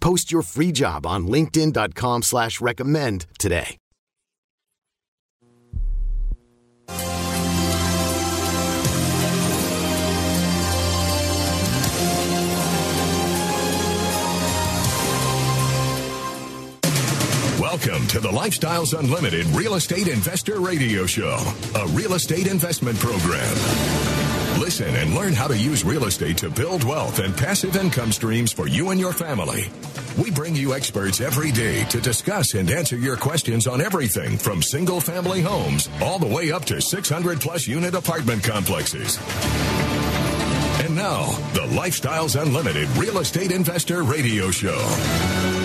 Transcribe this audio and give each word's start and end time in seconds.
Post 0.00 0.32
your 0.32 0.42
free 0.42 0.72
job 0.72 1.06
on 1.06 1.28
linkedin.com 1.28 2.22
slash 2.22 2.60
recommend 2.60 3.26
today. 3.38 3.76
Welcome 17.60 18.06
to 18.08 18.20
the 18.20 18.28
Lifestyles 18.28 18.98
Unlimited 18.98 19.46
Real 19.48 19.74
Estate 19.74 20.08
Investor 20.08 20.60
Radio 20.60 21.06
Show, 21.06 21.38
a 21.76 21.86
real 21.88 22.14
estate 22.14 22.46
investment 22.46 22.98
program. 22.98 23.54
Listen 24.58 24.94
and 24.96 25.14
learn 25.14 25.32
how 25.32 25.46
to 25.46 25.56
use 25.56 25.84
real 25.84 26.04
estate 26.04 26.36
to 26.38 26.50
build 26.50 26.84
wealth 26.84 27.20
and 27.20 27.36
passive 27.36 27.76
income 27.76 28.12
streams 28.12 28.52
for 28.52 28.66
you 28.66 28.90
and 28.90 29.00
your 29.00 29.12
family. 29.12 29.70
We 30.18 30.30
bring 30.30 30.56
you 30.56 30.74
experts 30.74 31.20
every 31.20 31.50
day 31.52 31.84
to 31.84 32.00
discuss 32.00 32.54
and 32.54 32.70
answer 32.70 32.96
your 32.96 33.16
questions 33.16 33.66
on 33.66 33.80
everything 33.80 34.36
from 34.36 34.62
single 34.62 35.00
family 35.00 35.40
homes 35.40 35.88
all 36.02 36.18
the 36.18 36.26
way 36.26 36.50
up 36.50 36.64
to 36.66 36.80
600 36.80 37.40
plus 37.40 37.66
unit 37.66 37.94
apartment 37.94 38.42
complexes. 38.42 39.18
And 40.80 40.96
now, 40.96 41.26
the 41.52 41.66
Lifestyles 41.76 42.40
Unlimited 42.40 42.88
Real 42.96 43.18
Estate 43.18 43.52
Investor 43.52 44.02
Radio 44.02 44.50
Show. 44.50 45.59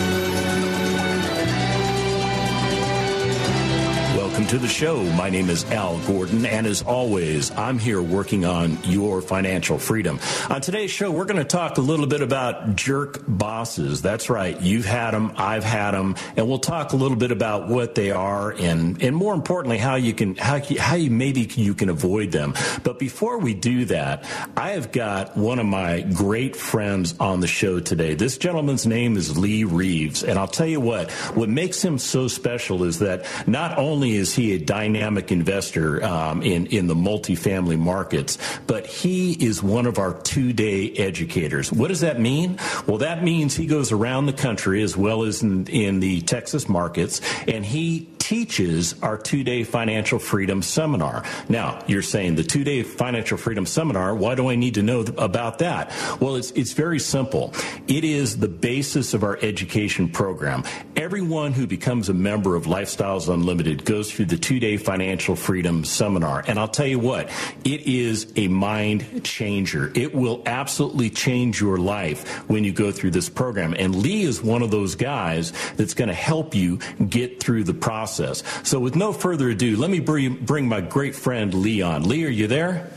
Welcome 4.36 4.50
to 4.50 4.58
the 4.58 4.67
show. 4.67 5.02
My 5.14 5.30
name 5.30 5.50
is 5.50 5.64
Al 5.72 5.97
Gordon, 6.00 6.45
and 6.45 6.67
as 6.67 6.81
always, 6.81 7.52
I'm 7.52 7.80
here 7.80 8.02
working 8.02 8.44
on 8.44 8.77
your 8.83 9.22
financial 9.22 9.80
freedom. 9.80 10.19
On 10.50 10.59
today's 10.59 10.92
show, 10.92 11.09
we're 11.09 11.23
going 11.23 11.38
to 11.38 11.45
talk 11.45 11.77
a 11.77 11.81
little 11.81 12.05
bit 12.05 12.19
about 12.19 12.75
jerk 12.75 13.22
bosses. 13.25 14.02
That's 14.02 14.30
right. 14.30 14.59
You've 14.59 14.83
had 14.83 15.11
them. 15.11 15.31
I've 15.38 15.64
had 15.64 15.92
them. 15.92 16.17
And 16.36 16.50
we'll 16.50 16.59
talk 16.59 16.92
a 16.92 16.97
little 16.97 17.16
bit 17.16 17.31
about 17.31 17.69
what 17.69 17.95
they 17.95 18.11
are 18.11 18.52
and, 18.52 19.02
and 19.02 19.16
more 19.16 19.33
importantly, 19.33 19.77
how 19.77 19.95
you 19.95 20.14
can, 20.14 20.36
how, 20.36 20.59
how 20.80 20.95
you 20.95 21.11
maybe 21.11 21.49
you 21.55 21.73
can 21.73 21.88
avoid 21.88 22.33
them. 22.33 22.55
But 22.83 22.99
before 22.99 23.38
we 23.38 23.53
do 23.53 23.86
that, 23.86 24.25
I 24.58 24.72
have 24.72 24.92
got 24.92 25.38
one 25.38 25.59
of 25.59 25.66
my 25.66 26.02
great 26.02 26.58
friends 26.58 27.15
on 27.21 27.39
the 27.39 27.48
show 27.48 27.80
today. 27.80 28.15
This 28.15 28.37
gentleman's 28.37 28.86
name 28.86 29.15
is 29.15 29.37
Lee 29.37 29.64
Reeves. 29.64 30.26
And 30.26 30.37
I'll 30.37 30.45
tell 30.45 30.67
you 30.67 30.81
what, 30.81 31.10
what 31.36 31.48
makes 31.48 31.81
him 31.81 31.98
so 31.98 32.27
special 32.27 32.83
is 32.83 32.99
that 32.99 33.26
not 33.48 33.77
only 33.77 34.15
is 34.15 34.24
he 34.33 34.53
a 34.53 34.59
dynamic 34.59 35.31
investor 35.31 36.03
um, 36.03 36.41
in 36.41 36.67
in 36.67 36.87
the 36.87 36.95
multifamily 36.95 37.77
markets, 37.77 38.37
but 38.67 38.86
he 38.86 39.33
is 39.33 39.61
one 39.61 39.86
of 39.86 39.99
our 39.99 40.13
two 40.21 40.53
day 40.53 40.91
educators. 40.91 41.71
What 41.71 41.89
does 41.89 42.02
that 42.02 42.19
mean? 42.19 42.58
Well, 42.87 42.99
that 42.99 43.23
means 43.23 43.55
he 43.55 43.67
goes 43.67 43.91
around 43.91 44.25
the 44.25 44.33
country 44.33 44.81
as 44.81 44.95
well 44.95 45.23
as 45.23 45.43
in, 45.43 45.67
in 45.67 45.99
the 45.99 46.21
Texas 46.21 46.69
markets, 46.69 47.21
and 47.47 47.65
he 47.65 48.08
teaches 48.25 48.95
our 49.03 49.19
two 49.19 49.43
day 49.43 49.63
financial 49.63 50.17
freedom 50.17 50.63
seminar. 50.63 51.23
Now, 51.47 51.83
you're 51.86 52.02
saying 52.02 52.36
the 52.36 52.43
two 52.43 52.63
day 52.63 52.81
financial 52.81 53.37
freedom 53.37 53.67
seminar, 53.67 54.15
why 54.15 54.33
do 54.33 54.49
I 54.49 54.55
need 54.55 54.73
to 54.75 54.81
know 54.81 55.02
about 55.02 55.59
that? 55.59 55.93
Well, 56.19 56.36
it's, 56.36 56.49
it's 56.52 56.73
very 56.73 56.97
simple. 56.97 57.53
It 57.87 58.03
is 58.03 58.37
the 58.37 58.47
basis 58.47 59.13
of 59.13 59.23
our 59.23 59.37
education 59.43 60.09
program. 60.09 60.63
Everyone 60.95 61.53
who 61.53 61.67
becomes 61.67 62.09
a 62.09 62.15
member 62.15 62.55
of 62.55 62.65
Lifestyles 62.65 63.31
Unlimited 63.31 63.86
goes 63.86 64.09
through 64.15 64.26
the 64.26 64.37
two 64.37 64.59
day 64.59 64.77
financial 64.77 65.36
freedom 65.36 65.83
seminar. 65.83 66.43
And 66.48 66.58
I'll 66.58 66.70
tell 66.70 66.87
you 66.87 66.99
what, 66.99 67.30
it 67.65 67.81
is 67.81 68.31
a 68.36 68.48
mind 68.48 69.23
changer. 69.23 69.92
It 69.93 70.15
will 70.15 70.42
absolutely 70.45 71.09
change 71.09 71.59
your 71.59 71.77
life 71.77 72.27
when 72.49 72.64
you 72.64 72.71
go 72.71 72.92
through 72.92 73.11
this 73.11 73.30
program. 73.30 73.75
And 73.77 73.95
Lee 73.95 74.23
is 74.23 74.42
one 74.42 74.61
of 74.61 74.71
those 74.71 74.95
guys 74.95 75.52
that's 75.75 75.93
going 75.93 76.08
to 76.08 76.14
help 76.14 76.55
you 76.55 76.77
get 77.09 77.42
through 77.42 77.65
the 77.65 77.73
process. 77.73 78.43
So, 78.64 78.80
with 78.80 78.95
no 78.95 79.11
further 79.11 79.49
ado, 79.49 79.75
let 79.75 79.89
me 79.89 79.99
bring 79.99 80.70
my 80.70 80.81
great 80.81 81.15
friend 81.15 81.54
Lee 81.54 81.81
on. 81.81 82.08
Lee, 82.08 82.25
are 82.25 82.30
you 82.30 82.48
there? 82.48 82.89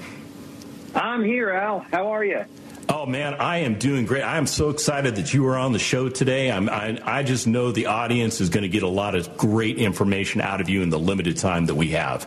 I'm 0.94 1.24
here, 1.24 1.50
Al. 1.50 1.80
How 1.80 2.08
are 2.08 2.24
you? 2.24 2.44
Oh 2.91 3.04
man, 3.04 3.34
I 3.34 3.59
am 3.59 3.75
doing 3.78 4.06
great. 4.06 4.22
I 4.22 4.38
am 4.38 4.47
so 4.47 4.71
excited 4.71 5.16
that 5.16 5.34
you 5.34 5.47
are 5.49 5.59
on 5.59 5.72
the 5.72 5.78
show 5.78 6.09
today. 6.09 6.50
I'm, 6.50 6.71
I, 6.71 6.99
I 7.04 7.22
just 7.22 7.47
know 7.47 7.71
the 7.71 7.87
audience 7.87 8.41
is 8.41 8.49
going 8.49 8.62
to 8.62 8.69
get 8.69 8.82
a 8.82 8.88
lot 8.88 9.15
of 9.15 9.37
great 9.37 9.76
information 9.76 10.41
out 10.41 10.62
of 10.62 10.71
you 10.71 10.81
in 10.81 10.88
the 10.88 10.99
limited 10.99 11.37
time 11.37 11.66
that 11.66 11.75
we 11.75 11.88
have. 11.88 12.26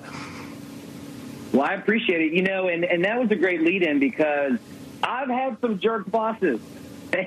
Well, 1.52 1.64
I 1.64 1.74
appreciate 1.74 2.22
it. 2.22 2.34
You 2.34 2.44
know, 2.44 2.68
and, 2.68 2.86
and 2.86 3.04
that 3.06 3.20
was 3.20 3.32
a 3.32 3.36
great 3.36 3.62
lead 3.62 3.82
in 3.82 4.00
because 4.00 4.60
I've 5.02 5.30
had 5.30 5.60
some 5.62 5.80
jerk 5.80 6.10
bosses. 6.10 6.60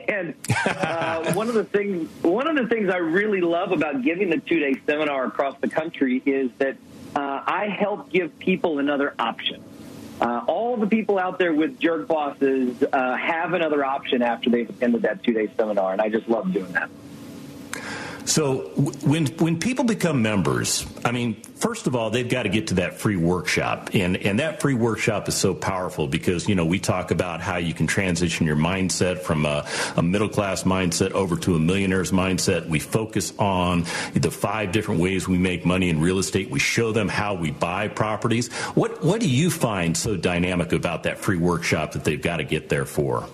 And 0.08 0.32
uh, 0.64 1.34
one 1.34 1.48
of 1.48 1.54
the 1.54 1.64
things 1.64 2.08
one 2.22 2.48
of 2.48 2.56
the 2.56 2.66
things 2.74 2.88
I 2.88 2.96
really 2.96 3.42
love 3.42 3.70
about 3.70 4.00
giving 4.00 4.30
the 4.30 4.38
two 4.38 4.58
day 4.58 4.80
seminar 4.86 5.26
across 5.26 5.58
the 5.60 5.68
country 5.68 6.22
is 6.24 6.50
that 6.56 6.78
uh, 7.14 7.42
I 7.46 7.68
help 7.68 8.08
give 8.10 8.38
people 8.38 8.78
another 8.78 9.14
option. 9.18 9.62
Uh, 10.20 10.44
all 10.46 10.76
the 10.76 10.86
people 10.86 11.18
out 11.18 11.38
there 11.38 11.52
with 11.52 11.78
jerk 11.78 12.06
bosses 12.06 12.82
uh, 12.92 13.16
have 13.16 13.52
another 13.52 13.84
option 13.84 14.22
after 14.22 14.48
they've 14.48 14.70
attended 14.70 15.02
that 15.02 15.22
two 15.22 15.32
day 15.32 15.48
seminar, 15.56 15.92
and 15.92 16.00
I 16.00 16.08
just 16.08 16.28
love 16.28 16.52
doing 16.52 16.72
that. 16.72 16.88
So 18.26 18.70
when 19.04 19.26
when 19.26 19.58
people 19.60 19.84
become 19.84 20.22
members, 20.22 20.86
I 21.04 21.12
mean, 21.12 21.34
first 21.56 21.86
of 21.86 21.94
all, 21.94 22.08
they've 22.08 22.28
got 22.28 22.44
to 22.44 22.48
get 22.48 22.68
to 22.68 22.74
that 22.74 22.94
free 22.94 23.16
workshop, 23.16 23.90
and 23.92 24.16
and 24.16 24.40
that 24.40 24.62
free 24.62 24.74
workshop 24.74 25.28
is 25.28 25.34
so 25.34 25.54
powerful 25.54 26.06
because 26.06 26.48
you 26.48 26.54
know 26.54 26.64
we 26.64 26.78
talk 26.78 27.10
about 27.10 27.42
how 27.42 27.58
you 27.58 27.74
can 27.74 27.86
transition 27.86 28.46
your 28.46 28.56
mindset 28.56 29.18
from 29.18 29.44
a, 29.44 29.66
a 29.96 30.02
middle 30.02 30.28
class 30.28 30.62
mindset 30.62 31.10
over 31.12 31.36
to 31.36 31.54
a 31.54 31.58
millionaire's 31.58 32.12
mindset. 32.12 32.66
We 32.66 32.78
focus 32.78 33.32
on 33.38 33.84
the 34.14 34.30
five 34.30 34.72
different 34.72 35.02
ways 35.02 35.28
we 35.28 35.38
make 35.38 35.66
money 35.66 35.90
in 35.90 36.00
real 36.00 36.18
estate. 36.18 36.48
We 36.48 36.60
show 36.60 36.92
them 36.92 37.08
how 37.08 37.34
we 37.34 37.50
buy 37.50 37.88
properties. 37.88 38.50
What 38.74 39.04
what 39.04 39.20
do 39.20 39.28
you 39.28 39.50
find 39.50 39.94
so 39.94 40.16
dynamic 40.16 40.72
about 40.72 41.02
that 41.02 41.18
free 41.18 41.38
workshop 41.38 41.92
that 41.92 42.04
they've 42.04 42.20
got 42.20 42.38
to 42.38 42.44
get 42.44 42.70
there 42.70 42.86
for? 42.86 43.28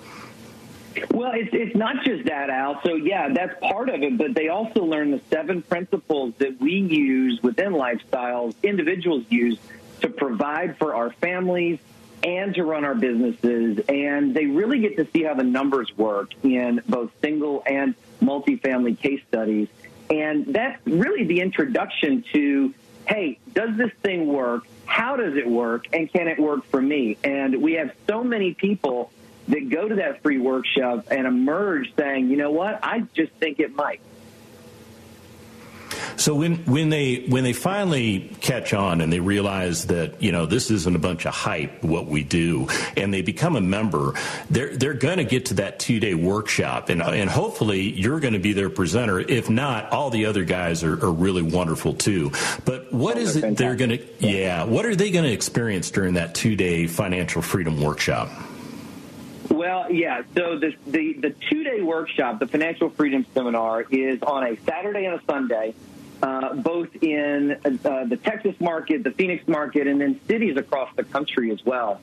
Well, 1.12 1.32
it's, 1.34 1.50
it's 1.52 1.76
not 1.76 2.04
just 2.04 2.24
that, 2.24 2.50
Al. 2.50 2.80
So, 2.82 2.94
yeah, 2.94 3.28
that's 3.32 3.58
part 3.60 3.88
of 3.88 4.02
it, 4.02 4.18
but 4.18 4.34
they 4.34 4.48
also 4.48 4.84
learn 4.84 5.12
the 5.12 5.20
seven 5.30 5.62
principles 5.62 6.34
that 6.38 6.60
we 6.60 6.72
use 6.72 7.40
within 7.42 7.72
lifestyles, 7.72 8.54
individuals 8.62 9.24
use 9.28 9.58
to 10.00 10.08
provide 10.08 10.78
for 10.78 10.94
our 10.94 11.10
families 11.12 11.78
and 12.22 12.54
to 12.54 12.64
run 12.64 12.84
our 12.84 12.94
businesses. 12.94 13.78
And 13.88 14.34
they 14.34 14.46
really 14.46 14.80
get 14.80 14.96
to 14.96 15.06
see 15.12 15.22
how 15.22 15.34
the 15.34 15.44
numbers 15.44 15.96
work 15.96 16.32
in 16.42 16.82
both 16.88 17.12
single 17.20 17.62
and 17.66 17.94
multifamily 18.20 18.98
case 18.98 19.22
studies. 19.28 19.68
And 20.10 20.46
that's 20.46 20.84
really 20.86 21.24
the 21.24 21.40
introduction 21.40 22.24
to 22.32 22.74
hey, 23.06 23.38
does 23.52 23.76
this 23.76 23.90
thing 24.02 24.28
work? 24.28 24.64
How 24.86 25.16
does 25.16 25.36
it 25.36 25.48
work? 25.48 25.86
And 25.92 26.12
can 26.12 26.28
it 26.28 26.38
work 26.38 26.64
for 26.66 26.80
me? 26.80 27.18
And 27.24 27.60
we 27.60 27.72
have 27.74 27.92
so 28.08 28.22
many 28.22 28.54
people 28.54 29.10
that 29.48 29.68
go 29.68 29.88
to 29.88 29.96
that 29.96 30.22
free 30.22 30.38
workshop 30.38 31.06
and 31.10 31.26
emerge 31.26 31.92
saying, 31.96 32.30
you 32.30 32.36
know 32.36 32.50
what, 32.50 32.80
I 32.82 33.00
just 33.14 33.32
think 33.34 33.60
it 33.60 33.74
might. 33.74 34.00
So 36.16 36.34
when 36.34 36.56
when 36.66 36.90
they 36.90 37.24
when 37.28 37.44
they 37.44 37.52
finally 37.52 38.36
catch 38.40 38.74
on 38.74 39.00
and 39.00 39.12
they 39.12 39.20
realize 39.20 39.86
that 39.86 40.22
you 40.22 40.32
know 40.32 40.46
this 40.46 40.70
isn't 40.70 40.94
a 40.94 40.98
bunch 40.98 41.24
of 41.24 41.34
hype 41.34 41.82
what 41.82 42.06
we 42.06 42.22
do, 42.22 42.68
and 42.96 43.12
they 43.12 43.22
become 43.22 43.56
a 43.56 43.60
member, 43.60 44.12
they're 44.50 44.76
they're 44.76 44.94
going 44.94 45.16
to 45.16 45.24
get 45.24 45.46
to 45.46 45.54
that 45.54 45.78
two 45.78 45.98
day 45.98 46.14
workshop, 46.14 46.90
and 46.90 47.02
and 47.02 47.30
hopefully 47.30 47.80
you're 47.80 48.20
going 48.20 48.34
to 48.34 48.38
be 48.38 48.52
their 48.52 48.70
presenter. 48.70 49.18
If 49.18 49.48
not, 49.48 49.90
all 49.92 50.10
the 50.10 50.26
other 50.26 50.44
guys 50.44 50.84
are, 50.84 51.02
are 51.04 51.12
really 51.12 51.42
wonderful 51.42 51.94
too. 51.94 52.32
But 52.64 52.92
what 52.92 53.16
is 53.16 53.36
it 53.36 53.56
they're 53.56 53.76
going 53.76 53.90
to? 53.90 54.06
Yeah, 54.18 54.64
what 54.64 54.84
are 54.84 54.94
they 54.94 55.10
going 55.10 55.24
to 55.24 55.32
experience 55.32 55.90
during 55.90 56.14
that 56.14 56.34
two 56.34 56.54
day 56.54 56.86
financial 56.86 57.42
freedom 57.42 57.80
workshop? 57.80 58.30
Well, 59.60 59.92
yeah. 59.92 60.22
So 60.34 60.58
the 60.58 60.74
the, 60.86 61.12
the 61.12 61.34
two 61.50 61.62
day 61.64 61.82
workshop, 61.82 62.38
the 62.38 62.46
Financial 62.46 62.88
Freedom 62.88 63.26
Seminar, 63.34 63.82
is 63.90 64.22
on 64.22 64.42
a 64.42 64.56
Saturday 64.64 65.04
and 65.04 65.20
a 65.20 65.24
Sunday 65.26 65.74
uh, 66.22 66.54
both 66.54 66.88
in 67.02 67.58
uh, 67.62 68.04
the 68.06 68.18
Texas 68.24 68.58
market, 68.58 69.04
the 69.04 69.10
Phoenix 69.10 69.46
market, 69.46 69.86
and 69.86 70.00
then 70.00 70.18
cities 70.26 70.56
across 70.56 70.88
the 70.96 71.04
country 71.04 71.50
as 71.50 71.62
well. 71.62 72.00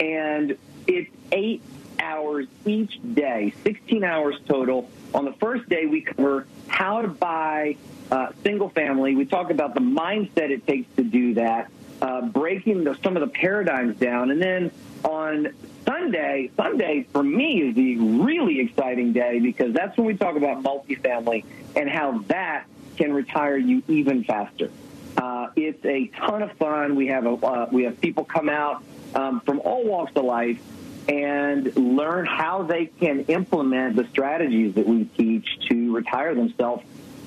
And 0.00 0.56
it's 0.86 1.10
eight 1.30 1.60
hours 2.00 2.46
each 2.64 2.98
day, 3.12 3.52
16 3.64 4.02
hours 4.02 4.36
total. 4.48 4.88
On 5.12 5.26
the 5.26 5.34
first 5.34 5.68
day, 5.68 5.84
we 5.84 6.00
cover 6.00 6.46
how 6.68 7.02
to 7.02 7.08
buy 7.08 7.76
uh, 8.10 8.28
single 8.42 8.70
family. 8.70 9.14
We 9.14 9.26
talk 9.26 9.50
about 9.50 9.74
the 9.74 9.80
mindset 9.80 10.48
it 10.48 10.66
takes 10.66 10.96
to 10.96 11.02
do 11.02 11.34
that, 11.34 11.70
uh, 12.00 12.22
breaking 12.22 12.84
the, 12.84 12.94
some 13.02 13.14
of 13.14 13.20
the 13.20 13.28
paradigms 13.28 13.98
down. 13.98 14.30
And 14.30 14.40
then 14.40 14.70
on 15.04 15.52
Sunday, 15.86 16.50
Sunday 16.56 17.06
for 17.12 17.22
me 17.22 17.62
is 17.62 17.74
the 17.74 17.96
really 17.96 18.60
exciting 18.60 19.12
day 19.12 19.38
because 19.38 19.72
that's 19.72 19.96
when 19.96 20.06
we 20.06 20.16
talk 20.16 20.36
about 20.36 20.62
multifamily 20.62 21.44
and 21.76 21.88
how 21.88 22.18
that 22.28 22.64
can 22.96 23.12
retire 23.12 23.56
you 23.56 23.82
even 23.88 24.24
faster. 24.24 24.70
Uh, 25.16 25.48
it's 25.56 25.84
a 25.84 26.06
ton 26.08 26.42
of 26.42 26.52
fun. 26.52 26.96
We 26.96 27.08
have 27.08 27.26
a, 27.26 27.34
uh, 27.34 27.68
we 27.70 27.84
have 27.84 28.00
people 28.00 28.24
come 28.24 28.48
out 28.48 28.82
um, 29.14 29.40
from 29.40 29.60
all 29.60 29.84
walks 29.84 30.12
of 30.16 30.24
life 30.24 30.60
and 31.08 31.74
learn 31.76 32.24
how 32.26 32.62
they 32.62 32.86
can 32.86 33.20
implement 33.26 33.96
the 33.96 34.06
strategies 34.08 34.74
that 34.74 34.86
we 34.86 35.04
teach 35.04 35.46
to 35.68 35.94
retire 35.94 36.34
themselves 36.34 36.82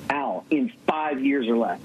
out 0.10 0.46
in 0.50 0.72
five 0.88 1.24
years 1.24 1.48
or 1.48 1.58
less. 1.58 1.80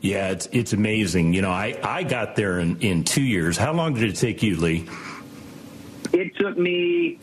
Yeah, 0.00 0.32
it's 0.32 0.46
it's 0.52 0.74
amazing. 0.74 1.32
You 1.32 1.40
know, 1.40 1.50
I, 1.50 1.78
I 1.82 2.02
got 2.02 2.36
there 2.36 2.58
in, 2.58 2.78
in 2.80 3.04
two 3.04 3.22
years. 3.22 3.56
How 3.56 3.72
long 3.72 3.94
did 3.94 4.02
it 4.02 4.16
take 4.16 4.42
you, 4.42 4.56
Lee? 4.56 4.86
It 6.14 6.36
took 6.36 6.56
me 6.56 7.18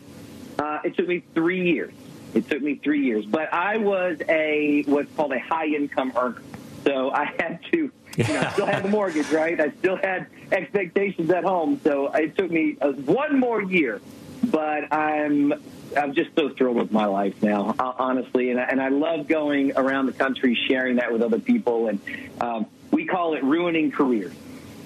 uh, 0.58 0.80
it 0.84 0.96
took 0.96 1.08
me 1.08 1.22
three 1.34 1.72
years. 1.72 1.94
It 2.34 2.48
took 2.48 2.62
me 2.62 2.76
three 2.76 3.04
years, 3.04 3.24
but 3.24 3.52
I 3.52 3.78
was 3.78 4.18
a 4.28 4.82
what's 4.86 5.14
called 5.16 5.32
a 5.32 5.40
high 5.40 5.66
income 5.66 6.12
earner. 6.16 6.42
So 6.84 7.10
I 7.10 7.24
had 7.38 7.60
to, 7.72 7.76
you 8.16 8.24
know, 8.34 8.40
I 8.40 8.52
still 8.52 8.66
had 8.66 8.82
the 8.82 8.88
mortgage, 8.88 9.30
right? 9.30 9.58
I 9.60 9.70
still 9.78 9.96
had 9.96 10.26
expectations 10.50 11.30
at 11.30 11.44
home. 11.44 11.80
So 11.84 12.12
it 12.12 12.36
took 12.36 12.50
me 12.50 12.76
uh, 12.80 12.92
one 12.92 13.38
more 13.38 13.62
year, 13.62 14.00
but 14.44 14.92
I'm 14.92 15.54
I'm 15.96 16.14
just 16.14 16.34
so 16.36 16.50
thrilled 16.50 16.76
with 16.76 16.92
my 16.92 17.06
life 17.06 17.42
now, 17.42 17.74
uh, 17.78 17.92
honestly, 17.98 18.50
and 18.50 18.60
I, 18.60 18.64
and 18.64 18.80
I 18.80 18.88
love 18.88 19.26
going 19.26 19.72
around 19.76 20.06
the 20.06 20.12
country 20.12 20.54
sharing 20.68 20.96
that 20.96 21.12
with 21.12 21.22
other 21.22 21.38
people, 21.38 21.88
and 21.88 22.00
um, 22.40 22.66
we 22.90 23.06
call 23.06 23.34
it 23.34 23.42
ruining 23.42 23.90
careers. 23.90 24.34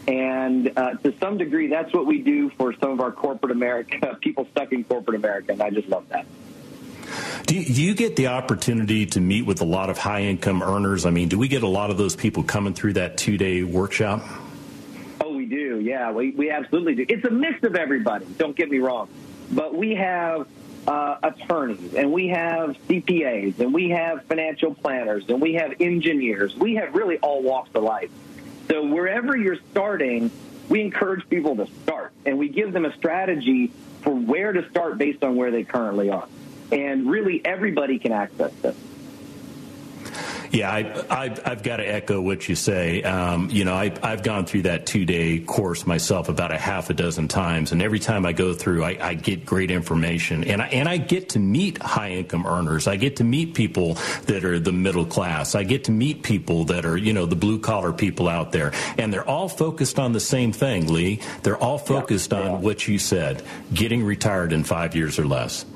And 0.06 0.73
uh, 0.76 0.94
to 0.94 1.14
some 1.19 1.37
degree, 1.37 1.67
that's 1.67 1.93
what 1.93 2.06
we 2.06 2.19
do 2.19 2.50
for 2.50 2.73
some 2.75 2.91
of 2.91 3.00
our 3.00 3.11
corporate 3.11 3.53
America, 3.53 4.17
people 4.20 4.47
stuck 4.53 4.73
in 4.73 4.85
corporate 4.85 5.17
America, 5.17 5.53
and 5.53 5.62
I 5.62 5.70
just 5.70 5.88
love 5.88 6.08
that. 6.11 6.26
Do 7.47 7.55
you, 7.55 7.75
do 7.75 7.82
you, 7.82 7.94
get 7.94 8.17
the 8.17 8.29
opportunity 8.29 9.06
to 9.06 9.20
meet 9.20 9.47
with 9.47 9.61
a 9.61 9.64
lot 9.64 9.91
of 9.91 9.99
high 9.99 10.23
income 10.23 10.62
earners? 10.62 11.06
I 11.06 11.11
mean, 11.11 11.29
do 11.29 11.38
we 11.38 11.47
get 11.49 11.62
a 11.62 11.69
lot 11.69 11.91
of 11.91 11.99
those 11.99 12.17
people 12.17 12.43
coming 12.43 12.75
through 12.75 12.94
that 12.94 13.17
two 13.17 13.38
day 13.38 13.62
workshop? 13.62 14.25
Oh, 15.20 15.35
we 15.35 15.47
do. 15.47 15.81
Yeah, 15.81 16.11
we, 16.11 16.31
we 16.31 16.50
absolutely 16.50 16.97
do. 16.97 17.06
It's 17.09 17.25
a 17.25 17.31
mix 17.31 17.62
of 17.62 17.76
everybody. 17.76 18.26
Don't 18.38 18.56
get 18.56 18.70
me 18.70 18.79
wrong, 18.79 19.09
but 19.52 19.75
we 19.75 19.94
have 19.94 20.49
uh, 20.87 21.19
attorneys 21.23 21.94
and 21.94 22.12
we 22.12 22.29
have 22.29 22.76
CPAs 22.88 23.59
and 23.59 23.73
we 23.73 23.91
have 23.91 24.25
financial 24.25 24.75
planners 24.75 25.25
and 25.29 25.41
we 25.41 25.55
have 25.55 25.75
engineers. 25.81 26.55
We 26.56 26.76
have 26.76 26.94
really 26.94 27.19
all 27.19 27.43
walks 27.43 27.70
of 27.75 27.82
life. 27.82 28.11
So 28.69 28.85
wherever 28.85 29.37
you're 29.37 29.59
starting, 29.71 30.31
we 30.69 30.81
encourage 30.81 31.29
people 31.29 31.57
to 31.57 31.67
start 31.85 32.13
and 32.25 32.39
we 32.39 32.49
give 32.49 32.73
them 32.73 32.85
a 32.85 32.95
strategy 32.95 33.69
for 34.03 34.11
where 34.11 34.53
to 34.53 34.69
start 34.71 34.99
based 34.99 35.23
on 35.25 35.37
where 35.37 35.51
they 35.51 35.65
currently 35.65 36.11
are 36.11 36.29
and 36.73 37.09
really 37.09 37.45
everybody 37.45 37.99
can 37.99 38.13
access 38.13 38.53
this. 38.63 38.77
Yeah, 40.56 40.73
I, 41.11 41.29
have 41.44 41.62
got 41.62 41.76
to 41.76 41.85
echo 41.85 42.19
what 42.19 42.49
you 42.49 42.55
say. 42.55 43.03
Um, 43.03 43.50
you 43.50 43.67
know, 43.67 43.75
I, 43.75 43.93
have 44.03 44.23
gone 44.23 44.47
through 44.47 44.62
that 44.62 44.87
two 44.87 45.05
day 45.05 45.41
course 45.41 45.87
myself 45.87 46.31
about 46.31 46.50
a 46.50 46.56
half 46.56 46.88
a 46.88 46.94
dozen 46.94 47.29
times, 47.29 47.73
and 47.73 47.82
every 47.82 47.99
time 47.99 48.25
I 48.25 48.32
go 48.32 48.55
through, 48.55 48.82
I, 48.82 48.97
I 48.99 49.14
get 49.14 49.44
great 49.44 49.70
information, 49.70 50.44
and 50.44 50.62
I, 50.62 50.69
and 50.69 50.88
I 50.88 50.97
get 50.97 51.29
to 51.31 51.38
meet 51.38 51.76
high 51.82 52.12
income 52.12 52.47
earners. 52.47 52.87
I 52.87 52.97
get 52.97 53.17
to 53.17 53.25
meet 53.25 53.53
people 53.53 53.99
that 54.29 54.47
are 54.47 54.58
the 54.58 54.73
middle 54.73 55.05
class. 55.05 55.55
I 55.55 55.62
get 55.62 55.85
to 55.85 55.93
meet 55.93 56.23
people 56.23 56.64
that 56.64 56.87
are, 56.87 56.97
you 56.97 57.12
know, 57.12 57.26
the 57.26 57.37
blue 57.37 57.59
collar 57.59 57.93
people 57.93 58.26
out 58.26 58.52
there, 58.52 58.73
and 58.97 59.12
they're 59.12 59.29
all 59.29 59.50
focused 59.50 59.99
on 59.99 60.12
the 60.12 60.20
same 60.20 60.52
thing, 60.52 60.91
Lee. 60.91 61.20
They're 61.43 61.59
all 61.59 61.76
focused 61.76 62.32
yeah, 62.32 62.41
on 62.49 62.62
what 62.62 62.88
you 62.88 62.99
said: 62.99 63.43
getting 63.75 64.02
retired 64.02 64.55
in 64.55 64.64
five 64.64 64.97
years 64.97 65.19
or 65.19 65.26
less. 65.26 65.67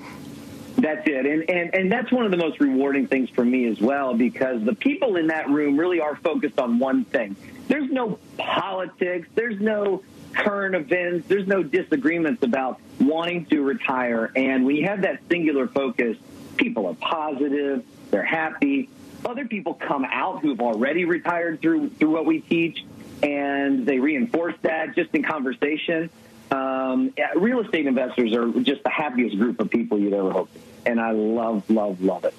That's 0.76 1.06
it. 1.06 1.26
And, 1.26 1.50
and, 1.50 1.74
and 1.74 1.92
that's 1.92 2.10
one 2.10 2.24
of 2.24 2.30
the 2.30 2.36
most 2.36 2.60
rewarding 2.60 3.06
things 3.06 3.28
for 3.30 3.44
me 3.44 3.66
as 3.66 3.80
well, 3.80 4.14
because 4.14 4.62
the 4.64 4.74
people 4.74 5.16
in 5.16 5.28
that 5.28 5.48
room 5.48 5.78
really 5.78 6.00
are 6.00 6.16
focused 6.16 6.58
on 6.58 6.78
one 6.78 7.04
thing. 7.04 7.36
There's 7.68 7.90
no 7.90 8.18
politics. 8.36 9.28
There's 9.34 9.60
no 9.60 10.02
current 10.32 10.74
events. 10.74 11.28
There's 11.28 11.46
no 11.46 11.62
disagreements 11.62 12.42
about 12.42 12.80
wanting 13.00 13.46
to 13.46 13.62
retire. 13.62 14.30
And 14.34 14.64
when 14.64 14.76
you 14.76 14.86
have 14.86 15.02
that 15.02 15.20
singular 15.28 15.66
focus, 15.66 16.16
people 16.56 16.86
are 16.86 16.94
positive. 16.94 17.84
They're 18.10 18.22
happy. 18.22 18.88
Other 19.24 19.46
people 19.46 19.74
come 19.74 20.04
out 20.04 20.40
who've 20.40 20.60
already 20.60 21.04
retired 21.04 21.60
through, 21.60 21.90
through 21.90 22.10
what 22.10 22.26
we 22.26 22.40
teach 22.40 22.84
and 23.22 23.86
they 23.86 23.98
reinforce 23.98 24.54
that 24.62 24.94
just 24.94 25.14
in 25.14 25.22
conversation. 25.22 26.10
Um, 26.50 27.12
real 27.36 27.60
estate 27.60 27.86
investors 27.86 28.32
are 28.34 28.50
just 28.60 28.82
the 28.82 28.90
happiest 28.90 29.38
group 29.38 29.60
of 29.60 29.70
people 29.70 29.98
you'd 29.98 30.12
ever 30.12 30.32
hope 30.32 30.52
to 30.52 30.60
and 30.86 31.00
I 31.00 31.12
love, 31.12 31.68
love, 31.70 32.00
love 32.00 32.24
it. 32.24 32.34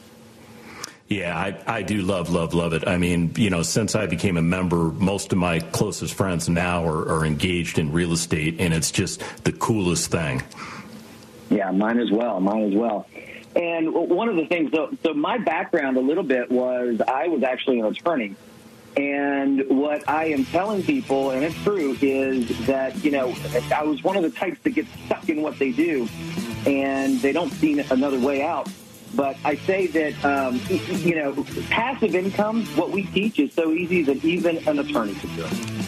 Yeah, 1.07 1.37
I, 1.37 1.61
I 1.67 1.81
do 1.81 2.01
love, 2.03 2.29
love, 2.29 2.53
love 2.53 2.71
it. 2.71 2.87
I 2.87 2.97
mean, 2.97 3.33
you 3.35 3.49
know, 3.49 3.63
since 3.63 3.95
I 3.95 4.05
became 4.05 4.37
a 4.37 4.41
member, 4.41 4.77
most 4.77 5.33
of 5.33 5.37
my 5.37 5.59
closest 5.59 6.13
friends 6.13 6.47
now 6.47 6.85
are, 6.85 7.17
are 7.17 7.25
engaged 7.25 7.79
in 7.79 7.91
real 7.91 8.13
estate, 8.13 8.55
and 8.59 8.73
it's 8.73 8.91
just 8.91 9.21
the 9.43 9.51
coolest 9.51 10.09
thing. 10.09 10.41
Yeah, 11.49 11.69
mine 11.71 11.99
as 11.99 12.09
well. 12.11 12.39
Mine 12.39 12.71
as 12.71 12.73
well. 12.73 13.07
And 13.57 13.93
one 13.93 14.29
of 14.29 14.37
the 14.37 14.45
things, 14.45 14.71
so, 14.73 14.95
so 15.03 15.13
my 15.13 15.37
background 15.37 15.97
a 15.97 16.01
little 16.01 16.23
bit 16.23 16.49
was 16.49 17.01
I 17.05 17.27
was 17.27 17.43
actually 17.43 17.81
an 17.81 17.87
attorney. 17.87 18.35
And 18.97 19.63
what 19.69 20.07
I 20.09 20.25
am 20.25 20.45
telling 20.45 20.83
people, 20.83 21.31
and 21.31 21.43
it's 21.43 21.61
true, 21.63 21.97
is 22.01 22.47
that, 22.67 23.03
you 23.03 23.11
know, 23.11 23.33
I 23.73 23.83
was 23.83 24.03
one 24.03 24.17
of 24.17 24.23
the 24.23 24.31
types 24.31 24.59
that 24.63 24.71
gets 24.71 24.89
stuck 25.05 25.29
in 25.29 25.41
what 25.41 25.57
they 25.59 25.71
do 25.71 26.07
and 26.65 27.19
they 27.21 27.31
don't 27.31 27.51
see 27.51 27.79
another 27.79 28.19
way 28.19 28.43
out. 28.43 28.69
But 29.13 29.35
I 29.43 29.55
say 29.55 29.87
that, 29.87 30.25
um, 30.25 30.61
you 30.69 31.15
know, 31.15 31.45
passive 31.69 32.15
income, 32.15 32.65
what 32.77 32.91
we 32.91 33.03
teach 33.03 33.39
is 33.39 33.53
so 33.53 33.71
easy 33.71 34.03
that 34.03 34.23
even 34.23 34.57
an 34.67 34.79
attorney 34.79 35.15
can 35.15 35.35
do 35.35 35.45
it. 35.45 35.81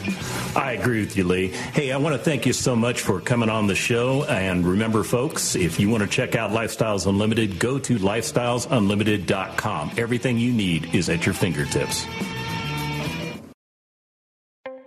I 0.56 0.74
agree 0.74 1.00
with 1.00 1.18
you, 1.18 1.24
Lee. 1.24 1.48
Hey, 1.48 1.92
I 1.92 1.98
want 1.98 2.16
to 2.16 2.22
thank 2.22 2.46
you 2.46 2.54
so 2.54 2.75
much 2.75 3.01
for 3.01 3.20
coming 3.20 3.50
on 3.50 3.66
the 3.66 3.75
show. 3.75 4.24
And 4.25 4.66
remember, 4.68 5.04
folks, 5.04 5.56
if 5.56 5.80
you 5.80 5.89
want 5.89 6.04
to 6.04 6.10
check 6.10 6.36
out 6.36 6.51
Lifestyles 6.51 7.08
Unlimited, 7.08 7.58
go 7.60 7.80
to 7.80 7.98
lifestylesunlimited.com. 7.98 9.92
Everything 9.98 10.38
you 10.38 10.51
need 10.51 10.94
is 10.94 11.10
at 11.10 11.25
your 11.25 11.34
fingertips. 11.34 12.06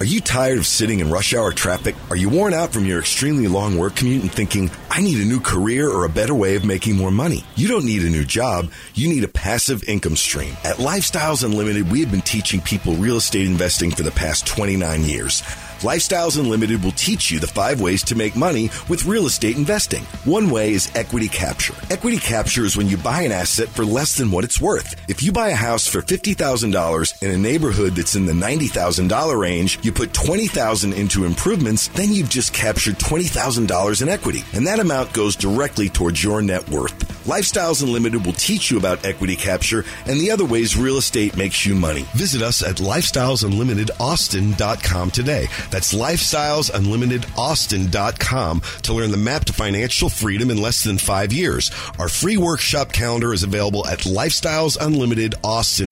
Are 0.00 0.04
you 0.04 0.20
tired 0.20 0.58
of 0.58 0.66
sitting 0.66 1.00
in 1.00 1.10
rush 1.10 1.34
hour 1.34 1.52
traffic? 1.52 1.96
Are 2.08 2.14
you 2.14 2.28
worn 2.28 2.54
out 2.54 2.72
from 2.72 2.84
your 2.84 3.00
extremely 3.00 3.48
long 3.48 3.76
work 3.76 3.96
commute 3.96 4.22
and 4.22 4.32
thinking, 4.32 4.70
I 4.90 5.00
need 5.00 5.20
a 5.20 5.24
new 5.24 5.40
career 5.40 5.90
or 5.90 6.04
a 6.04 6.08
better 6.08 6.36
way 6.36 6.54
of 6.54 6.64
making 6.64 6.94
more 6.94 7.10
money? 7.10 7.44
You 7.56 7.66
don't 7.66 7.84
need 7.84 8.04
a 8.04 8.08
new 8.08 8.24
job. 8.24 8.70
You 8.94 9.08
need 9.08 9.24
a 9.24 9.28
passive 9.28 9.82
income 9.88 10.14
stream. 10.14 10.56
At 10.62 10.76
Lifestyles 10.76 11.42
Unlimited, 11.42 11.90
we 11.90 12.00
have 12.02 12.12
been 12.12 12.22
teaching 12.22 12.60
people 12.60 12.94
real 12.94 13.16
estate 13.16 13.48
investing 13.48 13.90
for 13.90 14.04
the 14.04 14.12
past 14.12 14.46
29 14.46 15.02
years. 15.02 15.42
Lifestyles 15.82 16.38
Unlimited 16.38 16.82
will 16.82 16.92
teach 16.92 17.30
you 17.30 17.38
the 17.38 17.46
five 17.46 17.80
ways 17.80 18.02
to 18.04 18.16
make 18.16 18.34
money 18.34 18.68
with 18.88 19.06
real 19.06 19.26
estate 19.26 19.56
investing. 19.56 20.02
One 20.24 20.50
way 20.50 20.72
is 20.72 20.90
equity 20.96 21.28
capture. 21.28 21.72
Equity 21.88 22.18
capture 22.18 22.64
is 22.64 22.76
when 22.76 22.88
you 22.88 22.96
buy 22.96 23.22
an 23.22 23.30
asset 23.30 23.68
for 23.68 23.84
less 23.84 24.16
than 24.16 24.32
what 24.32 24.42
it's 24.42 24.60
worth. 24.60 24.96
If 25.08 25.22
you 25.22 25.30
buy 25.30 25.50
a 25.50 25.54
house 25.54 25.86
for 25.86 26.02
$50,000 26.02 27.22
in 27.22 27.30
a 27.30 27.38
neighborhood 27.38 27.94
that's 27.94 28.16
in 28.16 28.26
the 28.26 28.32
$90,000 28.32 29.40
range, 29.40 29.78
you 29.84 29.92
put 29.92 30.12
20,000 30.12 30.92
into 30.92 31.24
improvements, 31.24 31.86
then 31.88 32.12
you've 32.12 32.28
just 32.28 32.52
captured 32.52 32.96
$20,000 32.96 34.02
in 34.02 34.08
equity. 34.08 34.42
And 34.54 34.66
that 34.66 34.80
amount 34.80 35.12
goes 35.12 35.36
directly 35.36 35.88
towards 35.88 36.24
your 36.24 36.42
net 36.42 36.68
worth. 36.70 37.18
Lifestyles 37.28 37.82
Unlimited 37.82 38.24
will 38.24 38.32
teach 38.32 38.70
you 38.70 38.78
about 38.78 39.04
equity 39.04 39.36
capture 39.36 39.84
and 40.06 40.18
the 40.18 40.30
other 40.30 40.46
ways 40.46 40.78
real 40.78 40.96
estate 40.96 41.36
makes 41.36 41.66
you 41.66 41.74
money. 41.74 42.06
Visit 42.14 42.40
us 42.40 42.62
at 42.62 42.76
lifestylesunlimitedAustin.com 42.76 45.10
today. 45.10 45.46
That's 45.70 45.94
lifestylesunlimitedAustin.com 45.94 48.62
to 48.82 48.92
learn 48.92 49.10
the 49.10 49.16
map 49.16 49.44
to 49.46 49.52
financial 49.52 50.08
freedom 50.08 50.50
in 50.50 50.60
less 50.60 50.84
than 50.84 50.98
five 50.98 51.32
years. 51.32 51.70
Our 51.98 52.08
free 52.08 52.36
workshop 52.36 52.92
calendar 52.92 53.32
is 53.32 53.42
available 53.42 53.84
at 53.86 54.00
Lifestyles 54.00 54.76
Unlimited 54.80 55.34
Austin. 55.42 55.87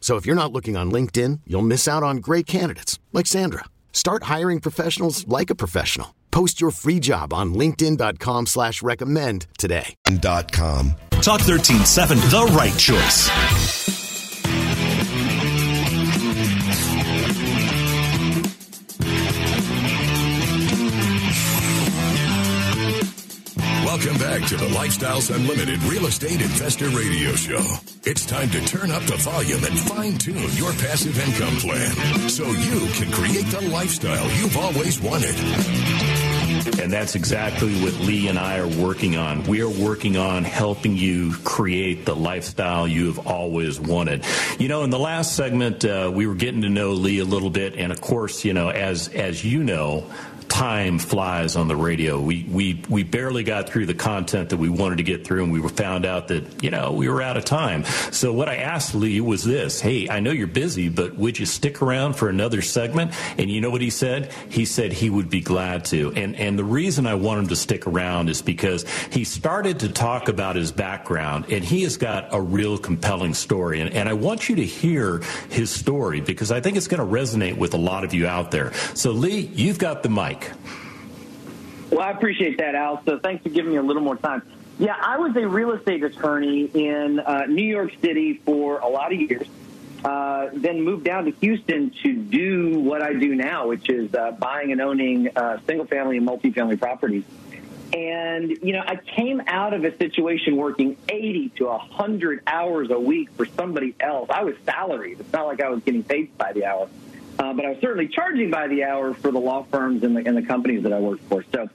So 0.00 0.16
if 0.16 0.24
you're 0.24 0.42
not 0.42 0.52
looking 0.52 0.76
on 0.76 0.90
LinkedIn, 0.90 1.40
you'll 1.46 1.60
miss 1.60 1.86
out 1.86 2.02
on 2.02 2.18
great 2.18 2.46
candidates 2.46 2.98
like 3.12 3.26
Sandra. 3.26 3.64
Start 3.92 4.22
hiring 4.24 4.60
professionals 4.60 5.28
like 5.28 5.50
a 5.50 5.54
professional. 5.54 6.14
Post 6.30 6.60
your 6.60 6.70
free 6.70 7.00
job 7.00 7.32
on 7.32 7.52
LinkedIn.com 7.52 8.46
slash 8.46 8.80
recommend 8.80 9.46
today. 9.58 9.94
Dot 10.20 10.52
com. 10.52 10.92
Talk 11.10 11.40
13.7, 11.40 12.30
the 12.30 12.52
right 12.54 12.76
choice. 12.78 14.07
Welcome 23.98 24.18
back 24.18 24.48
to 24.50 24.56
the 24.56 24.68
Lifestyles 24.68 25.34
Unlimited 25.34 25.82
Real 25.82 26.06
Estate 26.06 26.40
Investor 26.40 26.88
Radio 26.90 27.32
Show. 27.32 27.60
It's 28.04 28.24
time 28.24 28.48
to 28.50 28.60
turn 28.64 28.92
up 28.92 29.02
the 29.02 29.16
volume 29.16 29.64
and 29.64 29.76
fine 29.76 30.16
tune 30.16 30.48
your 30.52 30.70
passive 30.74 31.18
income 31.18 31.56
plan 31.56 32.28
so 32.28 32.46
you 32.46 32.86
can 32.92 33.10
create 33.10 33.46
the 33.46 33.60
lifestyle 33.72 34.30
you've 34.36 34.56
always 34.56 35.00
wanted. 35.00 35.34
And 36.80 36.92
that's 36.92 37.16
exactly 37.16 37.74
what 37.82 37.92
Lee 37.94 38.28
and 38.28 38.38
I 38.38 38.58
are 38.58 38.68
working 38.68 39.16
on. 39.16 39.42
We 39.44 39.62
are 39.62 39.68
working 39.68 40.16
on 40.16 40.44
helping 40.44 40.96
you 40.96 41.32
create 41.42 42.06
the 42.06 42.14
lifestyle 42.14 42.86
you 42.86 43.06
have 43.06 43.26
always 43.26 43.80
wanted. 43.80 44.24
You 44.60 44.68
know, 44.68 44.84
in 44.84 44.90
the 44.90 44.98
last 45.00 45.34
segment, 45.34 45.84
uh, 45.84 46.08
we 46.14 46.28
were 46.28 46.36
getting 46.36 46.62
to 46.62 46.68
know 46.68 46.92
Lee 46.92 47.18
a 47.18 47.24
little 47.24 47.50
bit, 47.50 47.74
and 47.74 47.90
of 47.90 48.00
course, 48.00 48.44
you 48.44 48.52
know, 48.52 48.68
as 48.68 49.08
as 49.08 49.44
you 49.44 49.64
know, 49.64 50.04
time 50.58 50.98
flies 50.98 51.54
on 51.54 51.68
the 51.68 51.76
radio. 51.76 52.20
We 52.20 52.44
we 52.50 52.82
we 52.88 53.04
barely 53.04 53.44
got 53.44 53.68
through 53.68 53.86
the 53.86 53.94
content 53.94 54.48
that 54.50 54.56
we 54.56 54.68
wanted 54.68 54.96
to 54.96 55.04
get 55.04 55.24
through, 55.24 55.44
and 55.44 55.52
we 55.52 55.66
found 55.68 56.04
out 56.04 56.26
that 56.28 56.64
you 56.64 56.70
know 56.72 56.90
we 56.90 57.08
were 57.08 57.22
out 57.22 57.36
of 57.36 57.44
time. 57.44 57.84
So 58.10 58.32
what 58.32 58.48
I 58.48 58.56
asked 58.56 58.92
Lee 58.92 59.20
was 59.20 59.44
this: 59.44 59.80
Hey, 59.80 60.08
I 60.08 60.18
know 60.18 60.32
you're 60.32 60.48
busy, 60.48 60.88
but 60.88 61.14
would 61.14 61.38
you 61.38 61.46
stick 61.46 61.80
around 61.80 62.14
for 62.14 62.28
another 62.28 62.60
segment? 62.60 63.12
And 63.38 63.48
you 63.48 63.60
know 63.60 63.70
what 63.70 63.82
he 63.82 63.90
said? 63.90 64.32
He 64.50 64.64
said 64.64 64.92
he 64.92 65.08
would 65.08 65.30
be 65.30 65.40
glad 65.40 65.84
to. 65.86 66.12
And 66.16 66.34
and 66.34 66.58
the 66.58 66.64
reason 66.64 67.06
I 67.06 67.14
want 67.14 67.38
him 67.42 67.48
to 67.48 67.56
stick 67.56 67.86
around 67.86 68.28
is 68.28 68.42
because 68.42 68.84
he 69.12 69.22
started 69.22 69.78
to 69.80 69.88
talk 69.88 70.28
about 70.28 70.56
his 70.56 70.72
background, 70.72 71.52
and 71.52 71.64
he 71.64 71.84
has 71.84 71.96
got 71.96 72.34
a 72.34 72.40
real 72.40 72.78
compelling 72.78 73.34
story. 73.34 73.80
And, 73.80 73.94
and 73.94 74.08
I 74.08 74.14
want 74.14 74.48
you 74.48 74.56
to 74.56 74.66
hear 74.66 75.22
his 75.50 75.70
story 75.70 76.20
because 76.20 76.50
I 76.50 76.60
think 76.60 76.76
it's 76.76 76.88
going 76.88 76.98
to 76.98 77.06
resonate 77.06 77.56
with 77.56 77.74
a 77.74 77.78
lot 77.78 78.02
of 78.02 78.12
you 78.12 78.26
out 78.26 78.50
there. 78.50 78.72
So 78.94 79.12
Lee, 79.12 79.52
you've 79.54 79.78
got 79.78 80.02
the 80.02 80.08
mic. 80.08 80.47
Well, 81.90 82.00
I 82.00 82.10
appreciate 82.10 82.58
that, 82.58 82.74
Al. 82.74 83.02
So 83.04 83.18
thanks 83.18 83.42
for 83.42 83.48
giving 83.48 83.72
me 83.72 83.78
a 83.78 83.82
little 83.82 84.02
more 84.02 84.16
time. 84.16 84.42
Yeah, 84.78 84.96
I 85.00 85.18
was 85.18 85.34
a 85.36 85.48
real 85.48 85.72
estate 85.72 86.04
attorney 86.04 86.66
in 86.66 87.18
uh, 87.18 87.46
New 87.46 87.64
York 87.64 87.92
City 88.00 88.34
for 88.44 88.78
a 88.78 88.88
lot 88.88 89.12
of 89.12 89.20
years. 89.20 89.46
Uh, 90.04 90.50
then 90.52 90.82
moved 90.82 91.04
down 91.04 91.24
to 91.24 91.32
Houston 91.32 91.90
to 92.02 92.14
do 92.14 92.78
what 92.78 93.02
I 93.02 93.14
do 93.14 93.34
now, 93.34 93.66
which 93.66 93.88
is 93.90 94.14
uh, 94.14 94.30
buying 94.30 94.70
and 94.70 94.80
owning 94.80 95.28
uh, 95.34 95.58
single 95.66 95.86
family 95.86 96.18
and 96.18 96.28
multifamily 96.28 96.78
properties. 96.78 97.24
And, 97.92 98.50
you 98.62 98.74
know, 98.74 98.84
I 98.86 98.96
came 98.96 99.42
out 99.46 99.72
of 99.74 99.84
a 99.84 99.96
situation 99.96 100.56
working 100.56 100.96
80 101.08 101.48
to 101.56 101.64
100 101.66 102.42
hours 102.46 102.90
a 102.90 103.00
week 103.00 103.30
for 103.32 103.46
somebody 103.46 103.94
else. 103.98 104.28
I 104.30 104.44
was 104.44 104.54
salaried. 104.64 105.18
It's 105.18 105.32
not 105.32 105.46
like 105.46 105.60
I 105.60 105.70
was 105.70 105.82
getting 105.82 106.04
paid 106.04 106.36
by 106.38 106.52
the 106.52 106.66
hour. 106.66 106.88
Uh, 107.38 107.52
but 107.52 107.64
I 107.64 107.70
was 107.70 107.78
certainly 107.80 108.08
charging 108.08 108.50
by 108.50 108.66
the 108.66 108.84
hour 108.84 109.14
for 109.14 109.30
the 109.30 109.38
law 109.38 109.62
firms 109.64 110.02
and 110.02 110.16
the, 110.16 110.26
and 110.26 110.36
the 110.36 110.42
companies 110.42 110.82
that 110.82 110.92
I 110.92 110.98
worked 110.98 111.24
for. 111.24 111.44
So 111.52 111.68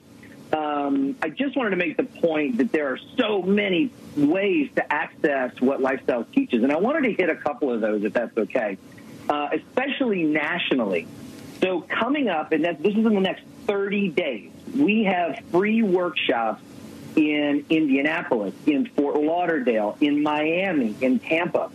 um, 0.52 1.16
I 1.22 1.30
just 1.30 1.56
wanted 1.56 1.72
to 1.72 1.76
make 1.78 1.98
the 1.98 2.04
point 2.04 2.58
that 2.58 2.72
there 2.72 2.90
are 2.90 3.00
so 3.18 3.42
many 3.42 3.92
ways 4.16 4.70
to 4.76 4.94
access 4.94 5.60
what 5.62 5.82
lifestyle 5.82 6.26
teaches. 6.26 6.64
And 6.64 6.72
I 6.72 6.78
wanted 6.78 7.04
to 7.04 7.14
hit 7.14 7.30
a 7.30 7.36
couple 7.36 7.72
of 7.72 7.82
those, 7.82 8.04
if 8.04 8.14
that's 8.14 8.38
okay, 8.38 8.78
uh, 9.30 9.50
especially 9.54 10.24
nationally. 10.24 11.08
So 11.62 11.82
coming 11.82 12.28
up, 12.28 12.52
and 12.52 12.66
that, 12.66 12.84
this 12.84 12.92
is 12.92 13.06
in 13.06 13.14
the 13.14 13.22
next 13.22 13.44
30 13.68 14.10
days, 14.10 14.52
we 14.76 15.06
have 15.06 15.40
free 15.50 15.82
workshops 15.82 16.62
in 17.16 17.66
Indianapolis, 17.70 18.54
in 18.66 18.88
Fort 18.88 19.16
Lauderdale, 19.16 19.98
in 20.02 20.22
Miami, 20.22 20.96
in 21.02 21.20
Tampa. 21.20 21.72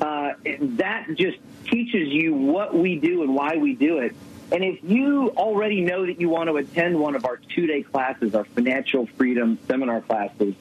Uh, 0.00 0.32
that 0.44 1.06
just 1.14 1.38
teaches 1.70 2.08
you 2.08 2.34
what 2.34 2.74
we 2.74 2.96
do 2.96 3.22
and 3.22 3.34
why 3.34 3.56
we 3.56 3.74
do 3.74 3.98
it. 3.98 4.14
And 4.52 4.62
if 4.62 4.78
you 4.84 5.30
already 5.30 5.80
know 5.80 6.06
that 6.06 6.20
you 6.20 6.28
want 6.28 6.48
to 6.48 6.56
attend 6.56 6.98
one 6.98 7.16
of 7.16 7.24
our 7.24 7.36
two 7.36 7.66
day 7.66 7.82
classes, 7.82 8.34
our 8.34 8.44
financial 8.44 9.06
freedom 9.06 9.58
seminar 9.66 10.00
classes, 10.00 10.54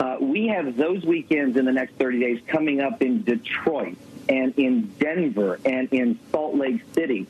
uh, 0.00 0.16
we 0.20 0.48
have 0.48 0.76
those 0.76 1.04
weekends 1.04 1.56
in 1.56 1.64
the 1.64 1.72
next 1.72 1.94
30 1.94 2.20
days 2.20 2.40
coming 2.46 2.80
up 2.80 3.02
in 3.02 3.22
Detroit 3.22 3.96
and 4.28 4.54
in 4.56 4.92
Denver 4.98 5.60
and 5.64 5.92
in 5.92 6.18
Salt 6.30 6.56
Lake 6.56 6.82
City. 6.94 7.26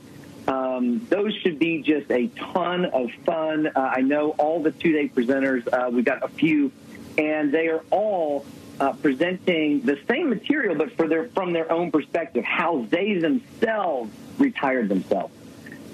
Um, 0.47 1.07
those 1.09 1.35
should 1.35 1.59
be 1.59 1.83
just 1.83 2.11
a 2.11 2.29
ton 2.29 2.87
of 2.87 3.11
fun. 3.27 3.67
Uh, 3.67 3.81
I 3.81 4.01
know 4.01 4.31
all 4.31 4.63
the 4.63 4.73
two 4.73 4.93
day 4.93 5.09
presenters, 5.09 5.69
uh, 5.73 5.91
we've 5.91 6.05
got 6.05 6.23
a 6.23 6.29
few, 6.29 6.73
and 7.19 7.53
they 7.53 7.69
are 7.69 7.85
all 7.91 8.47
uh, 8.81 8.93
presenting 8.95 9.83
the 9.83 9.99
same 10.09 10.31
material, 10.31 10.75
but 10.75 10.97
for 10.97 11.07
their 11.07 11.29
from 11.29 11.53
their 11.53 11.71
own 11.71 11.93
perspective, 11.93 12.45
how 12.45 12.87
they 12.89 13.19
themselves 13.19 14.11
retired 14.39 14.89
themselves. 14.89 15.35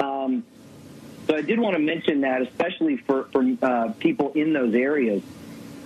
Um, 0.01 0.45
so 1.27 1.35
I 1.35 1.43
did 1.43 1.59
want 1.59 1.75
to 1.75 1.83
mention 1.83 2.21
that, 2.21 2.43
especially 2.43 2.99
for, 2.99 3.25
for 3.25 3.45
uh, 3.61 3.93
people 3.99 4.33
in 4.35 4.53
those 4.53 4.75
areas. 4.75 5.23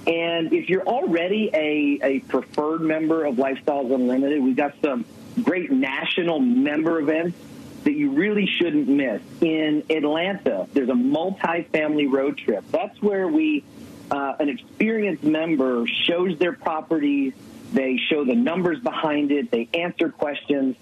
And 0.06 0.52
if 0.52 0.68
you're 0.68 0.86
already 0.86 1.50
a, 1.52 1.98
a 2.02 2.20
preferred 2.20 2.82
member 2.82 3.24
of 3.24 3.36
Lifestyles 3.36 3.94
Unlimited, 3.94 4.42
we've 4.42 4.56
got 4.56 4.74
some 4.82 5.04
great 5.42 5.70
national 5.70 6.40
member 6.40 6.98
events 6.98 7.38
that 7.84 7.92
you 7.92 8.10
really 8.10 8.46
shouldn't 8.46 8.88
miss. 8.88 9.22
In 9.40 9.84
Atlanta, 9.88 10.66
there's 10.74 10.90
a 10.90 10.94
multi-family 10.94 12.06
road 12.06 12.36
trip. 12.36 12.64
That's 12.70 13.00
where 13.00 13.26
we, 13.26 13.64
uh, 14.10 14.34
an 14.38 14.48
experienced 14.48 15.22
member 15.22 15.86
shows 15.86 16.38
their 16.38 16.52
properties, 16.52 17.32
they 17.72 17.96
show 18.08 18.24
the 18.24 18.34
numbers 18.34 18.80
behind 18.80 19.30
it, 19.30 19.50
they 19.50 19.68
answer 19.74 20.08
questions. 20.08 20.76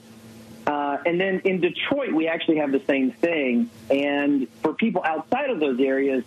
Uh, 0.66 0.98
and 1.06 1.20
then 1.20 1.40
in 1.40 1.60
Detroit, 1.60 2.12
we 2.12 2.28
actually 2.28 2.56
have 2.56 2.72
the 2.72 2.82
same 2.86 3.10
thing. 3.10 3.70
And 3.90 4.48
for 4.62 4.74
people 4.74 5.02
outside 5.04 5.50
of 5.50 5.60
those 5.60 5.80
areas, 5.80 6.24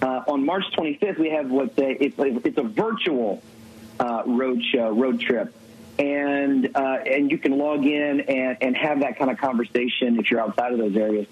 uh, 0.00 0.24
on 0.28 0.44
March 0.44 0.64
25th, 0.76 1.18
we 1.18 1.30
have 1.30 1.50
what 1.50 1.76
they, 1.76 1.92
it's, 1.92 2.16
it's 2.18 2.58
a 2.58 2.62
virtual 2.62 3.42
uh, 4.00 4.22
road 4.26 4.62
show, 4.72 4.90
road 4.90 5.20
trip 5.20 5.54
and 5.98 6.76
uh, 6.76 6.98
and 7.06 7.30
you 7.30 7.38
can 7.38 7.56
log 7.56 7.84
in 7.84 8.20
and, 8.22 8.58
and 8.60 8.76
have 8.76 9.00
that 9.00 9.18
kind 9.18 9.30
of 9.30 9.38
conversation 9.38 10.18
if 10.18 10.30
you're 10.30 10.40
outside 10.40 10.72
of 10.72 10.78
those 10.78 10.96
areas. 10.96 11.26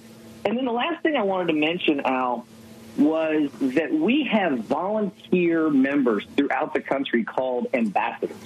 And 0.45 0.57
then 0.57 0.65
the 0.65 0.73
last 0.73 1.03
thing 1.03 1.17
I 1.17 1.23
wanted 1.23 1.53
to 1.53 1.59
mention, 1.59 2.01
Al, 2.01 2.47
was 2.97 3.51
that 3.61 3.93
we 3.93 4.25
have 4.25 4.59
volunteer 4.61 5.71
members 5.71 6.27
throughout 6.37 6.75
the 6.75 6.81
country 6.81 7.25
called 7.25 7.69
ambassadors. 7.73 8.37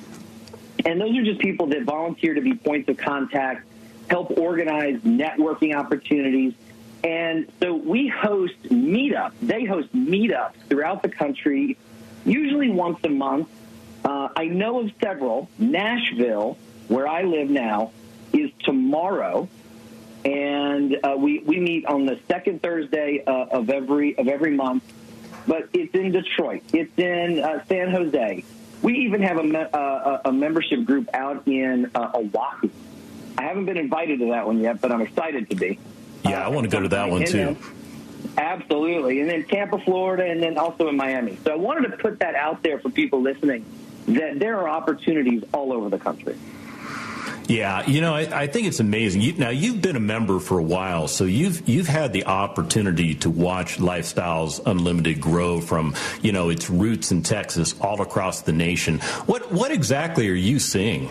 And 0.85 1.01
those 1.01 1.17
are 1.17 1.25
just 1.25 1.41
people 1.41 1.67
that 1.69 1.83
volunteer 1.83 2.35
to 2.35 2.41
be 2.41 2.55
points 2.55 2.89
of 2.89 2.97
contact, 2.97 3.67
help 4.09 4.39
organize 4.39 5.01
networking 5.01 5.75
opportunities. 5.75 6.55
And 7.03 7.51
so 7.61 7.75
we 7.75 8.09
host 8.09 8.55
meetups. 8.65 9.33
They 9.43 9.65
host 9.65 9.93
meetups 9.95 10.55
throughout 10.69 11.03
the 11.03 11.09
country, 11.09 11.77
usually 12.25 12.71
once 12.71 12.99
a 13.05 13.09
month. 13.09 13.49
Uh, 14.05 14.29
I 14.37 14.45
know 14.47 14.81
of 14.81 14.93
several. 15.01 15.49
Nashville, 15.59 16.57
where 16.87 17.09
I 17.09 17.23
live 17.23 17.51
now, 17.51 17.91
is 18.33 18.51
tomorrow, 18.61 19.49
and 20.27 20.99
uh, 21.05 21.15
we 21.17 21.39
we 21.39 21.61
meet 21.61 21.87
on 21.87 22.05
the 22.05 22.19
second 22.27 22.61
Thursday 22.61 23.23
uh, 23.25 23.47
of 23.47 23.71
every 23.71 24.19
of 24.19 24.27
every 24.27 24.55
month. 24.55 24.83
But 25.47 25.69
it's 25.73 25.95
in 25.95 26.11
Detroit. 26.11 26.65
It's 26.73 26.99
in 26.99 27.39
uh, 27.39 27.65
San 27.67 27.93
Jose. 27.93 28.45
We 28.83 28.99
even 29.07 29.23
have 29.23 29.39
a, 29.39 29.45
me- 29.45 29.67
uh, 29.73 30.19
a 30.25 30.33
membership 30.33 30.85
group 30.85 31.09
out 31.15 31.47
in 31.47 31.91
uh, 31.95 32.11
Oahu. 32.15 32.69
I 33.39 33.43
haven't 33.43 33.67
been 33.67 33.77
invited 33.77 34.19
to 34.19 34.31
that 34.31 34.47
one 34.47 34.59
yet, 34.59 34.81
but 34.81 34.91
I'm 34.91 35.03
excited 35.03 35.49
to 35.51 35.57
be. 35.57 35.79
Yeah, 36.25 36.45
I 36.45 36.49
want 36.49 36.65
to 36.65 36.71
go 36.71 36.81
to 36.81 36.89
that 36.89 37.09
one 37.09 37.25
too. 37.25 37.57
Absolutely. 38.37 39.21
And 39.21 39.31
then 39.31 39.45
Tampa, 39.45 39.79
Florida, 39.79 40.25
and 40.25 40.43
then 40.43 40.59
also 40.59 40.89
in 40.89 40.97
Miami. 40.97 41.39
So 41.45 41.53
I 41.53 41.57
wanted 41.57 41.93
to 41.93 41.97
put 41.97 42.19
that 42.19 42.35
out 42.35 42.63
there 42.65 42.81
for 42.81 42.91
people 42.91 43.23
listening 43.23 43.65
that 44.09 44.39
there 44.41 44.59
are 44.59 44.69
opportunities 44.69 45.45
all 45.55 45.73
over 45.73 45.89
the 45.89 45.99
country. 45.99 46.37
Yeah, 47.49 47.87
you 47.87 48.01
know, 48.01 48.13
I, 48.13 48.43
I 48.43 48.47
think 48.49 48.67
it's 48.67 48.81
amazing. 48.81 49.21
You, 49.21 49.35
now 49.35 49.51
you've 49.51 49.81
been 49.81 49.95
a 49.95 50.01
member 50.01 50.41
for 50.41 50.59
a 50.59 50.63
while, 50.63 51.07
so 51.07 51.25
you've 51.25 51.69
you've 51.69 51.87
had 51.87 52.13
the 52.13 52.27
opportunity 52.27 53.15
to 53.17 53.31
watch 53.31 53.79
Lifestyles 53.79 54.61
Unlimited 54.67 55.21
grow 55.21 55.61
from 55.61 55.95
you 56.23 56.33
know 56.33 56.49
its 56.49 56.69
roots 56.69 57.13
in 57.13 57.23
Texas 57.23 57.79
all 57.81 58.03
across 58.03 58.43
the 58.43 58.53
nation. 58.53 58.99
What 59.27 59.53
what 59.53 59.71
exactly 59.71 60.29
are 60.29 60.35
you 60.35 60.59
seeing? 60.59 61.09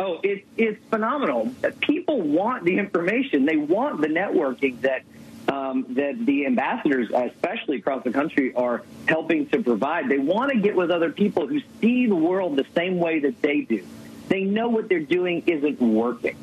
Oh, 0.00 0.18
it, 0.24 0.44
it's 0.56 0.82
phenomenal. 0.90 1.54
People 1.80 2.20
want 2.20 2.64
the 2.64 2.78
information. 2.78 3.46
They 3.46 3.56
want 3.56 4.00
the 4.00 4.08
networking 4.08 4.80
that 4.80 5.04
um, 5.46 5.86
that 5.90 6.26
the 6.26 6.46
ambassadors, 6.46 7.08
especially 7.14 7.76
across 7.76 8.02
the 8.02 8.10
country, 8.10 8.52
are 8.54 8.82
helping 9.06 9.46
to 9.50 9.62
provide. 9.62 10.08
They 10.08 10.18
want 10.18 10.50
to 10.50 10.58
get 10.58 10.74
with 10.74 10.90
other 10.90 11.10
people 11.10 11.46
who 11.46 11.60
see 11.80 12.06
the 12.08 12.16
world 12.16 12.56
the 12.56 12.66
same 12.74 12.98
way 12.98 13.20
that 13.20 13.40
they 13.42 13.60
do. 13.60 13.86
They 14.28 14.42
know 14.42 14.68
what 14.68 14.88
they're 14.88 15.00
doing 15.00 15.42
isn't 15.46 15.80
working. 15.80 16.36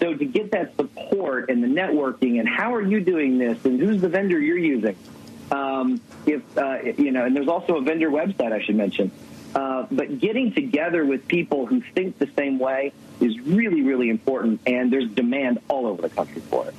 So 0.00 0.14
to 0.14 0.24
get 0.24 0.50
that 0.50 0.76
support 0.76 1.48
and 1.48 1.62
the 1.62 1.68
networking 1.68 2.38
and 2.38 2.48
how 2.48 2.74
are 2.74 2.82
you 2.82 3.00
doing 3.00 3.38
this 3.38 3.64
and 3.64 3.80
who's 3.80 4.00
the 4.00 4.08
vendor 4.08 4.38
you're 4.38 4.58
using, 4.58 4.96
um, 5.50 6.00
if 6.26 6.42
uh, 6.58 6.78
you 6.82 7.12
know, 7.12 7.24
and 7.24 7.34
there's 7.34 7.48
also 7.48 7.76
a 7.76 7.80
vendor 7.80 8.10
website 8.10 8.52
I 8.52 8.62
should 8.62 8.76
mention. 8.76 9.10
Uh, 9.54 9.86
but 9.90 10.18
getting 10.18 10.52
together 10.52 11.04
with 11.06 11.26
people 11.28 11.64
who 11.64 11.80
think 11.80 12.18
the 12.18 12.28
same 12.36 12.58
way 12.58 12.92
is 13.20 13.40
really, 13.40 13.80
really 13.80 14.10
important, 14.10 14.60
and 14.66 14.92
there's 14.92 15.08
demand 15.08 15.60
all 15.68 15.86
over 15.86 16.02
the 16.02 16.10
country 16.10 16.42
for 16.42 16.68
it. 16.68 16.74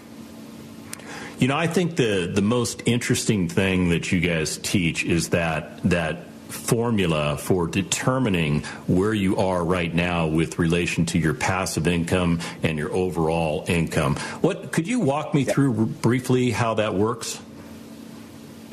You 1.39 1.47
know, 1.47 1.57
I 1.57 1.67
think 1.67 1.95
the 1.95 2.29
the 2.31 2.41
most 2.41 2.83
interesting 2.85 3.47
thing 3.47 3.89
that 3.89 4.11
you 4.11 4.19
guys 4.19 4.57
teach 4.57 5.03
is 5.03 5.29
that 5.29 5.81
that 5.89 6.25
formula 6.47 7.37
for 7.37 7.67
determining 7.67 8.63
where 8.87 9.13
you 9.13 9.37
are 9.37 9.63
right 9.63 9.93
now 9.93 10.27
with 10.27 10.59
relation 10.59 11.05
to 11.07 11.19
your 11.19 11.33
passive 11.33 11.87
income 11.87 12.39
and 12.63 12.77
your 12.77 12.91
overall 12.93 13.65
income. 13.67 14.15
What 14.41 14.71
could 14.71 14.87
you 14.87 14.99
walk 14.99 15.33
me 15.33 15.43
through 15.43 15.87
briefly 15.87 16.51
how 16.51 16.75
that 16.75 16.93
works? 16.95 17.39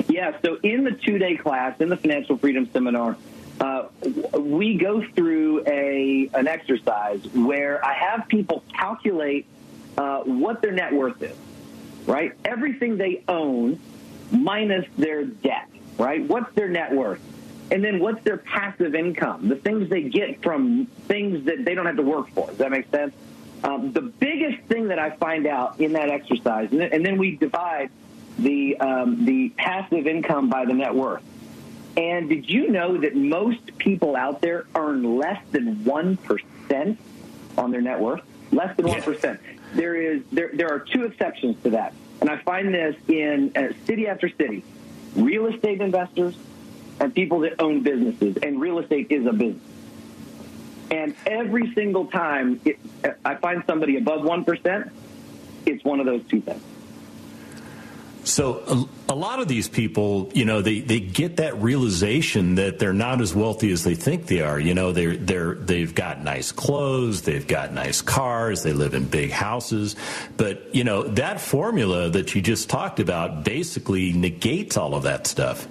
Yeah, 0.07 0.37
so 0.41 0.57
in 0.61 0.83
the 0.83 0.91
two 0.91 1.17
day 1.17 1.35
class, 1.35 1.79
in 1.81 1.89
the 1.89 1.97
financial 1.97 2.37
freedom 2.37 2.69
seminar, 2.71 3.17
uh, 3.59 3.87
we 4.37 4.77
go 4.77 5.03
through 5.15 5.63
a 5.65 6.29
an 6.33 6.47
exercise 6.47 7.25
where 7.33 7.83
I 7.83 7.93
have 7.93 8.27
people 8.27 8.63
calculate 8.73 9.45
uh, 9.97 10.19
what 10.21 10.61
their 10.61 10.71
net 10.71 10.93
worth 10.93 11.21
is, 11.21 11.35
right? 12.05 12.33
Everything 12.43 12.97
they 12.97 13.23
own 13.27 13.79
minus 14.31 14.85
their 14.97 15.23
debt, 15.23 15.69
right? 15.97 16.23
What's 16.25 16.53
their 16.53 16.67
net 16.69 16.93
worth? 16.93 17.21
And 17.71 17.83
then 17.83 17.99
what's 17.99 18.23
their 18.23 18.37
passive 18.37 18.93
income? 18.95 19.47
The 19.47 19.55
things 19.55 19.89
they 19.89 20.03
get 20.03 20.43
from 20.43 20.85
things 21.07 21.45
that 21.45 21.65
they 21.65 21.73
don't 21.73 21.85
have 21.85 21.95
to 21.95 22.03
work 22.03 22.29
for. 22.29 22.47
Does 22.47 22.57
that 22.57 22.71
make 22.71 22.89
sense? 22.91 23.13
Um, 23.63 23.91
the 23.91 24.01
biggest 24.01 24.61
thing 24.67 24.89
that 24.89 24.99
I 24.99 25.11
find 25.11 25.47
out 25.47 25.79
in 25.79 25.93
that 25.93 26.09
exercise, 26.09 26.71
and 26.71 26.81
then, 26.81 26.93
and 26.93 27.05
then 27.05 27.17
we 27.17 27.35
divide 27.35 27.89
the 28.37 28.77
um, 28.77 29.25
the 29.25 29.49
passive 29.49 30.05
income 30.05 30.49
by 30.49 30.65
the 30.65 30.73
net 30.73 30.93
worth. 30.93 31.23
And 31.97 32.29
did 32.29 32.49
you 32.49 32.69
know 32.69 32.97
that 32.97 33.15
most 33.15 33.77
people 33.77 34.15
out 34.15 34.41
there 34.41 34.65
earn 34.75 35.17
less 35.17 35.41
than 35.51 35.77
1% 35.77 36.97
on 37.57 37.71
their 37.71 37.81
net 37.81 37.99
worth? 37.99 38.21
Less 38.51 38.75
than 38.75 38.87
1%. 38.87 39.39
There 39.73 39.95
is 39.95 40.21
there 40.31 40.51
there 40.53 40.69
are 40.69 40.79
two 40.79 41.05
exceptions 41.05 41.61
to 41.63 41.71
that. 41.71 41.93
And 42.21 42.29
I 42.29 42.37
find 42.37 42.73
this 42.73 42.95
in 43.07 43.51
uh, 43.55 43.73
city 43.85 44.07
after 44.07 44.29
city. 44.29 44.63
Real 45.15 45.47
estate 45.47 45.81
investors 45.81 46.35
and 46.99 47.13
people 47.13 47.39
that 47.41 47.61
own 47.61 47.83
businesses, 47.83 48.37
and 48.37 48.59
real 48.59 48.79
estate 48.79 49.07
is 49.09 49.25
a 49.25 49.33
business. 49.33 49.61
And 50.91 51.15
every 51.25 51.73
single 51.73 52.05
time 52.07 52.61
it, 52.63 52.79
I 53.23 53.35
find 53.35 53.63
somebody 53.65 53.97
above 53.97 54.21
1%, 54.21 54.91
it's 55.65 55.83
one 55.83 55.99
of 55.99 56.05
those 56.05 56.23
two 56.27 56.41
things. 56.41 56.61
So 58.25 58.87
a, 59.07 59.13
a, 59.13 59.15
lot 59.15 59.39
of 59.39 59.47
these 59.47 59.69
people, 59.69 60.31
you 60.33 60.45
know, 60.45 60.63
they, 60.63 60.79
they 60.79 60.99
get 60.99 61.37
that 61.37 61.61
realization 61.61 62.55
that 62.55 62.79
they're 62.79 62.91
not 62.91 63.21
as 63.21 63.35
wealthy 63.35 63.71
as 63.71 63.83
they 63.83 63.93
think 63.93 64.25
they 64.25 64.41
are. 64.41 64.59
You 64.59 64.73
know, 64.73 64.91
they're 64.91 65.15
they're 65.15 65.53
they've 65.53 65.93
got 65.93 66.23
nice 66.23 66.51
clothes, 66.51 67.21
they've 67.21 67.45
got 67.45 67.71
nice 67.71 68.01
cars, 68.01 68.63
they 68.63 68.73
live 68.73 68.95
in 68.95 69.05
big 69.05 69.29
houses, 69.29 69.95
but 70.37 70.73
you 70.73 70.83
know 70.83 71.03
that 71.03 71.39
formula 71.39 72.09
that 72.09 72.33
you 72.33 72.41
just 72.41 72.67
talked 72.67 72.99
about 72.99 73.43
basically 73.43 74.11
negates 74.11 74.75
all 74.75 74.95
of 74.95 75.03
that 75.03 75.27
stuff. 75.27 75.67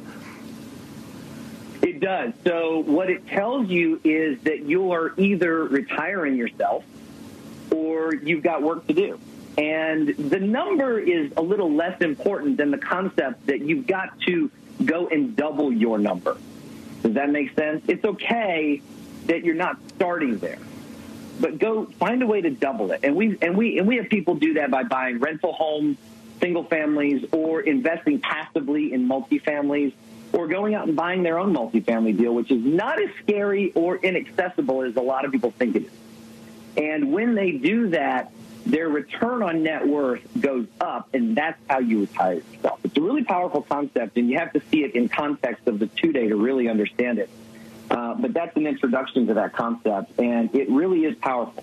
Does. 2.05 2.35
So 2.45 2.81
what 2.81 3.09
it 3.09 3.27
tells 3.29 3.71
you 3.71 3.99
is 4.05 4.38
that 4.40 4.67
you 4.67 4.93
are 4.93 5.14
either 5.17 5.64
retiring 5.64 6.37
yourself 6.37 6.85
or 7.75 8.14
you've 8.14 8.43
got 8.43 8.61
work 8.61 8.87
to 8.88 8.93
do. 8.93 9.19
And 9.57 10.09
the 10.09 10.38
number 10.38 10.99
is 10.99 11.33
a 11.38 11.40
little 11.40 11.73
less 11.73 12.03
important 12.03 12.59
than 12.59 12.71
the 12.71 12.77
concept 12.77 13.47
that 13.47 13.62
you've 13.62 13.87
got 13.87 14.21
to 14.27 14.51
go 14.85 15.09
and 15.09 15.35
double 15.35 15.73
your 15.73 15.97
number. 15.97 16.37
Does 17.03 17.14
that 17.14 17.31
make 17.31 17.55
sense? 17.55 17.83
It's 17.88 18.05
okay 18.05 18.83
that 19.25 19.43
you're 19.43 19.55
not 19.55 19.79
starting 19.97 20.37
there, 20.37 20.59
but 21.40 21.59
go 21.59 21.87
find 21.87 22.23
a 22.23 22.27
way 22.27 22.43
to 22.43 22.51
double 22.51 22.93
it. 22.93 23.01
And 23.03 23.17
we 23.17 23.38
and 23.40 23.57
we 23.57 23.79
and 23.79 23.88
we 23.88 23.97
have 23.97 24.11
people 24.11 24.35
do 24.35 24.53
that 24.55 24.71
by 24.71 24.83
buying 24.83 25.21
rental 25.21 25.55
homes, 25.55 25.97
single 26.38 26.64
families, 26.64 27.25
or 27.33 27.62
investing 27.62 28.21
passively 28.21 28.93
in 28.93 29.09
multifamilies, 29.09 29.95
or 30.35 30.49
going 30.49 30.75
out 30.75 30.88
and 30.88 30.97
buying 30.97 31.23
their 31.23 31.38
own 31.38 31.55
multifamily 31.55 32.16
deal, 32.16 32.35
which 32.35 32.51
is 32.51 32.62
not 32.62 33.01
as 33.01 33.09
scary 33.23 33.73
or 33.75 33.97
inaccessible 33.97 34.83
as 34.83 34.97
a 34.97 35.01
lot 35.01 35.25
of 35.25 35.33
people 35.33 35.53
think 35.53 35.77
it 35.77 35.85
is. 35.85 35.92
And 36.77 37.12
when 37.12 37.35
they 37.35 37.53
do 37.53 37.90
that, 37.90 38.33
their 38.66 38.88
return 38.88 39.42
on 39.42 39.62
net 39.62 39.87
worth 39.87 40.23
goes 40.40 40.66
up, 40.81 41.09
and 41.14 41.37
that's 41.37 41.61
how 41.68 41.79
you 41.79 42.01
retire 42.01 42.42
yourself. 42.53 42.81
It's 42.83 42.97
a 42.97 43.01
really 43.01 43.23
powerful 43.23 43.62
concept, 43.62 44.16
and 44.16 44.29
you 44.29 44.38
have 44.38 44.53
to 44.55 44.62
see 44.70 44.83
it 44.83 44.94
in 44.94 45.09
context 45.09 45.68
of 45.68 45.79
the 45.79 45.87
two 45.87 46.12
day 46.12 46.29
to 46.29 46.37
really 46.37 46.68
understand 46.68 47.18
it. 47.18 47.31
Uh, 47.90 48.14
but 48.14 48.33
that's 48.33 48.57
an 48.57 48.66
introduction 48.66 49.27
to 49.29 49.35
that 49.35 49.53
concept, 49.53 50.18
and 50.18 50.53
it 50.55 50.68
really 50.70 51.05
is 51.05 51.14
powerful. 51.16 51.62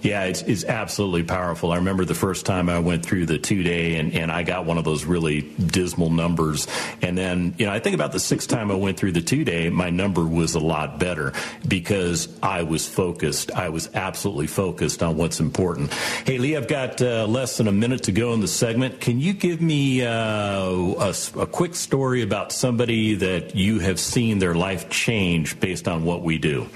Yeah, 0.00 0.24
it's, 0.24 0.42
it's 0.42 0.64
absolutely 0.64 1.24
powerful. 1.24 1.72
I 1.72 1.76
remember 1.76 2.04
the 2.04 2.14
first 2.14 2.46
time 2.46 2.68
I 2.68 2.78
went 2.78 3.04
through 3.04 3.26
the 3.26 3.38
two 3.38 3.62
day 3.62 3.96
and, 3.96 4.12
and 4.14 4.30
I 4.30 4.44
got 4.44 4.64
one 4.64 4.78
of 4.78 4.84
those 4.84 5.04
really 5.04 5.40
dismal 5.40 6.10
numbers. 6.10 6.68
And 7.02 7.18
then, 7.18 7.54
you 7.58 7.66
know, 7.66 7.72
I 7.72 7.80
think 7.80 7.94
about 7.94 8.12
the 8.12 8.20
sixth 8.20 8.48
time 8.48 8.70
I 8.70 8.74
went 8.74 8.96
through 8.96 9.12
the 9.12 9.22
two 9.22 9.44
day, 9.44 9.70
my 9.70 9.90
number 9.90 10.24
was 10.24 10.54
a 10.54 10.60
lot 10.60 11.00
better 11.00 11.32
because 11.66 12.28
I 12.42 12.62
was 12.62 12.86
focused. 12.86 13.50
I 13.52 13.70
was 13.70 13.90
absolutely 13.94 14.46
focused 14.46 15.02
on 15.02 15.16
what's 15.16 15.40
important. 15.40 15.92
Hey, 15.92 16.38
Lee, 16.38 16.56
I've 16.56 16.68
got 16.68 17.02
uh, 17.02 17.26
less 17.26 17.56
than 17.56 17.66
a 17.66 17.72
minute 17.72 18.04
to 18.04 18.12
go 18.12 18.32
in 18.34 18.40
the 18.40 18.48
segment. 18.48 19.00
Can 19.00 19.18
you 19.18 19.32
give 19.32 19.60
me 19.60 20.04
uh, 20.04 20.10
a, 20.10 21.14
a 21.38 21.46
quick 21.46 21.74
story 21.74 22.22
about 22.22 22.52
somebody 22.52 23.16
that 23.16 23.56
you 23.56 23.80
have 23.80 23.98
seen 23.98 24.38
their 24.38 24.54
life 24.54 24.88
change 24.90 25.58
based 25.58 25.88
on 25.88 26.04
what 26.04 26.22
we 26.22 26.38
do? 26.38 26.68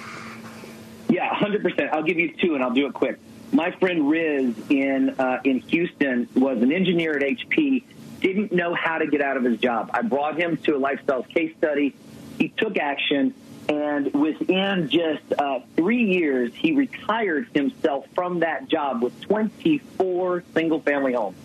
Yeah, 1.52 1.58
100%. 1.58 1.90
I'll 1.92 2.02
give 2.02 2.18
you 2.18 2.32
two, 2.32 2.54
and 2.54 2.62
I'll 2.62 2.74
do 2.74 2.86
it 2.86 2.94
quick. 2.94 3.18
My 3.52 3.70
friend 3.72 4.08
Riz 4.08 4.54
in 4.70 5.10
uh, 5.18 5.40
in 5.44 5.60
Houston 5.60 6.28
was 6.34 6.62
an 6.62 6.72
engineer 6.72 7.16
at 7.16 7.22
HP. 7.22 7.84
Didn't 8.20 8.52
know 8.52 8.74
how 8.74 8.98
to 8.98 9.06
get 9.06 9.20
out 9.20 9.36
of 9.36 9.44
his 9.44 9.58
job. 9.58 9.90
I 9.92 10.02
brought 10.02 10.38
him 10.38 10.56
to 10.58 10.76
a 10.76 10.78
lifestyle 10.78 11.22
case 11.22 11.54
study. 11.58 11.94
He 12.38 12.48
took 12.48 12.78
action, 12.78 13.34
and 13.68 14.12
within 14.14 14.88
just 14.88 15.22
uh, 15.38 15.60
three 15.76 16.04
years, 16.04 16.54
he 16.54 16.72
retired 16.72 17.48
himself 17.52 18.06
from 18.14 18.40
that 18.40 18.68
job 18.68 19.02
with 19.02 19.20
24 19.22 20.44
single 20.54 20.80
family 20.80 21.12
homes. 21.12 21.36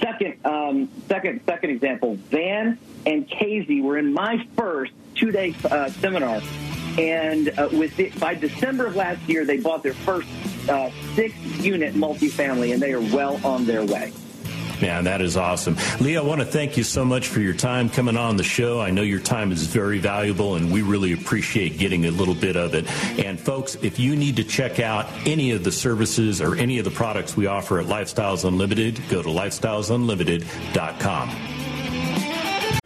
Second, 0.00 0.36
um, 0.44 0.88
second, 1.08 1.40
second 1.46 1.70
example: 1.70 2.14
Van 2.30 2.78
and 3.06 3.28
Casey 3.28 3.80
were 3.80 3.98
in 3.98 4.12
my 4.12 4.46
first 4.56 4.92
two 5.16 5.32
day 5.32 5.54
uh, 5.64 5.88
seminar 5.90 6.40
and 6.98 7.48
uh, 7.58 7.68
with 7.72 7.98
it, 7.98 8.18
by 8.20 8.34
December 8.34 8.86
of 8.86 8.96
last 8.96 9.26
year, 9.28 9.44
they 9.44 9.58
bought 9.58 9.82
their 9.82 9.94
first 9.94 10.28
uh, 10.68 10.90
six 11.14 11.34
unit 11.60 11.94
multifamily, 11.94 12.72
and 12.72 12.82
they 12.82 12.92
are 12.92 13.00
well 13.00 13.40
on 13.44 13.64
their 13.64 13.84
way. 13.84 14.12
Man, 14.80 15.04
that 15.04 15.20
is 15.20 15.36
awesome. 15.36 15.76
Lee, 16.00 16.16
I 16.16 16.20
want 16.20 16.40
to 16.40 16.46
thank 16.46 16.76
you 16.76 16.82
so 16.82 17.04
much 17.04 17.28
for 17.28 17.40
your 17.40 17.54
time 17.54 17.88
coming 17.88 18.16
on 18.16 18.36
the 18.36 18.42
show. 18.42 18.80
I 18.80 18.90
know 18.90 19.02
your 19.02 19.20
time 19.20 19.52
is 19.52 19.66
very 19.66 19.98
valuable, 19.98 20.56
and 20.56 20.72
we 20.72 20.82
really 20.82 21.12
appreciate 21.12 21.78
getting 21.78 22.06
a 22.06 22.10
little 22.10 22.34
bit 22.34 22.56
of 22.56 22.74
it. 22.74 22.90
And 23.24 23.38
folks, 23.38 23.76
if 23.76 23.98
you 23.98 24.16
need 24.16 24.36
to 24.36 24.44
check 24.44 24.80
out 24.80 25.06
any 25.26 25.52
of 25.52 25.64
the 25.64 25.72
services 25.72 26.40
or 26.40 26.56
any 26.56 26.78
of 26.78 26.84
the 26.84 26.90
products 26.90 27.36
we 27.36 27.46
offer 27.46 27.80
at 27.80 27.86
Lifestyles 27.86 28.44
Unlimited, 28.44 29.00
go 29.08 29.22
to 29.22 29.28
lifestylesunlimited.com. 29.28 31.63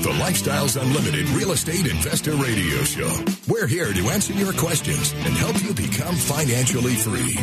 With 0.00 0.16
the 0.16 0.24
Lifestyles 0.24 0.80
Unlimited 0.80 1.28
Real 1.30 1.52
Estate 1.52 1.86
Investor 1.86 2.32
Radio 2.32 2.82
Show. 2.84 3.10
We're 3.48 3.66
here 3.66 3.92
to 3.92 4.10
answer 4.10 4.32
your 4.32 4.52
questions 4.52 5.12
and 5.12 5.34
help 5.36 5.62
you 5.62 5.74
become 5.74 6.14
financially 6.14 6.94
free. 6.94 7.36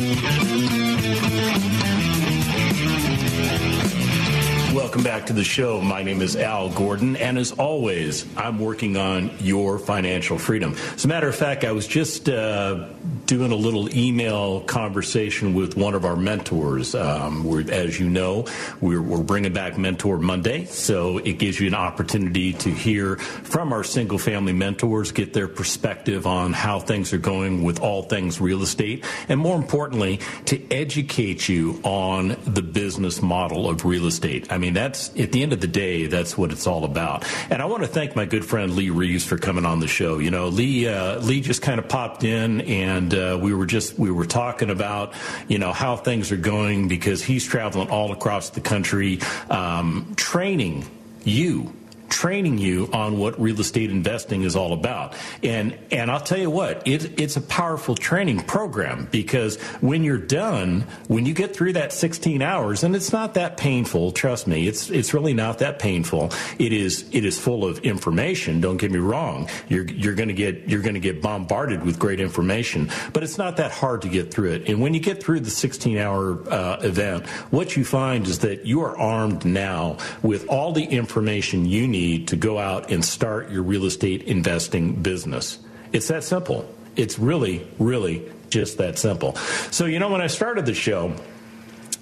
Welcome 4.78 5.02
back 5.02 5.26
to 5.26 5.32
the 5.32 5.42
show. 5.42 5.80
My 5.80 6.04
name 6.04 6.22
is 6.22 6.36
Al 6.36 6.70
Gordon, 6.70 7.16
and 7.16 7.36
as 7.36 7.50
always, 7.50 8.24
I'm 8.36 8.60
working 8.60 8.96
on 8.96 9.32
your 9.40 9.76
financial 9.76 10.38
freedom. 10.38 10.76
As 10.94 11.04
a 11.04 11.08
matter 11.08 11.28
of 11.28 11.34
fact, 11.34 11.64
I 11.64 11.72
was 11.72 11.84
just 11.84 12.28
uh, 12.28 12.86
doing 13.26 13.50
a 13.50 13.56
little 13.56 13.92
email 13.94 14.60
conversation 14.60 15.52
with 15.52 15.76
one 15.76 15.94
of 15.94 16.04
our 16.04 16.14
mentors. 16.14 16.94
Um, 16.94 17.44
as 17.70 17.98
you 17.98 18.08
know, 18.08 18.46
we're, 18.80 19.02
we're, 19.02 19.24
bringing 19.24 19.52
back 19.52 19.76
Mentor 19.76 20.16
Monday, 20.18 20.64
so 20.66 21.18
it 21.18 21.34
gives 21.34 21.58
you 21.58 21.66
an 21.66 21.74
opportunity 21.74 22.52
to 22.52 22.70
hear 22.70 23.16
from 23.16 23.72
our 23.72 23.82
single 23.82 24.16
family 24.16 24.52
mentors, 24.52 25.10
get 25.10 25.34
their 25.34 25.48
perspective 25.48 26.24
on 26.24 26.52
how 26.52 26.78
things 26.78 27.12
are 27.12 27.18
going 27.18 27.64
with 27.64 27.80
all 27.80 28.04
things 28.04 28.40
real 28.40 28.62
estate, 28.62 29.04
and 29.28 29.40
more 29.40 29.56
importantly, 29.56 30.20
to 30.44 30.72
educate 30.72 31.48
you 31.48 31.80
on 31.82 32.36
the 32.46 32.62
business 32.62 33.20
model 33.20 33.68
of 33.68 33.84
real 33.84 34.06
estate. 34.06 34.50
I 34.52 34.56
mean, 34.56 34.67
that's 34.76 35.08
at 35.18 35.32
the 35.32 35.42
end 35.42 35.52
of 35.52 35.60
the 35.60 35.66
day, 35.66 36.06
that's 36.06 36.36
what 36.36 36.52
it's 36.52 36.66
all 36.66 36.84
about. 36.84 37.24
And 37.50 37.60
I 37.62 37.66
want 37.66 37.82
to 37.82 37.88
thank 37.88 38.16
my 38.16 38.24
good 38.24 38.44
friend 38.44 38.74
Lee 38.74 38.90
Reeves 38.90 39.24
for 39.24 39.38
coming 39.38 39.64
on 39.64 39.80
the 39.80 39.88
show. 39.88 40.18
You 40.18 40.30
know, 40.30 40.48
Lee 40.48 40.88
uh, 40.88 41.18
Lee 41.20 41.40
just 41.40 41.62
kind 41.62 41.78
of 41.78 41.88
popped 41.88 42.24
in, 42.24 42.60
and 42.62 43.14
uh, 43.14 43.38
we 43.40 43.54
were 43.54 43.66
just 43.66 43.98
we 43.98 44.10
were 44.10 44.26
talking 44.26 44.70
about 44.70 45.14
you 45.48 45.58
know 45.58 45.72
how 45.72 45.96
things 45.96 46.32
are 46.32 46.36
going 46.36 46.88
because 46.88 47.22
he's 47.22 47.46
traveling 47.46 47.90
all 47.90 48.12
across 48.12 48.50
the 48.50 48.60
country, 48.60 49.20
um, 49.50 50.12
training 50.16 50.86
you 51.24 51.72
training 52.08 52.58
you 52.58 52.88
on 52.92 53.18
what 53.18 53.40
real 53.40 53.60
estate 53.60 53.90
investing 53.90 54.42
is 54.42 54.56
all 54.56 54.72
about. 54.72 55.14
And 55.42 55.78
and 55.90 56.10
I'll 56.10 56.20
tell 56.20 56.38
you 56.38 56.50
what, 56.50 56.86
it, 56.86 57.20
it's 57.20 57.36
a 57.36 57.40
powerful 57.40 57.94
training 57.94 58.40
program 58.44 59.08
because 59.10 59.60
when 59.80 60.04
you're 60.04 60.18
done, 60.18 60.82
when 61.08 61.26
you 61.26 61.34
get 61.34 61.54
through 61.54 61.74
that 61.74 61.92
16 61.92 62.42
hours, 62.42 62.84
and 62.84 62.96
it's 62.96 63.12
not 63.12 63.34
that 63.34 63.56
painful, 63.56 64.12
trust 64.12 64.46
me, 64.46 64.66
it's 64.66 64.90
it's 64.90 65.14
really 65.14 65.34
not 65.34 65.58
that 65.58 65.78
painful. 65.78 66.30
It 66.58 66.72
is 66.72 67.08
it 67.12 67.24
is 67.24 67.38
full 67.38 67.64
of 67.64 67.80
information. 67.80 68.60
Don't 68.60 68.78
get 68.78 68.90
me 68.90 68.98
wrong. 68.98 69.48
You're 69.68 69.84
you're 69.84 70.14
going 70.14 70.28
to 70.28 70.34
get 70.34 70.68
you're 70.68 70.82
going 70.82 70.94
to 70.94 71.00
get 71.00 71.20
bombarded 71.22 71.84
with 71.84 71.98
great 71.98 72.20
information, 72.20 72.90
but 73.12 73.22
it's 73.22 73.38
not 73.38 73.56
that 73.58 73.70
hard 73.70 74.02
to 74.02 74.08
get 74.08 74.32
through 74.32 74.52
it. 74.52 74.68
And 74.68 74.80
when 74.80 74.94
you 74.94 75.00
get 75.00 75.22
through 75.22 75.40
the 75.40 75.50
16 75.50 75.98
hour 75.98 76.42
uh, 76.50 76.78
event, 76.80 77.26
what 77.50 77.76
you 77.76 77.84
find 77.84 78.26
is 78.26 78.40
that 78.40 78.66
you 78.66 78.80
are 78.82 78.96
armed 78.96 79.44
now 79.44 79.98
with 80.22 80.48
all 80.48 80.72
the 80.72 80.84
information 80.84 81.66
you 81.66 81.86
need 81.86 81.97
need 81.98 82.28
to 82.28 82.36
go 82.36 82.58
out 82.58 82.90
and 82.90 83.04
start 83.04 83.50
your 83.50 83.62
real 83.62 83.84
estate 83.84 84.22
investing 84.22 85.02
business. 85.02 85.58
It's 85.92 86.08
that 86.08 86.24
simple. 86.24 86.68
It's 86.96 87.18
really, 87.18 87.66
really 87.78 88.30
just 88.50 88.78
that 88.78 88.98
simple. 88.98 89.34
So, 89.70 89.86
you 89.86 89.98
know, 89.98 90.10
when 90.10 90.20
I 90.20 90.28
started 90.28 90.66
the 90.66 90.74
show, 90.74 91.14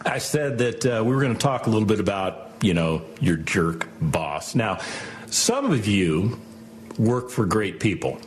I 0.05 0.19
said 0.19 0.59
that 0.59 0.87
uh, 0.87 1.03
we 1.05 1.15
were 1.15 1.21
going 1.21 1.35
to 1.35 1.39
talk 1.39 1.67
a 1.67 1.71
little 1.71 1.89
bit 1.89 2.01
about, 2.01 2.53
you 2.63 2.75
know, 2.75 3.03
your 3.21 3.37
jerk 3.37 3.89
boss. 4.01 4.55
Now, 4.55 4.79
some 5.27 5.73
of 5.73 5.87
you 5.87 6.39
work 6.99 7.31
for 7.31 7.47
great 7.47 7.81
people. 7.81 8.19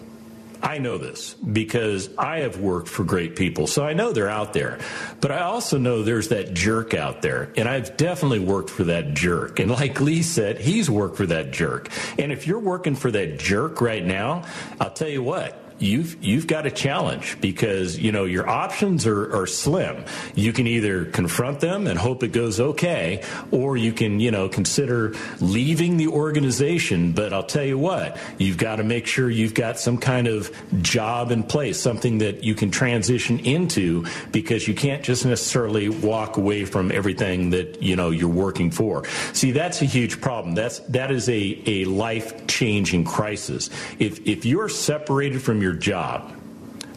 I 0.61 0.77
know 0.77 0.97
this 0.97 1.33
because 1.33 2.09
I 2.17 2.39
have 2.39 2.59
worked 2.59 2.87
for 2.87 3.03
great 3.03 3.35
people, 3.35 3.67
so 3.67 3.85
I 3.85 3.93
know 3.93 4.11
they're 4.11 4.29
out 4.29 4.53
there. 4.53 4.79
But 5.21 5.31
I 5.31 5.41
also 5.41 5.77
know 5.77 6.03
there's 6.03 6.29
that 6.29 6.53
jerk 6.53 6.93
out 6.93 7.21
there, 7.21 7.51
and 7.55 7.67
I've 7.67 7.97
definitely 7.97 8.39
worked 8.39 8.69
for 8.69 8.85
that 8.85 9.13
jerk. 9.13 9.59
And 9.59 9.71
like 9.71 9.99
Lee 10.01 10.21
said, 10.21 10.59
he's 10.59 10.89
worked 10.89 11.17
for 11.17 11.25
that 11.27 11.51
jerk. 11.51 11.89
And 12.17 12.31
if 12.31 12.47
you're 12.47 12.59
working 12.59 12.95
for 12.95 13.11
that 13.11 13.39
jerk 13.39 13.81
right 13.81 14.03
now, 14.03 14.43
I'll 14.79 14.91
tell 14.91 15.09
you 15.09 15.23
what, 15.23 15.68
you've 15.79 16.23
you've 16.23 16.47
got 16.47 16.65
a 16.65 16.71
challenge 16.71 17.39
because 17.41 17.97
you 17.97 18.11
know 18.11 18.25
your 18.25 18.47
options 18.47 19.07
are, 19.07 19.35
are 19.35 19.47
slim. 19.47 20.03
You 20.35 20.53
can 20.53 20.67
either 20.67 21.05
confront 21.05 21.59
them 21.59 21.87
and 21.87 21.97
hope 21.97 22.23
it 22.23 22.31
goes 22.31 22.59
okay, 22.59 23.23
or 23.51 23.77
you 23.77 23.93
can 23.93 24.19
you 24.19 24.31
know 24.31 24.49
consider 24.49 25.13
leaving 25.39 25.97
the 25.97 26.07
organization. 26.07 27.11
But 27.11 27.33
I'll 27.33 27.43
tell 27.43 27.63
you 27.63 27.77
what, 27.77 28.17
you've 28.37 28.57
got 28.57 28.77
to 28.77 28.83
make 28.83 29.07
sure 29.07 29.29
you've 29.29 29.53
got 29.53 29.79
some 29.79 29.97
kind 29.97 30.27
of 30.27 30.51
job 30.81 31.31
in 31.31 31.43
place, 31.43 31.79
something 31.79 32.19
that 32.19 32.43
you 32.43 32.55
can 32.55 32.71
transition 32.71 33.39
into, 33.39 34.05
because 34.31 34.67
you 34.67 34.75
can't 34.75 35.03
just 35.03 35.25
necessarily 35.25 35.89
walk 35.89 36.37
away 36.37 36.65
from 36.65 36.91
everything 36.91 37.49
that 37.51 37.81
you 37.81 37.95
know 37.95 38.09
you're 38.09 38.29
working 38.29 38.71
for. 38.71 39.05
See, 39.33 39.51
that's 39.51 39.81
a 39.81 39.85
huge 39.85 40.21
problem. 40.21 40.55
That's 40.55 40.79
that 40.79 41.11
is 41.11 41.29
a 41.29 41.61
a 41.65 41.85
life 41.85 42.47
changing 42.47 43.05
crisis. 43.05 43.69
If 43.99 44.27
if 44.27 44.45
you're 44.45 44.69
separated 44.69 45.41
from 45.41 45.61
your 45.61 45.68
job, 45.73 46.31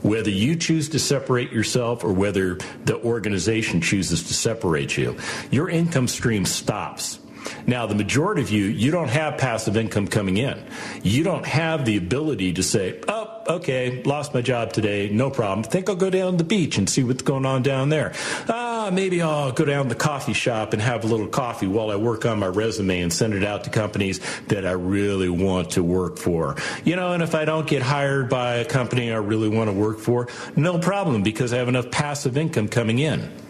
whether 0.03 0.31
you 0.31 0.57
choose 0.57 0.89
to 0.91 0.99
separate 0.99 1.53
yourself 1.53 2.05
or 2.05 2.13
whether 2.13 2.59
the 2.85 3.01
organization 3.03 3.81
chooses 3.81 4.23
to 4.25 4.35
separate 4.35 4.97
you, 4.97 5.17
your 5.51 5.69
income 5.69 6.09
stream 6.09 6.45
stops. 6.45 7.19
Now, 7.67 7.87
the 7.87 7.95
majority 7.95 8.43
of 8.43 8.51
you, 8.51 8.65
you 8.65 8.91
don't 8.91 9.11
have 9.11 9.39
passive 9.39 9.77
income 9.77 10.09
coming 10.09 10.37
in. 10.37 10.63
You 11.03 11.25
don't 11.25 11.47
have 11.47 11.85
the 11.85 11.97
ability 11.97 12.55
to 12.55 12.63
say, 12.63 13.01
oh, 13.09 13.43
okay, 13.49 14.03
lost 14.03 14.35
my 14.35 14.43
job 14.43 14.73
today, 14.73 15.09
no 15.09 15.31
problem. 15.31 15.65
Think 15.65 15.89
I'll 15.89 15.97
go 15.97 16.11
down 16.11 16.33
to 16.33 16.39
the 16.39 16.45
beach 16.45 16.79
and 16.79 16.89
see 16.89 17.05
what's 17.05 17.23
going 17.23 17.47
on 17.47 17.63
down 17.63 17.89
there. 17.89 18.13
Ah, 18.49 18.91
maybe 18.93 19.23
I'll 19.23 19.53
go 19.53 19.65
down 19.65 19.85
to 19.85 19.89
the 19.89 19.95
coffee 19.95 20.33
shop 20.33 20.73
and 20.73 20.83
have 20.83 21.05
a 21.05 21.07
little 21.07 21.29
coffee 21.29 21.67
while 21.67 21.91
I 21.91 21.97
work 21.97 22.27
on 22.27 22.39
my 22.39 22.47
resume 22.47 23.01
and 23.01 23.13
send 23.13 23.35
it 23.35 23.45
out 23.45 23.65
to 23.65 23.71
companies 23.71 24.21
that 24.49 24.67
I 24.67 24.73
really 24.73 25.29
want 25.29 25.71
to 25.73 25.83
work 25.83 26.19
for. 26.19 26.57
You 26.85 26.97
know, 26.97 27.13
and 27.13 27.23
if 27.23 27.35
I 27.35 27.45
don't 27.45 27.67
get 27.67 27.83
hired 27.83 28.29
by 28.29 28.57
a 28.57 28.65
company 28.65 29.13
I 29.13 29.17
really 29.17 29.49
want 29.49 29.69
to 29.69 29.75
work 29.75 29.99
for, 29.99 30.29
no 30.57 30.79
problem 30.79 31.23
because 31.23 31.53
I 31.53 31.59
have 31.59 31.69
enough 31.69 31.91
passive 31.91 32.37
income 32.37 32.69
coming 32.69 32.99
in. 32.99 33.42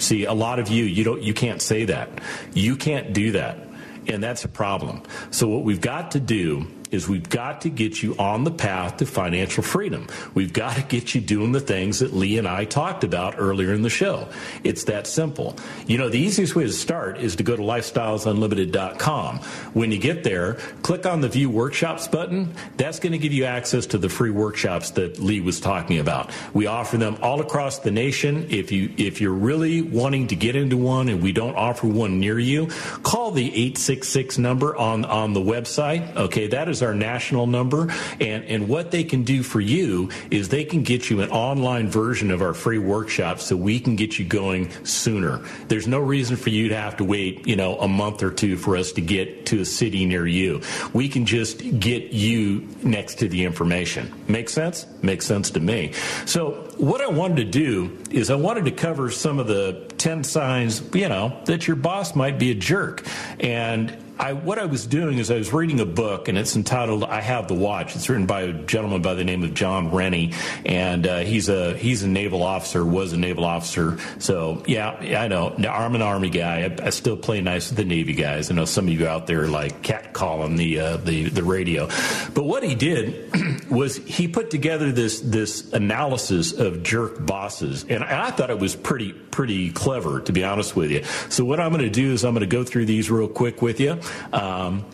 See, 0.00 0.24
a 0.24 0.32
lot 0.32 0.58
of 0.58 0.68
you, 0.68 0.84
you 0.84 1.04
don't, 1.04 1.22
you 1.22 1.34
can't 1.34 1.60
say 1.60 1.84
that. 1.84 2.08
You 2.54 2.76
can't 2.76 3.12
do 3.12 3.32
that. 3.32 3.58
And 4.06 4.22
that's 4.22 4.44
a 4.44 4.48
problem. 4.48 5.02
So 5.30 5.46
what 5.46 5.62
we've 5.62 5.80
got 5.80 6.12
to 6.12 6.20
do 6.20 6.66
is 6.90 7.08
we've 7.08 7.28
got 7.28 7.60
to 7.62 7.70
get 7.70 8.02
you 8.02 8.14
on 8.18 8.44
the 8.44 8.50
path 8.50 8.98
to 8.98 9.06
financial 9.06 9.62
freedom. 9.62 10.08
We've 10.34 10.52
got 10.52 10.76
to 10.76 10.82
get 10.82 11.14
you 11.14 11.20
doing 11.20 11.52
the 11.52 11.60
things 11.60 12.00
that 12.00 12.12
Lee 12.12 12.38
and 12.38 12.48
I 12.48 12.64
talked 12.64 13.04
about 13.04 13.34
earlier 13.38 13.72
in 13.72 13.82
the 13.82 13.90
show. 13.90 14.28
It's 14.64 14.84
that 14.84 15.06
simple. 15.06 15.56
You 15.86 15.98
know, 15.98 16.08
the 16.08 16.18
easiest 16.18 16.56
way 16.56 16.64
to 16.64 16.72
start 16.72 17.18
is 17.18 17.36
to 17.36 17.42
go 17.42 17.56
to 17.56 17.62
lifestylesunlimited.com. 17.62 19.38
When 19.72 19.92
you 19.92 19.98
get 19.98 20.24
there, 20.24 20.54
click 20.82 21.06
on 21.06 21.20
the 21.20 21.28
view 21.28 21.50
workshops 21.50 22.08
button. 22.08 22.54
That's 22.76 22.98
going 22.98 23.12
to 23.12 23.18
give 23.18 23.32
you 23.32 23.44
access 23.44 23.86
to 23.86 23.98
the 23.98 24.08
free 24.08 24.30
workshops 24.30 24.90
that 24.92 25.18
Lee 25.18 25.40
was 25.40 25.60
talking 25.60 25.98
about. 25.98 26.30
We 26.52 26.66
offer 26.66 26.96
them 26.96 27.18
all 27.22 27.40
across 27.40 27.78
the 27.78 27.90
nation. 27.90 28.46
If 28.50 28.72
you 28.72 28.92
if 28.96 29.20
you're 29.20 29.32
really 29.32 29.82
wanting 29.82 30.28
to 30.28 30.36
get 30.36 30.56
into 30.56 30.76
one 30.76 31.08
and 31.08 31.22
we 31.22 31.32
don't 31.32 31.54
offer 31.54 31.86
one 31.86 32.20
near 32.20 32.38
you, 32.38 32.66
call 33.02 33.30
the 33.30 33.46
866 33.46 34.38
number 34.38 34.76
on 34.76 35.04
on 35.04 35.32
the 35.32 35.40
website. 35.40 36.16
Okay, 36.16 36.48
that 36.48 36.68
is 36.68 36.79
our 36.82 36.94
national 36.94 37.46
number. 37.46 37.92
And, 38.20 38.44
and 38.44 38.68
what 38.68 38.90
they 38.90 39.04
can 39.04 39.22
do 39.22 39.42
for 39.42 39.60
you 39.60 40.10
is 40.30 40.48
they 40.48 40.64
can 40.64 40.82
get 40.82 41.10
you 41.10 41.20
an 41.20 41.30
online 41.30 41.88
version 41.88 42.30
of 42.30 42.42
our 42.42 42.54
free 42.54 42.78
workshop 42.78 43.40
so 43.40 43.56
we 43.56 43.80
can 43.80 43.96
get 43.96 44.18
you 44.18 44.24
going 44.24 44.70
sooner. 44.84 45.38
There's 45.68 45.86
no 45.86 45.98
reason 45.98 46.36
for 46.36 46.50
you 46.50 46.68
to 46.68 46.76
have 46.76 46.96
to 46.98 47.04
wait, 47.04 47.46
you 47.46 47.56
know, 47.56 47.78
a 47.78 47.88
month 47.88 48.22
or 48.22 48.30
two 48.30 48.56
for 48.56 48.76
us 48.76 48.92
to 48.92 49.00
get 49.00 49.46
to 49.46 49.60
a 49.60 49.64
city 49.64 50.06
near 50.06 50.26
you. 50.26 50.62
We 50.92 51.08
can 51.08 51.26
just 51.26 51.80
get 51.80 52.12
you 52.12 52.68
next 52.82 53.16
to 53.16 53.28
the 53.28 53.44
information. 53.44 54.12
Make 54.28 54.48
sense? 54.48 54.86
Makes 55.02 55.26
sense 55.26 55.50
to 55.50 55.60
me. 55.60 55.92
So 56.26 56.70
what 56.76 57.00
I 57.00 57.08
wanted 57.08 57.36
to 57.36 57.44
do 57.44 57.98
is 58.10 58.30
I 58.30 58.36
wanted 58.36 58.64
to 58.66 58.70
cover 58.70 59.10
some 59.10 59.38
of 59.38 59.46
the 59.46 59.90
10 59.98 60.24
signs, 60.24 60.82
you 60.94 61.08
know, 61.08 61.38
that 61.44 61.66
your 61.66 61.76
boss 61.76 62.14
might 62.14 62.38
be 62.38 62.50
a 62.50 62.54
jerk. 62.54 63.06
And 63.38 63.96
I, 64.20 64.34
what 64.34 64.58
I 64.58 64.66
was 64.66 64.86
doing 64.86 65.16
is 65.16 65.30
I 65.30 65.36
was 65.36 65.50
reading 65.50 65.80
a 65.80 65.86
book, 65.86 66.28
and 66.28 66.36
it's 66.36 66.54
entitled 66.54 67.04
"I 67.04 67.22
Have 67.22 67.48
the 67.48 67.54
Watch." 67.54 67.96
It's 67.96 68.06
written 68.10 68.26
by 68.26 68.42
a 68.42 68.52
gentleman 68.52 69.00
by 69.00 69.14
the 69.14 69.24
name 69.24 69.42
of 69.42 69.54
John 69.54 69.90
Rennie, 69.90 70.34
and 70.66 71.06
uh, 71.06 71.20
he's 71.20 71.48
a 71.48 71.74
he's 71.74 72.02
a 72.02 72.08
naval 72.08 72.42
officer, 72.42 72.84
was 72.84 73.14
a 73.14 73.16
naval 73.16 73.46
officer. 73.46 73.98
So 74.18 74.62
yeah, 74.66 74.90
I 74.90 75.28
know. 75.28 75.54
I'm 75.56 75.94
an 75.94 76.02
Army 76.02 76.28
guy. 76.28 76.64
I, 76.64 76.86
I 76.88 76.90
still 76.90 77.16
play 77.16 77.40
nice 77.40 77.70
with 77.70 77.78
the 77.78 77.84
Navy 77.86 78.12
guys. 78.12 78.50
I 78.50 78.54
know 78.54 78.66
some 78.66 78.88
of 78.88 78.92
you 78.92 79.06
out 79.06 79.26
there 79.26 79.46
like 79.46 79.82
cat 79.82 80.12
calling 80.12 80.56
the 80.56 80.80
uh, 80.80 80.96
the 80.98 81.30
the 81.30 81.42
radio, 81.42 81.86
but 82.34 82.44
what 82.44 82.62
he 82.62 82.74
did 82.74 83.70
was 83.70 83.96
he 83.96 84.28
put 84.28 84.50
together 84.50 84.92
this 84.92 85.20
this 85.20 85.72
analysis 85.72 86.52
of 86.52 86.82
jerk 86.82 87.24
bosses, 87.24 87.86
and 87.88 88.04
I 88.04 88.32
thought 88.32 88.50
it 88.50 88.58
was 88.58 88.76
pretty 88.76 89.14
pretty 89.40 89.70
clever, 89.70 90.20
to 90.20 90.32
be 90.32 90.44
honest 90.44 90.76
with 90.76 90.90
you. 90.90 91.02
So 91.30 91.46
what 91.46 91.60
I'm 91.60 91.70
going 91.70 91.84
to 91.84 91.88
do 91.88 92.12
is 92.12 92.24
I'm 92.24 92.34
going 92.34 92.40
to 92.40 92.46
go 92.46 92.64
through 92.64 92.84
these 92.84 93.10
real 93.10 93.28
quick 93.28 93.62
with 93.62 93.80
you. 93.80 93.98
Um, 94.32 94.84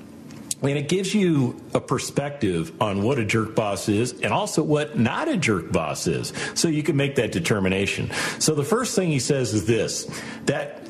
and 0.63 0.79
it 0.79 0.89
gives 0.89 1.15
you 1.15 1.61
a 1.75 1.81
perspective 1.81 2.73
on 2.81 3.03
what 3.03 3.19
a 3.19 3.25
jerk 3.25 3.55
boss 3.55 3.89
is 3.89 4.13
and 4.21 4.33
also 4.33 4.63
what 4.63 4.99
not 4.99 5.29
a 5.29 5.37
jerk 5.37 5.71
boss 5.71 6.07
is. 6.07 6.33
So 6.55 6.69
you 6.69 6.83
can 6.83 6.97
make 6.97 7.17
that 7.17 7.31
determination. 7.31 8.11
So 8.39 8.55
the 8.55 8.65
first 8.65 8.97
thing 8.97 9.11
he 9.11 9.19
says 9.19 9.53
is 9.53 9.67
this 9.67 10.11
that 10.47 10.83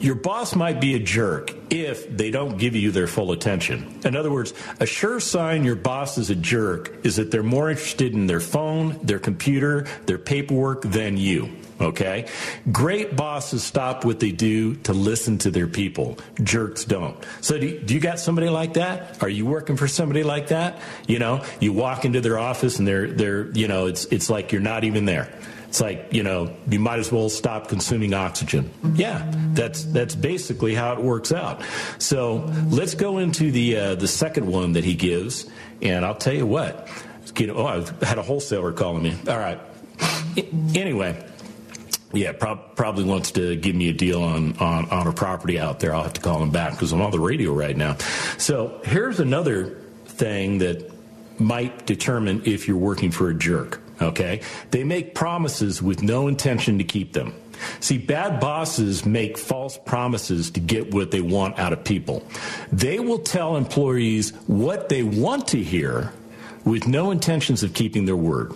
your 0.00 0.14
boss 0.14 0.54
might 0.54 0.80
be 0.80 0.94
a 0.94 0.98
jerk 0.98 1.54
if 1.70 2.14
they 2.14 2.30
don't 2.30 2.58
give 2.58 2.76
you 2.76 2.90
their 2.90 3.06
full 3.06 3.32
attention. 3.32 4.00
In 4.04 4.14
other 4.14 4.30
words, 4.30 4.52
a 4.78 4.86
sure 4.86 5.20
sign 5.20 5.64
your 5.64 5.76
boss 5.76 6.18
is 6.18 6.30
a 6.30 6.34
jerk 6.34 7.04
is 7.04 7.16
that 7.16 7.30
they're 7.30 7.42
more 7.42 7.70
interested 7.70 8.12
in 8.12 8.26
their 8.26 8.40
phone, 8.40 8.98
their 9.02 9.18
computer, 9.18 9.86
their 10.04 10.18
paperwork 10.18 10.82
than 10.82 11.16
you. 11.16 11.50
Okay? 11.80 12.26
Great 12.72 13.16
bosses 13.16 13.62
stop 13.62 14.04
what 14.04 14.20
they 14.20 14.32
do 14.32 14.74
to 14.76 14.92
listen 14.92 15.38
to 15.38 15.50
their 15.50 15.66
people. 15.66 16.18
Jerks 16.42 16.84
don't. 16.84 17.16
So 17.40 17.58
do 17.58 17.66
you, 17.66 17.80
do 17.80 17.94
you 17.94 18.00
got 18.00 18.18
somebody 18.18 18.48
like 18.48 18.74
that? 18.74 19.22
Are 19.22 19.28
you 19.28 19.46
working 19.46 19.76
for 19.76 19.88
somebody 19.88 20.22
like 20.22 20.48
that? 20.48 20.80
You 21.06 21.18
know, 21.18 21.44
you 21.60 21.72
walk 21.72 22.04
into 22.04 22.20
their 22.20 22.38
office 22.38 22.78
and 22.78 22.88
they're, 22.88 23.08
they're, 23.08 23.50
you 23.52 23.68
know, 23.68 23.86
it's, 23.86 24.06
it's 24.06 24.30
like 24.30 24.52
you're 24.52 24.60
not 24.60 24.84
even 24.84 25.04
there. 25.04 25.32
It's 25.68 25.80
like, 25.80 26.12
you 26.12 26.22
know, 26.22 26.56
you 26.70 26.78
might 26.78 27.00
as 27.00 27.12
well 27.12 27.28
stop 27.28 27.68
consuming 27.68 28.14
oxygen. 28.14 28.70
Yeah, 28.94 29.30
that's, 29.52 29.84
that's 29.84 30.14
basically 30.14 30.74
how 30.74 30.94
it 30.94 31.02
works 31.02 31.32
out. 31.32 31.60
So 31.98 32.50
let's 32.70 32.94
go 32.94 33.18
into 33.18 33.50
the, 33.50 33.76
uh, 33.76 33.94
the 33.96 34.08
second 34.08 34.46
one 34.46 34.72
that 34.72 34.84
he 34.84 34.94
gives. 34.94 35.44
And 35.82 36.04
I'll 36.06 36.14
tell 36.14 36.32
you 36.32 36.46
what, 36.46 36.88
you 37.36 37.48
know, 37.48 37.56
oh, 37.56 37.66
I've 37.66 38.00
had 38.00 38.16
a 38.16 38.22
wholesaler 38.22 38.72
calling 38.72 39.02
me. 39.02 39.14
All 39.28 39.36
right. 39.36 39.60
Anyway, 40.74 41.22
yeah, 42.12 42.32
probably 42.32 43.04
wants 43.04 43.32
to 43.32 43.56
give 43.56 43.74
me 43.74 43.88
a 43.88 43.92
deal 43.92 44.22
on, 44.22 44.56
on, 44.58 44.88
on 44.90 45.06
a 45.06 45.12
property 45.12 45.58
out 45.58 45.80
there. 45.80 45.94
I'll 45.94 46.04
have 46.04 46.14
to 46.14 46.20
call 46.20 46.42
him 46.42 46.50
back 46.50 46.72
because 46.72 46.92
I'm 46.92 47.02
on 47.02 47.10
the 47.10 47.20
radio 47.20 47.52
right 47.52 47.76
now. 47.76 47.96
So 48.38 48.80
here's 48.84 49.20
another 49.20 49.76
thing 50.06 50.58
that 50.58 50.90
might 51.38 51.84
determine 51.86 52.42
if 52.44 52.68
you're 52.68 52.76
working 52.76 53.10
for 53.10 53.28
a 53.28 53.34
jerk. 53.34 53.80
Okay? 54.00 54.42
They 54.70 54.84
make 54.84 55.14
promises 55.14 55.82
with 55.82 56.02
no 56.02 56.28
intention 56.28 56.78
to 56.78 56.84
keep 56.84 57.12
them. 57.12 57.34
See, 57.80 57.98
bad 57.98 58.40
bosses 58.40 59.06
make 59.06 59.38
false 59.38 59.78
promises 59.78 60.50
to 60.52 60.60
get 60.60 60.92
what 60.92 61.10
they 61.10 61.22
want 61.22 61.58
out 61.58 61.72
of 61.72 61.84
people. 61.84 62.26
They 62.70 62.98
will 62.98 63.18
tell 63.18 63.56
employees 63.56 64.30
what 64.46 64.90
they 64.90 65.02
want 65.02 65.48
to 65.48 65.62
hear 65.62 66.12
with 66.64 66.86
no 66.86 67.10
intentions 67.10 67.62
of 67.62 67.72
keeping 67.72 68.04
their 68.04 68.16
word. 68.16 68.52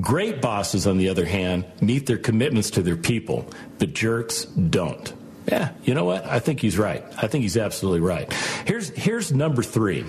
Great 0.00 0.40
bosses, 0.40 0.86
on 0.86 0.98
the 0.98 1.08
other 1.08 1.24
hand, 1.24 1.64
meet 1.80 2.06
their 2.06 2.18
commitments 2.18 2.70
to 2.70 2.82
their 2.82 2.96
people, 2.96 3.48
but 3.78 3.92
jerks 3.92 4.44
don't. 4.44 5.12
Yeah, 5.48 5.72
you 5.84 5.94
know 5.94 6.04
what? 6.04 6.24
I 6.24 6.40
think 6.40 6.60
he's 6.60 6.76
right. 6.76 7.04
I 7.22 7.28
think 7.28 7.42
he's 7.42 7.56
absolutely 7.56 8.00
right. 8.00 8.32
Here's, 8.66 8.90
here's 8.90 9.32
number 9.32 9.62
three 9.62 10.04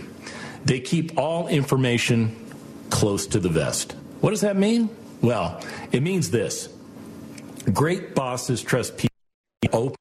they 0.65 0.79
keep 0.79 1.17
all 1.17 1.47
information 1.47 2.35
close 2.89 3.27
to 3.27 3.39
the 3.39 3.49
vest. 3.49 3.93
What 4.21 4.31
does 4.31 4.41
that 4.41 4.55
mean? 4.57 4.89
Well, 5.21 5.61
it 5.91 6.01
means 6.01 6.31
this 6.31 6.69
great 7.71 8.15
bosses 8.15 8.61
trust 8.61 8.97
people 8.97 9.95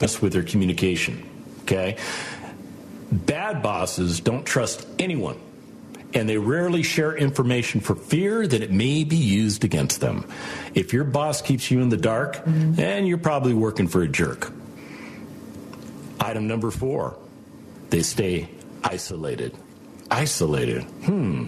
openness 0.00 0.22
with 0.22 0.32
their 0.32 0.42
communication. 0.42 1.28
Okay? 1.62 1.96
Bad 3.10 3.62
bosses 3.62 4.20
don't 4.20 4.44
trust 4.46 4.86
anyone 4.98 5.38
and 6.14 6.28
they 6.28 6.38
rarely 6.38 6.82
share 6.82 7.16
information 7.16 7.80
for 7.80 7.94
fear 7.94 8.46
that 8.46 8.62
it 8.62 8.70
may 8.70 9.04
be 9.04 9.16
used 9.16 9.64
against 9.64 10.00
them. 10.00 10.26
If 10.74 10.92
your 10.92 11.04
boss 11.04 11.42
keeps 11.42 11.70
you 11.70 11.80
in 11.80 11.88
the 11.88 11.96
dark, 11.96 12.36
mm-hmm. 12.36 12.74
then 12.74 13.06
you're 13.06 13.18
probably 13.18 13.54
working 13.54 13.88
for 13.88 14.02
a 14.02 14.08
jerk. 14.08 14.52
Item 16.18 16.46
number 16.46 16.70
four, 16.70 17.16
they 17.90 18.02
stay 18.02 18.48
isolated. 18.84 19.56
Isolated. 20.10 20.82
Hmm. 20.82 21.46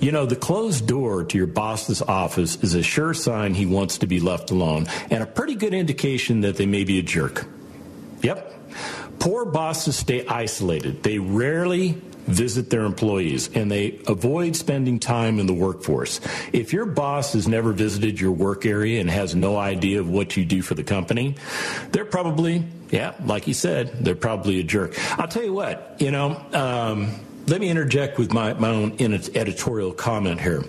You 0.00 0.12
know, 0.12 0.24
the 0.24 0.36
closed 0.36 0.86
door 0.86 1.24
to 1.24 1.36
your 1.36 1.46
boss's 1.46 2.00
office 2.00 2.56
is 2.62 2.74
a 2.74 2.82
sure 2.82 3.12
sign 3.12 3.52
he 3.52 3.66
wants 3.66 3.98
to 3.98 4.06
be 4.06 4.18
left 4.18 4.50
alone 4.50 4.86
and 5.10 5.22
a 5.22 5.26
pretty 5.26 5.54
good 5.54 5.74
indication 5.74 6.40
that 6.40 6.56
they 6.56 6.64
may 6.64 6.84
be 6.84 6.98
a 6.98 7.02
jerk. 7.02 7.46
Yep. 8.22 8.54
Poor 9.18 9.44
bosses 9.44 9.96
stay 9.96 10.26
isolated. 10.26 11.02
They 11.02 11.18
rarely 11.18 12.00
visit 12.28 12.70
their 12.70 12.84
employees 12.84 13.50
and 13.54 13.70
they 13.70 14.00
avoid 14.06 14.54
spending 14.54 15.00
time 15.00 15.38
in 15.38 15.46
the 15.46 15.54
workforce. 15.54 16.20
If 16.52 16.72
your 16.72 16.86
boss 16.86 17.32
has 17.32 17.48
never 17.48 17.72
visited 17.72 18.20
your 18.20 18.32
work 18.32 18.66
area 18.66 19.00
and 19.00 19.10
has 19.10 19.34
no 19.34 19.56
idea 19.56 20.00
of 20.00 20.08
what 20.08 20.36
you 20.36 20.44
do 20.44 20.62
for 20.62 20.74
the 20.74 20.84
company, 20.84 21.34
they're 21.90 22.04
probably, 22.04 22.64
yeah, 22.90 23.14
like 23.24 23.46
you 23.46 23.54
said, 23.54 24.04
they're 24.04 24.14
probably 24.14 24.60
a 24.60 24.62
jerk. 24.62 24.94
I'll 25.18 25.28
tell 25.28 25.44
you 25.44 25.54
what, 25.54 25.96
you 25.98 26.10
know, 26.10 26.40
um, 26.52 27.14
let 27.46 27.60
me 27.60 27.70
interject 27.70 28.18
with 28.18 28.32
my, 28.32 28.52
my 28.54 28.68
own 28.68 28.96
editorial 29.00 29.92
comment 29.92 30.40
here. 30.40 30.62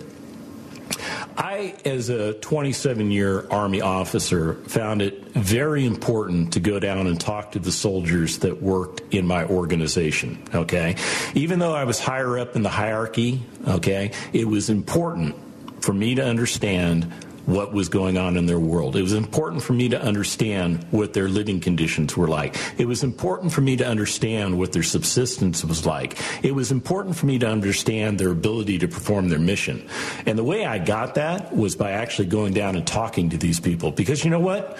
I, 1.40 1.74
as 1.86 2.10
a 2.10 2.34
27 2.34 3.10
year 3.10 3.48
Army 3.50 3.80
officer, 3.80 4.54
found 4.66 5.00
it 5.00 5.24
very 5.32 5.86
important 5.86 6.52
to 6.52 6.60
go 6.60 6.78
down 6.78 7.06
and 7.06 7.18
talk 7.18 7.52
to 7.52 7.58
the 7.58 7.72
soldiers 7.72 8.40
that 8.40 8.62
worked 8.62 9.14
in 9.14 9.26
my 9.26 9.46
organization. 9.46 10.42
Okay. 10.54 10.96
Even 11.34 11.58
though 11.58 11.72
I 11.72 11.84
was 11.84 11.98
higher 11.98 12.38
up 12.38 12.56
in 12.56 12.62
the 12.62 12.68
hierarchy, 12.68 13.40
okay, 13.66 14.10
it 14.34 14.46
was 14.46 14.68
important 14.68 15.34
for 15.82 15.94
me 15.94 16.14
to 16.16 16.22
understand 16.22 17.10
what 17.50 17.72
was 17.72 17.88
going 17.88 18.16
on 18.16 18.36
in 18.36 18.46
their 18.46 18.58
world. 18.58 18.96
It 18.96 19.02
was 19.02 19.12
important 19.12 19.62
for 19.62 19.72
me 19.72 19.88
to 19.88 20.00
understand 20.00 20.84
what 20.90 21.12
their 21.12 21.28
living 21.28 21.60
conditions 21.60 22.16
were 22.16 22.28
like. 22.28 22.56
It 22.78 22.86
was 22.86 23.02
important 23.02 23.52
for 23.52 23.60
me 23.60 23.76
to 23.76 23.86
understand 23.86 24.58
what 24.58 24.72
their 24.72 24.82
subsistence 24.82 25.64
was 25.64 25.84
like. 25.84 26.18
It 26.44 26.54
was 26.54 26.70
important 26.70 27.16
for 27.16 27.26
me 27.26 27.38
to 27.40 27.48
understand 27.48 28.18
their 28.18 28.30
ability 28.30 28.78
to 28.78 28.88
perform 28.88 29.28
their 29.28 29.38
mission. 29.38 29.88
And 30.26 30.38
the 30.38 30.44
way 30.44 30.64
I 30.64 30.78
got 30.78 31.16
that 31.16 31.54
was 31.54 31.76
by 31.76 31.92
actually 31.92 32.28
going 32.28 32.54
down 32.54 32.76
and 32.76 32.86
talking 32.86 33.30
to 33.30 33.36
these 33.36 33.60
people. 33.60 33.90
Because 33.90 34.24
you 34.24 34.30
know 34.30 34.40
what? 34.40 34.78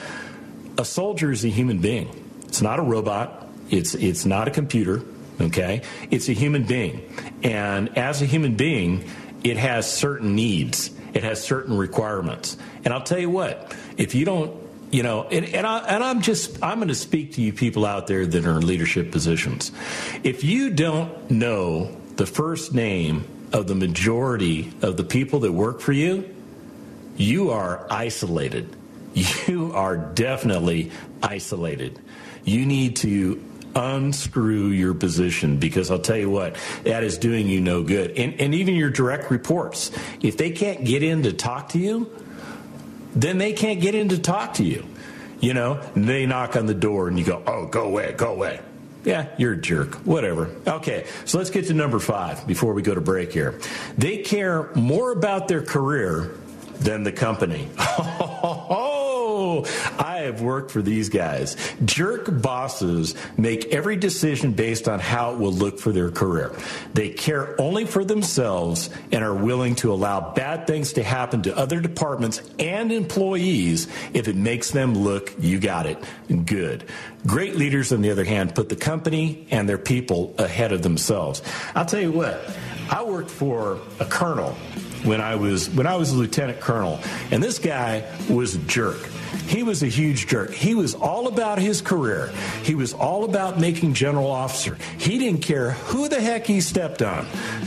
A 0.78 0.84
soldier 0.84 1.32
is 1.32 1.44
a 1.44 1.48
human 1.48 1.78
being. 1.78 2.08
It's 2.46 2.62
not 2.62 2.78
a 2.78 2.82
robot. 2.82 3.48
It's, 3.70 3.94
it's 3.94 4.24
not 4.24 4.48
a 4.48 4.50
computer. 4.50 5.02
Okay? 5.40 5.82
It's 6.10 6.28
a 6.28 6.32
human 6.32 6.64
being. 6.64 7.02
And 7.42 7.96
as 7.98 8.22
a 8.22 8.26
human 8.26 8.56
being, 8.56 9.04
it 9.42 9.56
has 9.56 9.90
certain 9.90 10.34
needs 10.34 10.90
it 11.14 11.22
has 11.24 11.42
certain 11.42 11.76
requirements. 11.76 12.56
And 12.84 12.94
I'll 12.94 13.02
tell 13.02 13.18
you 13.18 13.30
what, 13.30 13.74
if 13.96 14.14
you 14.14 14.24
don't, 14.24 14.56
you 14.90 15.02
know, 15.02 15.24
and, 15.24 15.44
and, 15.46 15.66
I, 15.66 15.78
and 15.80 16.02
I'm 16.02 16.20
just, 16.20 16.62
I'm 16.62 16.78
going 16.78 16.88
to 16.88 16.94
speak 16.94 17.34
to 17.34 17.42
you 17.42 17.52
people 17.52 17.86
out 17.86 18.06
there 18.06 18.26
that 18.26 18.46
are 18.46 18.56
in 18.56 18.66
leadership 18.66 19.12
positions. 19.12 19.72
If 20.24 20.42
you 20.44 20.70
don't 20.70 21.30
know 21.30 21.96
the 22.16 22.26
first 22.26 22.74
name 22.74 23.24
of 23.52 23.66
the 23.66 23.74
majority 23.74 24.72
of 24.82 24.96
the 24.96 25.04
people 25.04 25.40
that 25.40 25.52
work 25.52 25.80
for 25.80 25.92
you, 25.92 26.28
you 27.16 27.50
are 27.50 27.86
isolated. 27.90 28.76
You 29.48 29.72
are 29.72 29.96
definitely 29.96 30.92
isolated. 31.20 31.98
You 32.44 32.64
need 32.64 32.96
to 32.96 33.42
unscrew 33.74 34.68
your 34.68 34.94
position 34.94 35.58
because 35.58 35.90
I'll 35.90 35.98
tell 35.98 36.16
you 36.16 36.30
what, 36.30 36.56
that 36.84 37.02
is 37.02 37.18
doing 37.18 37.48
you 37.48 37.60
no 37.60 37.82
good. 37.82 38.12
And, 38.18 38.40
and 38.40 38.54
even 38.54 38.74
your 38.74 38.90
direct 38.90 39.30
reports, 39.30 39.90
if 40.20 40.36
they 40.36 40.50
can't 40.50 40.84
get 40.84 41.02
in 41.02 41.22
to 41.24 41.32
talk 41.32 41.70
to 41.70 41.78
you, 41.78 42.10
then 43.14 43.38
they 43.38 43.52
can't 43.52 43.80
get 43.80 43.94
in 43.94 44.10
to 44.10 44.18
talk 44.18 44.54
to 44.54 44.64
you. 44.64 44.86
You 45.40 45.54
know, 45.54 45.80
they 45.94 46.26
knock 46.26 46.56
on 46.56 46.66
the 46.66 46.74
door 46.74 47.08
and 47.08 47.18
you 47.18 47.24
go, 47.24 47.42
oh, 47.46 47.66
go 47.66 47.84
away, 47.84 48.12
go 48.12 48.32
away. 48.32 48.60
Yeah, 49.04 49.28
you're 49.38 49.54
a 49.54 49.60
jerk. 49.60 49.94
Whatever. 50.04 50.54
Okay, 50.66 51.06
so 51.24 51.38
let's 51.38 51.48
get 51.48 51.66
to 51.68 51.74
number 51.74 51.98
five 51.98 52.46
before 52.46 52.74
we 52.74 52.82
go 52.82 52.94
to 52.94 53.00
break 53.00 53.32
here. 53.32 53.58
They 53.96 54.18
care 54.18 54.70
more 54.74 55.12
about 55.12 55.48
their 55.48 55.62
career 55.62 56.32
than 56.80 57.02
the 57.02 57.12
company. 57.12 57.68
Oh, 58.42 59.09
Oh, 59.42 59.64
I 59.98 60.18
have 60.18 60.42
worked 60.42 60.70
for 60.70 60.82
these 60.82 61.08
guys. 61.08 61.56
Jerk 61.82 62.42
bosses 62.42 63.14
make 63.38 63.64
every 63.72 63.96
decision 63.96 64.52
based 64.52 64.86
on 64.86 65.00
how 65.00 65.32
it 65.32 65.38
will 65.38 65.54
look 65.54 65.78
for 65.78 65.92
their 65.92 66.10
career. 66.10 66.54
They 66.92 67.08
care 67.08 67.58
only 67.58 67.86
for 67.86 68.04
themselves 68.04 68.90
and 69.10 69.24
are 69.24 69.34
willing 69.34 69.76
to 69.76 69.94
allow 69.94 70.34
bad 70.34 70.66
things 70.66 70.92
to 70.92 71.02
happen 71.02 71.40
to 71.44 71.56
other 71.56 71.80
departments 71.80 72.42
and 72.58 72.92
employees 72.92 73.88
if 74.12 74.28
it 74.28 74.36
makes 74.36 74.72
them 74.72 74.92
look, 74.92 75.32
you 75.38 75.58
got 75.58 75.86
it, 75.86 75.96
good. 76.44 76.84
Great 77.26 77.56
leaders, 77.56 77.94
on 77.94 78.02
the 78.02 78.10
other 78.10 78.24
hand, 78.24 78.54
put 78.54 78.68
the 78.68 78.76
company 78.76 79.46
and 79.50 79.66
their 79.66 79.78
people 79.78 80.34
ahead 80.36 80.70
of 80.70 80.82
themselves. 80.82 81.40
I'll 81.74 81.86
tell 81.86 82.02
you 82.02 82.12
what, 82.12 82.38
I 82.90 83.04
worked 83.04 83.30
for 83.30 83.80
a 84.00 84.04
colonel 84.04 84.54
when 85.04 85.20
I 85.20 85.36
was 85.36 85.70
when 85.70 85.86
I 85.86 85.96
was 85.96 86.12
a 86.12 86.16
lieutenant 86.16 86.60
colonel, 86.60 87.00
and 87.30 87.42
this 87.42 87.58
guy 87.58 88.04
was 88.28 88.54
a 88.54 88.58
jerk. 88.60 88.98
He 89.46 89.62
was 89.62 89.82
a 89.82 89.86
huge 89.88 90.26
jerk. 90.26 90.52
He 90.52 90.74
was 90.74 90.94
all 90.94 91.26
about 91.26 91.58
his 91.58 91.80
career. 91.80 92.32
He 92.62 92.74
was 92.74 92.92
all 92.94 93.24
about 93.24 93.58
making 93.58 93.94
general 93.94 94.30
officer. 94.30 94.76
He 94.98 95.18
didn't 95.18 95.42
care 95.42 95.72
who 95.72 96.08
the 96.08 96.20
heck 96.20 96.46
he 96.46 96.60
stepped 96.60 97.02
on. 97.02 97.26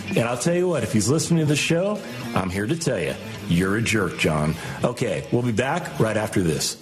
And 0.10 0.20
I'll 0.20 0.38
tell 0.38 0.54
you 0.54 0.68
what, 0.68 0.84
if 0.84 0.94
he's 0.94 1.10
listening 1.10 1.40
to 1.40 1.46
the 1.46 1.56
show, 1.56 2.00
I'm 2.36 2.50
here 2.50 2.68
to 2.68 2.78
tell 2.78 3.00
you, 3.00 3.16
you're 3.48 3.78
a 3.78 3.82
jerk, 3.82 4.18
John. 4.18 4.56
Okay, 4.84 5.28
we'll 5.32 5.42
be 5.42 5.52
back 5.52 6.00
right 6.00 6.16
after 6.16 6.42
this. 6.42 6.82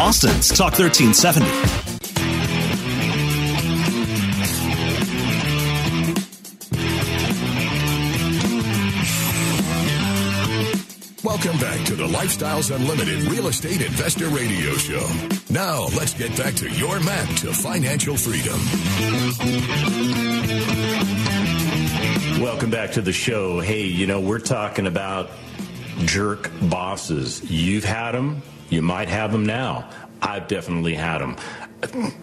Austin's 0.00 0.48
Talk 0.48 0.78
1370. 0.78 1.44
Welcome 11.22 11.58
back 11.58 11.84
to 11.84 11.96
the 11.96 12.06
Lifestyles 12.06 12.74
Unlimited 12.74 13.24
Real 13.24 13.48
Estate 13.48 13.82
Investor 13.82 14.28
Radio 14.28 14.72
Show. 14.72 15.06
Now, 15.50 15.82
let's 15.94 16.14
get 16.14 16.34
back 16.34 16.54
to 16.54 16.70
your 16.70 16.98
map 17.00 17.28
to 17.40 17.52
financial 17.52 18.16
freedom. 18.16 18.58
Welcome 22.42 22.70
back 22.70 22.92
to 22.92 23.02
the 23.02 23.12
show. 23.12 23.60
Hey, 23.60 23.84
you 23.84 24.06
know, 24.06 24.18
we're 24.18 24.38
talking 24.38 24.86
about 24.86 25.28
jerk 25.98 26.50
bosses. 26.62 27.42
You've 27.50 27.84
had 27.84 28.12
them, 28.12 28.42
you 28.68 28.82
might 28.82 29.08
have 29.08 29.32
them 29.32 29.44
now. 29.44 29.88
I've 30.22 30.48
definitely 30.48 30.94
had 30.94 31.18
them. 31.18 31.36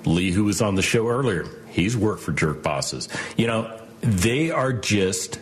Lee, 0.05 0.31
who 0.31 0.45
was 0.45 0.61
on 0.61 0.75
the 0.75 0.81
show 0.81 1.07
earlier, 1.07 1.45
he's 1.69 1.97
worked 1.97 2.21
for 2.21 2.31
jerk 2.31 2.61
bosses. 2.61 3.09
You 3.35 3.47
know, 3.47 3.79
they 4.01 4.51
are 4.51 4.71
just 4.71 5.39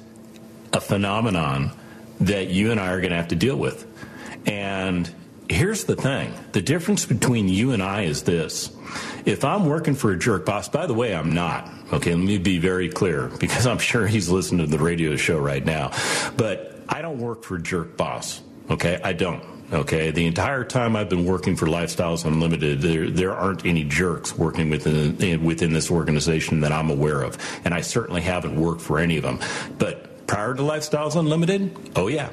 a 0.73 0.81
phenomenon 0.81 1.71
that 2.21 2.49
you 2.49 2.71
and 2.71 2.79
I 2.79 2.91
are 2.91 3.01
going 3.01 3.11
to 3.11 3.17
have 3.17 3.29
to 3.29 3.35
deal 3.35 3.57
with. 3.57 3.85
And 4.45 5.09
here's 5.49 5.85
the 5.85 5.95
thing 5.95 6.33
the 6.53 6.61
difference 6.61 7.05
between 7.05 7.49
you 7.49 7.71
and 7.71 7.83
I 7.83 8.03
is 8.03 8.23
this. 8.23 8.71
If 9.25 9.43
I'm 9.43 9.65
working 9.65 9.95
for 9.95 10.11
a 10.11 10.17
jerk 10.17 10.45
boss, 10.45 10.69
by 10.69 10.85
the 10.85 10.93
way, 10.93 11.15
I'm 11.15 11.33
not. 11.33 11.69
Okay, 11.91 12.13
let 12.13 12.23
me 12.23 12.37
be 12.37 12.59
very 12.59 12.89
clear 12.89 13.27
because 13.39 13.67
I'm 13.67 13.77
sure 13.77 14.07
he's 14.07 14.29
listening 14.29 14.65
to 14.65 14.71
the 14.77 14.83
radio 14.83 15.15
show 15.15 15.39
right 15.39 15.63
now. 15.63 15.91
But 16.37 16.74
I 16.89 17.01
don't 17.01 17.19
work 17.19 17.43
for 17.43 17.57
jerk 17.57 17.97
boss. 17.97 18.41
Okay, 18.69 18.99
I 19.03 19.13
don't. 19.13 19.43
Okay, 19.73 20.11
the 20.11 20.27
entire 20.27 20.63
time 20.63 20.95
I've 20.95 21.09
been 21.09 21.25
working 21.25 21.55
for 21.55 21.65
Lifestyles 21.65 22.23
Unlimited, 22.23 22.81
there 22.81 23.09
there 23.09 23.33
aren't 23.33 23.65
any 23.65 23.83
jerks 23.83 24.37
working 24.37 24.69
within 24.69 25.43
within 25.43 25.73
this 25.73 25.89
organization 25.89 26.59
that 26.61 26.71
I'm 26.71 26.91
aware 26.91 27.21
of, 27.21 27.37
and 27.65 27.73
I 27.73 27.81
certainly 27.81 28.21
haven't 28.21 28.55
worked 28.55 28.81
for 28.81 28.99
any 28.99 29.17
of 29.17 29.23
them. 29.23 29.39
But 29.79 30.15
Prior 30.27 30.55
to 30.55 30.61
Lifestyles 30.63 31.15
Unlimited, 31.15 31.91
oh 31.95 32.07
yeah, 32.07 32.29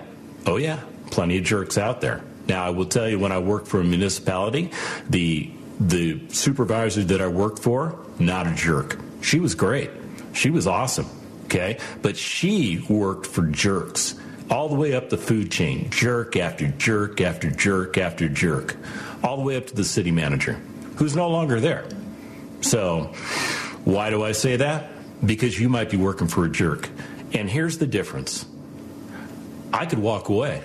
oh 0.46 0.56
yeah, 0.56 0.80
plenty 1.10 1.38
of 1.38 1.44
jerks 1.44 1.76
out 1.76 2.00
there. 2.00 2.22
Now 2.48 2.64
I 2.64 2.70
will 2.70 2.86
tell 2.86 3.08
you, 3.08 3.18
when 3.18 3.32
I 3.32 3.38
worked 3.38 3.68
for 3.68 3.80
a 3.80 3.84
municipality, 3.84 4.70
the 5.10 5.50
the 5.78 6.20
supervisor 6.28 7.04
that 7.04 7.20
I 7.20 7.26
worked 7.26 7.58
for, 7.58 7.98
not 8.18 8.46
a 8.46 8.54
jerk. 8.54 8.98
She 9.20 9.40
was 9.40 9.54
great. 9.54 9.90
She 10.32 10.48
was 10.48 10.66
awesome. 10.66 11.06
Okay, 11.44 11.78
but 12.00 12.16
she 12.16 12.84
worked 12.88 13.26
for 13.26 13.42
jerks 13.42 14.14
all 14.50 14.68
the 14.68 14.74
way 14.74 14.94
up 14.94 15.10
the 15.10 15.18
food 15.18 15.50
chain, 15.50 15.90
jerk 15.90 16.36
after 16.36 16.68
jerk 16.68 17.20
after 17.20 17.50
jerk 17.50 17.98
after 17.98 18.28
jerk, 18.28 18.76
all 19.22 19.36
the 19.36 19.42
way 19.42 19.56
up 19.56 19.66
to 19.66 19.74
the 19.74 19.84
city 19.84 20.10
manager, 20.10 20.60
who's 20.96 21.16
no 21.16 21.28
longer 21.28 21.60
there. 21.60 21.84
So, 22.60 23.12
why 23.84 24.10
do 24.10 24.22
I 24.22 24.32
say 24.32 24.56
that? 24.56 24.90
Because 25.24 25.58
you 25.58 25.68
might 25.68 25.90
be 25.90 25.96
working 25.96 26.28
for 26.28 26.44
a 26.44 26.50
jerk. 26.50 26.88
And 27.32 27.48
here's 27.48 27.78
the 27.78 27.86
difference 27.86 28.44
I 29.72 29.86
could 29.86 29.98
walk 29.98 30.28
away. 30.28 30.62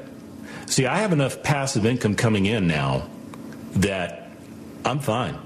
See, 0.65 0.85
I 0.85 0.97
have 0.97 1.13
enough 1.13 1.43
passive 1.43 1.85
income 1.85 2.15
coming 2.15 2.45
in 2.45 2.67
now 2.67 3.07
that 3.73 4.29
I'm 4.83 4.99
fine. 4.99 5.37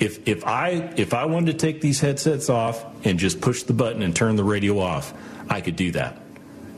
If 0.00 0.28
if 0.28 0.46
I 0.46 0.92
if 0.96 1.14
I 1.14 1.26
wanted 1.26 1.58
to 1.58 1.66
take 1.66 1.80
these 1.80 2.00
headsets 2.00 2.48
off 2.48 2.84
and 3.04 3.18
just 3.18 3.40
push 3.40 3.64
the 3.64 3.72
button 3.72 4.02
and 4.02 4.14
turn 4.14 4.36
the 4.36 4.44
radio 4.44 4.78
off, 4.78 5.12
I 5.48 5.60
could 5.60 5.76
do 5.76 5.92
that. 5.92 6.20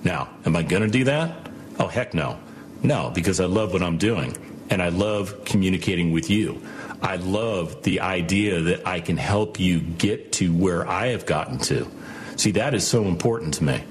Now, 0.04 0.28
am 0.44 0.56
I 0.56 0.62
going 0.62 0.82
to 0.82 0.88
do 0.88 1.04
that? 1.04 1.48
Oh 1.78 1.86
heck 1.86 2.14
no. 2.14 2.38
No, 2.82 3.10
because 3.14 3.40
I 3.40 3.44
love 3.44 3.72
what 3.72 3.82
I'm 3.82 3.98
doing 3.98 4.36
and 4.70 4.80
I 4.80 4.88
love 4.88 5.44
communicating 5.44 6.12
with 6.12 6.30
you. 6.30 6.62
I 7.02 7.16
love 7.16 7.82
the 7.82 8.00
idea 8.00 8.60
that 8.60 8.86
I 8.86 9.00
can 9.00 9.16
help 9.16 9.58
you 9.58 9.80
get 9.80 10.32
to 10.34 10.52
where 10.52 10.86
I 10.86 11.08
have 11.08 11.26
gotten 11.26 11.58
to. 11.60 11.90
See, 12.36 12.52
that 12.52 12.74
is 12.74 12.86
so 12.86 13.04
important 13.04 13.54
to 13.54 13.64
me. 13.64 13.84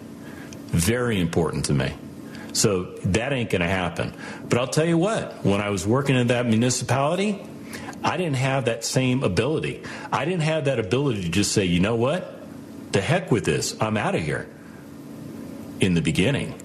Very 0.67 1.19
important 1.19 1.65
to 1.65 1.73
me. 1.73 1.93
So 2.53 2.83
that 3.05 3.33
ain't 3.33 3.49
going 3.49 3.61
to 3.61 3.67
happen. 3.67 4.13
But 4.47 4.59
I'll 4.59 4.67
tell 4.67 4.85
you 4.85 4.97
what, 4.97 5.45
when 5.45 5.61
I 5.61 5.69
was 5.69 5.85
working 5.85 6.15
in 6.15 6.27
that 6.27 6.45
municipality, 6.45 7.43
I 8.03 8.17
didn't 8.17 8.37
have 8.37 8.65
that 8.65 8.83
same 8.83 9.23
ability. 9.23 9.83
I 10.11 10.25
didn't 10.25 10.43
have 10.43 10.65
that 10.65 10.79
ability 10.79 11.23
to 11.23 11.29
just 11.29 11.51
say, 11.51 11.65
you 11.65 11.79
know 11.79 11.95
what? 11.95 12.35
The 12.91 13.01
heck 13.01 13.31
with 13.31 13.45
this. 13.45 13.75
I'm 13.81 13.97
out 13.97 14.15
of 14.15 14.21
here. 14.21 14.47
In 15.79 15.93
the 15.93 16.01
beginning. 16.01 16.59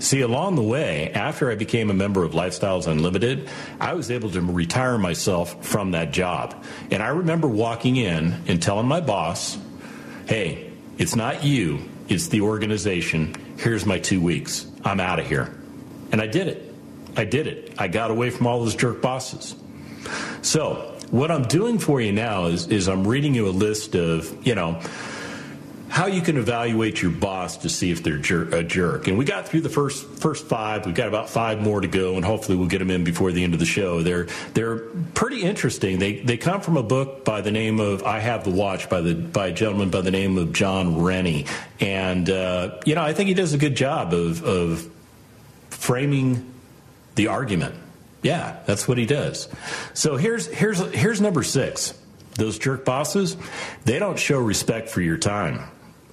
See, 0.00 0.20
along 0.20 0.54
the 0.54 0.62
way, 0.62 1.10
after 1.12 1.50
I 1.50 1.56
became 1.56 1.90
a 1.90 1.94
member 1.94 2.22
of 2.22 2.32
Lifestyles 2.32 2.86
Unlimited, 2.86 3.48
I 3.80 3.94
was 3.94 4.10
able 4.10 4.30
to 4.30 4.40
retire 4.40 4.96
myself 4.96 5.64
from 5.64 5.90
that 5.90 6.12
job. 6.12 6.64
And 6.90 7.02
I 7.02 7.08
remember 7.08 7.48
walking 7.48 7.96
in 7.96 8.44
and 8.46 8.62
telling 8.62 8.86
my 8.86 9.00
boss, 9.00 9.58
hey, 10.26 10.70
it's 10.98 11.16
not 11.16 11.42
you, 11.42 11.80
it's 12.08 12.28
the 12.28 12.42
organization. 12.42 13.34
Here's 13.58 13.84
my 13.84 13.98
two 13.98 14.20
weeks. 14.20 14.66
I'm 14.84 15.00
out 15.00 15.18
of 15.18 15.26
here. 15.26 15.52
And 16.12 16.22
I 16.22 16.28
did 16.28 16.46
it. 16.46 16.74
I 17.16 17.24
did 17.24 17.48
it. 17.48 17.74
I 17.76 17.88
got 17.88 18.12
away 18.12 18.30
from 18.30 18.46
all 18.46 18.60
those 18.60 18.76
jerk 18.76 19.02
bosses. 19.02 19.56
So, 20.42 20.94
what 21.10 21.30
I'm 21.30 21.44
doing 21.44 21.78
for 21.78 22.00
you 22.00 22.12
now 22.12 22.46
is, 22.46 22.68
is 22.68 22.86
I'm 22.86 23.06
reading 23.06 23.34
you 23.34 23.48
a 23.48 23.50
list 23.50 23.96
of, 23.96 24.46
you 24.46 24.54
know, 24.54 24.80
how 25.88 26.06
you 26.06 26.20
can 26.20 26.36
evaluate 26.36 27.00
your 27.02 27.10
boss 27.10 27.58
to 27.58 27.68
see 27.68 27.90
if 27.90 28.02
they're 28.02 28.18
jer- 28.18 28.54
a 28.54 28.62
jerk. 28.62 29.08
And 29.08 29.16
we 29.16 29.24
got 29.24 29.48
through 29.48 29.62
the 29.62 29.68
first 29.68 30.06
first 30.06 30.46
five. 30.46 30.86
We've 30.86 30.94
got 30.94 31.08
about 31.08 31.30
five 31.30 31.60
more 31.60 31.80
to 31.80 31.88
go, 31.88 32.16
and 32.16 32.24
hopefully 32.24 32.56
we'll 32.56 32.68
get 32.68 32.78
them 32.78 32.90
in 32.90 33.04
before 33.04 33.32
the 33.32 33.42
end 33.42 33.54
of 33.54 33.60
the 33.60 33.66
show. 33.66 34.02
They're 34.02 34.26
they're 34.54 34.78
pretty 35.14 35.42
interesting. 35.42 35.98
They 35.98 36.20
they 36.20 36.36
come 36.36 36.60
from 36.60 36.76
a 36.76 36.82
book 36.82 37.24
by 37.24 37.40
the 37.40 37.50
name 37.50 37.80
of 37.80 38.02
I 38.04 38.20
Have 38.20 38.44
the 38.44 38.50
Watch 38.50 38.88
by 38.88 39.00
the 39.00 39.14
by 39.14 39.48
a 39.48 39.52
gentleman 39.52 39.90
by 39.90 40.02
the 40.02 40.10
name 40.10 40.38
of 40.38 40.52
John 40.52 41.00
Rennie, 41.02 41.46
and 41.80 42.28
uh, 42.28 42.80
you 42.84 42.94
know 42.94 43.02
I 43.02 43.12
think 43.12 43.28
he 43.28 43.34
does 43.34 43.54
a 43.54 43.58
good 43.58 43.76
job 43.76 44.12
of 44.12 44.44
of 44.44 44.90
framing 45.70 46.52
the 47.14 47.28
argument. 47.28 47.74
Yeah, 48.22 48.58
that's 48.66 48.88
what 48.88 48.98
he 48.98 49.06
does. 49.06 49.48
So 49.94 50.16
here's 50.16 50.46
here's 50.46 50.80
here's 50.94 51.20
number 51.20 51.42
six. 51.42 51.94
Those 52.34 52.58
jerk 52.58 52.84
bosses, 52.84 53.36
they 53.84 53.98
don't 53.98 54.18
show 54.18 54.38
respect 54.38 54.88
for 54.88 55.00
your 55.00 55.16
time. 55.16 55.60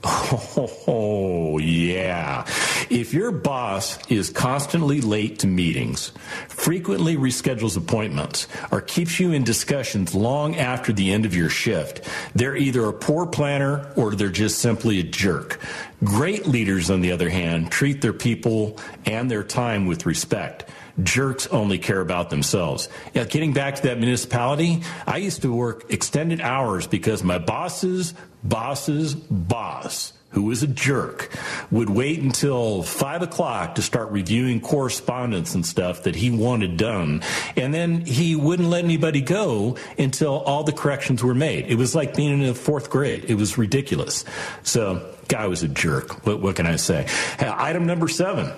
Oh, 0.07 1.57
yeah. 1.57 2.45
If 2.89 3.13
your 3.13 3.31
boss 3.31 3.97
is 4.07 4.29
constantly 4.29 5.01
late 5.01 5.39
to 5.39 5.47
meetings, 5.47 6.11
frequently 6.47 7.17
reschedules 7.17 7.75
appointments, 7.75 8.47
or 8.71 8.81
keeps 8.81 9.19
you 9.19 9.31
in 9.31 9.43
discussions 9.43 10.13
long 10.13 10.57
after 10.57 10.93
the 10.93 11.11
end 11.11 11.25
of 11.25 11.35
your 11.35 11.49
shift, 11.49 12.07
they're 12.35 12.55
either 12.55 12.87
a 12.87 12.93
poor 12.93 13.25
planner 13.25 13.91
or 13.95 14.13
they're 14.13 14.29
just 14.29 14.59
simply 14.59 14.99
a 14.99 15.03
jerk. 15.03 15.59
Great 16.03 16.45
leaders, 16.45 16.91
on 16.91 17.01
the 17.01 17.11
other 17.11 17.29
hand, 17.29 17.71
treat 17.71 18.01
their 18.01 18.13
people 18.13 18.79
and 19.05 19.31
their 19.31 19.43
time 19.43 19.87
with 19.87 20.05
respect 20.05 20.69
jerks 21.03 21.45
only 21.47 21.77
care 21.77 21.99
about 21.99 22.29
themselves. 22.29 22.87
Yeah, 23.13 23.25
getting 23.25 23.51
back 23.51 23.75
to 23.75 23.81
that 23.83 23.99
municipality, 23.99 24.81
I 25.05 25.17
used 25.17 25.41
to 25.41 25.53
work 25.53 25.91
extended 25.91 26.39
hours 26.39 26.87
because 26.87 27.21
my 27.21 27.37
boss's 27.37 28.13
boss's 28.47 29.15
boss 29.15 30.13
who 30.35 30.43
was 30.43 30.61
a 30.61 30.67
jerk, 30.67 31.29
would 31.71 31.89
wait 31.89 32.19
until 32.19 32.83
five 32.83 33.21
o'clock 33.21 33.75
to 33.75 33.81
start 33.81 34.11
reviewing 34.11 34.59
correspondence 34.59 35.55
and 35.55 35.65
stuff 35.65 36.03
that 36.03 36.13
he 36.13 36.29
wanted 36.29 36.75
done. 36.75 37.21
And 37.55 37.73
then 37.73 38.05
he 38.05 38.35
wouldn't 38.35 38.67
let 38.67 38.83
anybody 38.83 39.21
go 39.21 39.77
until 39.97 40.39
all 40.39 40.65
the 40.65 40.73
corrections 40.73 41.23
were 41.23 41.33
made. 41.33 41.67
It 41.67 41.75
was 41.75 41.95
like 41.95 42.17
being 42.17 42.33
in 42.33 42.45
the 42.45 42.53
fourth 42.53 42.89
grade. 42.89 43.25
It 43.29 43.35
was 43.35 43.57
ridiculous. 43.57 44.25
So, 44.63 45.09
guy 45.29 45.47
was 45.47 45.63
a 45.63 45.69
jerk. 45.69 46.25
What, 46.25 46.41
what 46.41 46.57
can 46.57 46.67
I 46.67 46.75
say? 46.75 47.07
Item 47.39 47.85
number 47.85 48.09
seven. 48.09 48.51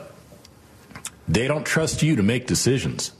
They 1.28 1.48
don't 1.48 1.66
trust 1.66 2.02
you 2.02 2.16
to 2.16 2.24
make 2.24 2.48
decisions. 2.48 3.12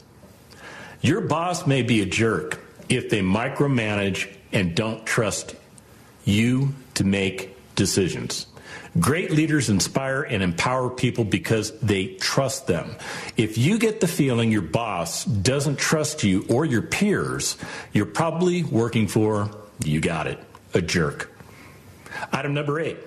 Your 1.00 1.20
boss 1.20 1.64
may 1.64 1.82
be 1.82 2.00
a 2.00 2.06
jerk 2.06 2.60
if 2.88 3.08
they 3.08 3.20
micromanage 3.20 4.34
and 4.50 4.74
don't 4.74 5.06
trust 5.06 5.54
you 6.28 6.74
to 6.94 7.04
make 7.04 7.56
decisions. 7.74 8.46
Great 8.98 9.30
leaders 9.30 9.68
inspire 9.68 10.22
and 10.22 10.42
empower 10.42 10.90
people 10.90 11.24
because 11.24 11.78
they 11.80 12.06
trust 12.14 12.66
them. 12.66 12.96
If 13.36 13.58
you 13.58 13.78
get 13.78 14.00
the 14.00 14.08
feeling 14.08 14.50
your 14.50 14.62
boss 14.62 15.24
doesn't 15.24 15.78
trust 15.78 16.24
you 16.24 16.44
or 16.48 16.64
your 16.64 16.82
peers, 16.82 17.56
you're 17.92 18.06
probably 18.06 18.64
working 18.64 19.06
for, 19.06 19.50
you 19.84 20.00
got 20.00 20.26
it, 20.26 20.38
a 20.74 20.80
jerk. 20.80 21.30
Item 22.32 22.54
number 22.54 22.80
eight 22.80 22.98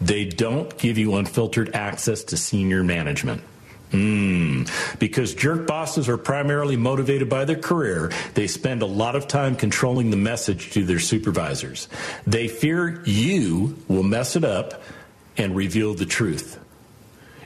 they 0.00 0.26
don't 0.26 0.76
give 0.78 0.98
you 0.98 1.16
unfiltered 1.16 1.74
access 1.74 2.24
to 2.24 2.36
senior 2.36 2.84
management. 2.84 3.42
Mm. 3.94 4.98
Because 4.98 5.34
jerk 5.34 5.66
bosses 5.66 6.08
are 6.08 6.16
primarily 6.16 6.76
motivated 6.76 7.28
by 7.28 7.44
their 7.44 7.58
career, 7.58 8.10
they 8.34 8.46
spend 8.46 8.82
a 8.82 8.86
lot 8.86 9.16
of 9.16 9.28
time 9.28 9.56
controlling 9.56 10.10
the 10.10 10.16
message 10.16 10.72
to 10.72 10.84
their 10.84 10.98
supervisors. 10.98 11.88
They 12.26 12.48
fear 12.48 13.02
you 13.04 13.78
will 13.88 14.02
mess 14.02 14.36
it 14.36 14.44
up 14.44 14.82
and 15.36 15.54
reveal 15.54 15.94
the 15.94 16.06
truth. 16.06 16.60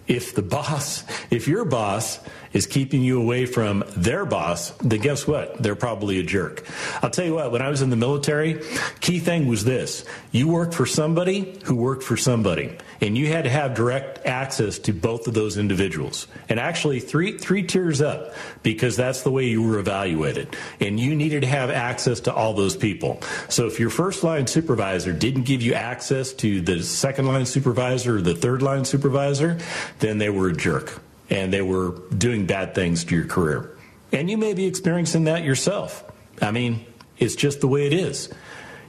If 0.06 0.34
the 0.34 0.42
boss, 0.42 1.04
if 1.30 1.48
your 1.48 1.64
boss 1.64 2.18
is 2.58 2.66
keeping 2.66 3.02
you 3.02 3.20
away 3.20 3.46
from 3.46 3.84
their 3.96 4.26
boss, 4.26 4.70
then 4.78 5.00
guess 5.00 5.26
what? 5.26 5.62
They're 5.62 5.76
probably 5.76 6.18
a 6.18 6.24
jerk. 6.24 6.64
I'll 7.00 7.08
tell 7.08 7.24
you 7.24 7.34
what, 7.34 7.52
when 7.52 7.62
I 7.62 7.70
was 7.70 7.82
in 7.82 7.90
the 7.90 7.96
military, 7.96 8.60
key 9.00 9.20
thing 9.20 9.46
was 9.46 9.64
this. 9.64 10.04
You 10.32 10.48
worked 10.48 10.74
for 10.74 10.84
somebody 10.84 11.56
who 11.64 11.76
worked 11.76 12.02
for 12.02 12.16
somebody. 12.16 12.76
And 13.00 13.16
you 13.16 13.28
had 13.28 13.44
to 13.44 13.50
have 13.50 13.74
direct 13.74 14.26
access 14.26 14.80
to 14.80 14.92
both 14.92 15.28
of 15.28 15.34
those 15.34 15.56
individuals. 15.56 16.26
And 16.48 16.58
actually 16.58 16.98
three 16.98 17.38
three 17.38 17.62
tiers 17.62 18.00
up, 18.00 18.34
because 18.64 18.96
that's 18.96 19.22
the 19.22 19.30
way 19.30 19.46
you 19.46 19.62
were 19.62 19.78
evaluated. 19.78 20.56
And 20.80 20.98
you 20.98 21.14
needed 21.14 21.42
to 21.42 21.46
have 21.46 21.70
access 21.70 22.18
to 22.20 22.34
all 22.34 22.54
those 22.54 22.76
people. 22.76 23.22
So 23.48 23.68
if 23.68 23.78
your 23.78 23.90
first 23.90 24.24
line 24.24 24.48
supervisor 24.48 25.12
didn't 25.12 25.44
give 25.44 25.62
you 25.62 25.74
access 25.74 26.32
to 26.34 26.60
the 26.60 26.82
second 26.82 27.26
line 27.26 27.46
supervisor 27.46 28.16
or 28.16 28.20
the 28.20 28.34
third 28.34 28.62
line 28.62 28.84
supervisor, 28.84 29.58
then 30.00 30.18
they 30.18 30.28
were 30.28 30.48
a 30.48 30.56
jerk 30.56 31.00
and 31.30 31.52
they 31.52 31.62
were 31.62 31.90
doing 32.16 32.46
bad 32.46 32.74
things 32.74 33.04
to 33.04 33.14
your 33.14 33.26
career. 33.26 33.76
And 34.12 34.30
you 34.30 34.38
may 34.38 34.54
be 34.54 34.66
experiencing 34.66 35.24
that 35.24 35.44
yourself. 35.44 36.04
I 36.40 36.50
mean, 36.50 36.86
it's 37.18 37.34
just 37.34 37.60
the 37.60 37.68
way 37.68 37.86
it 37.86 37.92
is. 37.92 38.30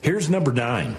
Here's 0.02 0.30
number 0.30 0.54
nine. 0.54 0.96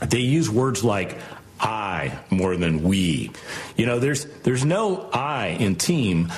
They 0.00 0.20
use 0.20 0.48
words 0.50 0.84
like 0.84 1.18
I 1.58 2.18
more 2.30 2.56
than 2.56 2.82
we. 2.82 3.30
You 3.76 3.86
know, 3.86 3.98
there's 3.98 4.26
there's 4.42 4.64
no 4.64 5.08
I 5.12 5.48
in 5.58 5.76
team, 5.76 6.32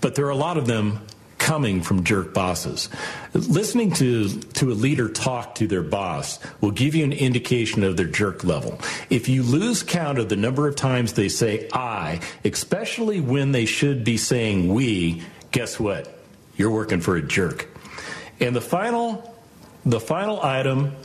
but 0.00 0.14
there 0.14 0.26
are 0.26 0.30
a 0.30 0.36
lot 0.36 0.58
of 0.58 0.66
them 0.66 1.00
coming 1.46 1.80
from 1.80 2.02
jerk 2.02 2.34
bosses. 2.34 2.88
Listening 3.32 3.92
to, 3.92 4.28
to 4.54 4.72
a 4.72 4.74
leader 4.74 5.08
talk 5.08 5.54
to 5.54 5.68
their 5.68 5.84
boss 5.84 6.40
will 6.60 6.72
give 6.72 6.96
you 6.96 7.04
an 7.04 7.12
indication 7.12 7.84
of 7.84 7.96
their 7.96 8.08
jerk 8.08 8.42
level. 8.42 8.80
If 9.10 9.28
you 9.28 9.44
lose 9.44 9.84
count 9.84 10.18
of 10.18 10.28
the 10.28 10.34
number 10.34 10.66
of 10.66 10.74
times 10.74 11.12
they 11.12 11.28
say 11.28 11.68
I, 11.72 12.18
especially 12.44 13.20
when 13.20 13.52
they 13.52 13.64
should 13.64 14.02
be 14.02 14.16
saying 14.16 14.74
we, 14.74 15.22
guess 15.52 15.78
what? 15.78 16.12
You're 16.56 16.72
working 16.72 17.00
for 17.00 17.14
a 17.14 17.22
jerk. 17.22 17.68
And 18.40 18.56
the 18.56 18.60
final 18.60 19.32
the 19.84 20.00
final 20.00 20.42
item 20.42 20.96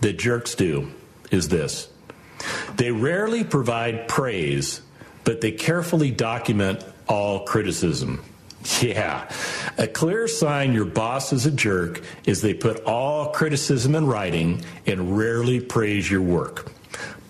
that 0.00 0.14
jerks 0.14 0.54
do 0.54 0.90
is 1.30 1.50
this. 1.50 1.90
They 2.76 2.90
rarely 2.90 3.44
provide 3.44 4.08
praise, 4.08 4.80
but 5.24 5.42
they 5.42 5.52
carefully 5.52 6.10
document 6.10 6.82
all 7.06 7.44
criticism. 7.44 8.24
Yeah. 8.82 9.28
A 9.76 9.86
clear 9.86 10.28
sign 10.28 10.72
your 10.72 10.84
boss 10.84 11.32
is 11.32 11.46
a 11.46 11.50
jerk 11.50 12.02
is 12.24 12.42
they 12.42 12.54
put 12.54 12.84
all 12.84 13.32
criticism 13.32 13.94
in 13.94 14.06
writing 14.06 14.62
and 14.86 15.16
rarely 15.16 15.60
praise 15.60 16.10
your 16.10 16.22
work. 16.22 16.70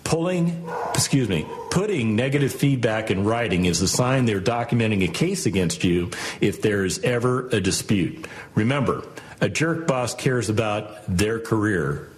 Pulling, 0.05 0.68
excuse 0.91 1.29
me, 1.29 1.47
putting 1.70 2.16
negative 2.16 2.53
feedback 2.53 3.11
in 3.11 3.24
writing 3.24 3.66
is 3.66 3.83
a 3.83 3.89
sign 3.89 4.24
they're 4.24 4.41
documenting 4.41 5.05
a 5.05 5.12
case 5.12 5.45
against 5.45 5.85
you 5.85 6.11
if 6.41 6.62
there 6.62 6.85
is 6.85 6.99
ever 7.01 7.49
a 7.49 7.61
dispute. 7.61 8.26
Remember, 8.55 9.05
a 9.41 9.49
jerk 9.49 9.87
boss 9.87 10.14
cares 10.14 10.49
about 10.49 11.07
their 11.07 11.39
career, 11.39 12.09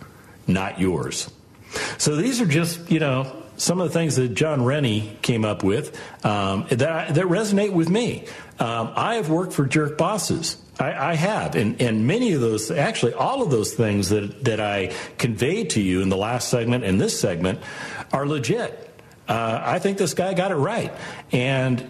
not 0.46 0.78
yours. 0.80 1.30
So 1.98 2.16
these 2.16 2.40
are 2.40 2.46
just, 2.46 2.90
you 2.90 3.00
know, 3.00 3.39
some 3.60 3.78
of 3.78 3.88
the 3.88 3.92
things 3.92 4.16
that 4.16 4.34
John 4.34 4.64
Rennie 4.64 5.14
came 5.20 5.44
up 5.44 5.62
with 5.62 5.94
um, 6.24 6.66
that, 6.70 7.14
that 7.14 7.24
resonate 7.26 7.74
with 7.74 7.90
me. 7.90 8.24
Um, 8.58 8.90
I 8.96 9.16
have 9.16 9.28
worked 9.28 9.52
for 9.52 9.66
jerk 9.66 9.98
bosses. 9.98 10.56
I, 10.78 11.10
I, 11.10 11.14
have, 11.14 11.56
and, 11.56 11.78
and 11.80 12.06
many 12.06 12.32
of 12.32 12.40
those, 12.40 12.70
actually, 12.70 13.12
all 13.12 13.42
of 13.42 13.50
those 13.50 13.74
things 13.74 14.08
that, 14.08 14.44
that 14.44 14.60
I 14.60 14.94
conveyed 15.18 15.70
to 15.70 15.82
you 15.82 16.00
in 16.00 16.08
the 16.08 16.16
last 16.16 16.48
segment 16.48 16.84
and 16.84 16.98
this 16.98 17.20
segment 17.20 17.60
are 18.14 18.26
legit. 18.26 18.90
Uh, 19.28 19.60
I 19.62 19.78
think 19.78 19.98
this 19.98 20.14
guy 20.14 20.32
got 20.32 20.52
it 20.52 20.56
right. 20.56 20.90
And 21.30 21.80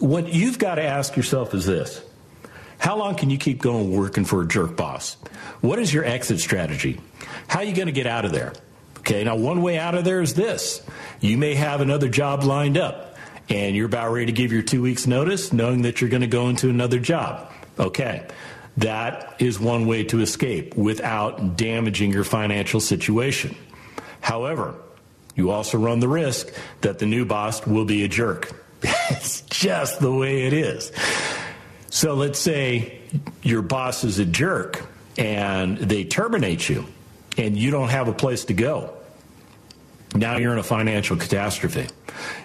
what 0.00 0.34
you've 0.34 0.58
got 0.58 0.74
to 0.74 0.82
ask 0.82 1.16
yourself 1.16 1.54
is 1.54 1.64
this 1.64 2.02
How 2.78 2.96
long 2.96 3.14
can 3.14 3.30
you 3.30 3.38
keep 3.38 3.62
going 3.62 3.96
working 3.96 4.24
for 4.24 4.42
a 4.42 4.48
jerk 4.48 4.76
boss? 4.76 5.14
What 5.60 5.78
is 5.78 5.94
your 5.94 6.04
exit 6.04 6.40
strategy? 6.40 7.00
How 7.46 7.60
are 7.60 7.64
you 7.64 7.74
going 7.74 7.86
to 7.86 7.92
get 7.92 8.08
out 8.08 8.24
of 8.24 8.32
there? 8.32 8.52
Okay, 9.00 9.24
now 9.24 9.34
one 9.34 9.62
way 9.62 9.78
out 9.78 9.94
of 9.94 10.04
there 10.04 10.20
is 10.20 10.34
this 10.34 10.82
you 11.20 11.36
may 11.36 11.54
have 11.54 11.80
another 11.80 12.08
job 12.08 12.44
lined 12.44 12.78
up 12.78 13.16
and 13.48 13.74
you're 13.74 13.86
about 13.86 14.12
ready 14.12 14.26
to 14.26 14.32
give 14.32 14.52
your 14.52 14.62
two 14.62 14.82
weeks 14.82 15.06
notice 15.06 15.52
knowing 15.52 15.82
that 15.82 16.00
you're 16.00 16.10
going 16.10 16.20
to 16.20 16.28
go 16.28 16.48
into 16.48 16.68
another 16.68 16.98
job. 16.98 17.50
Okay. 17.78 18.26
That 18.76 19.36
is 19.40 19.58
one 19.58 19.86
way 19.86 20.04
to 20.04 20.20
escape 20.20 20.76
without 20.76 21.56
damaging 21.56 22.12
your 22.12 22.24
financial 22.24 22.80
situation. 22.80 23.56
However, 24.20 24.74
you 25.34 25.50
also 25.50 25.78
run 25.78 26.00
the 26.00 26.08
risk 26.08 26.52
that 26.82 26.98
the 26.98 27.06
new 27.06 27.24
boss 27.24 27.66
will 27.66 27.84
be 27.84 28.04
a 28.04 28.08
jerk. 28.08 28.52
it's 28.82 29.40
just 29.42 30.00
the 30.00 30.12
way 30.12 30.46
it 30.46 30.52
is. 30.52 30.92
So 31.88 32.14
let's 32.14 32.38
say 32.38 33.00
your 33.42 33.62
boss 33.62 34.04
is 34.04 34.18
a 34.18 34.24
jerk 34.24 34.86
and 35.18 35.78
they 35.78 36.04
terminate 36.04 36.68
you 36.68 36.86
and 37.36 37.56
you 37.56 37.70
don't 37.70 37.88
have 37.88 38.08
a 38.08 38.12
place 38.12 38.44
to 38.46 38.54
go. 38.54 38.94
Now 40.14 40.38
you're 40.38 40.52
in 40.52 40.58
a 40.58 40.64
financial 40.64 41.16
catastrophe. 41.16 41.86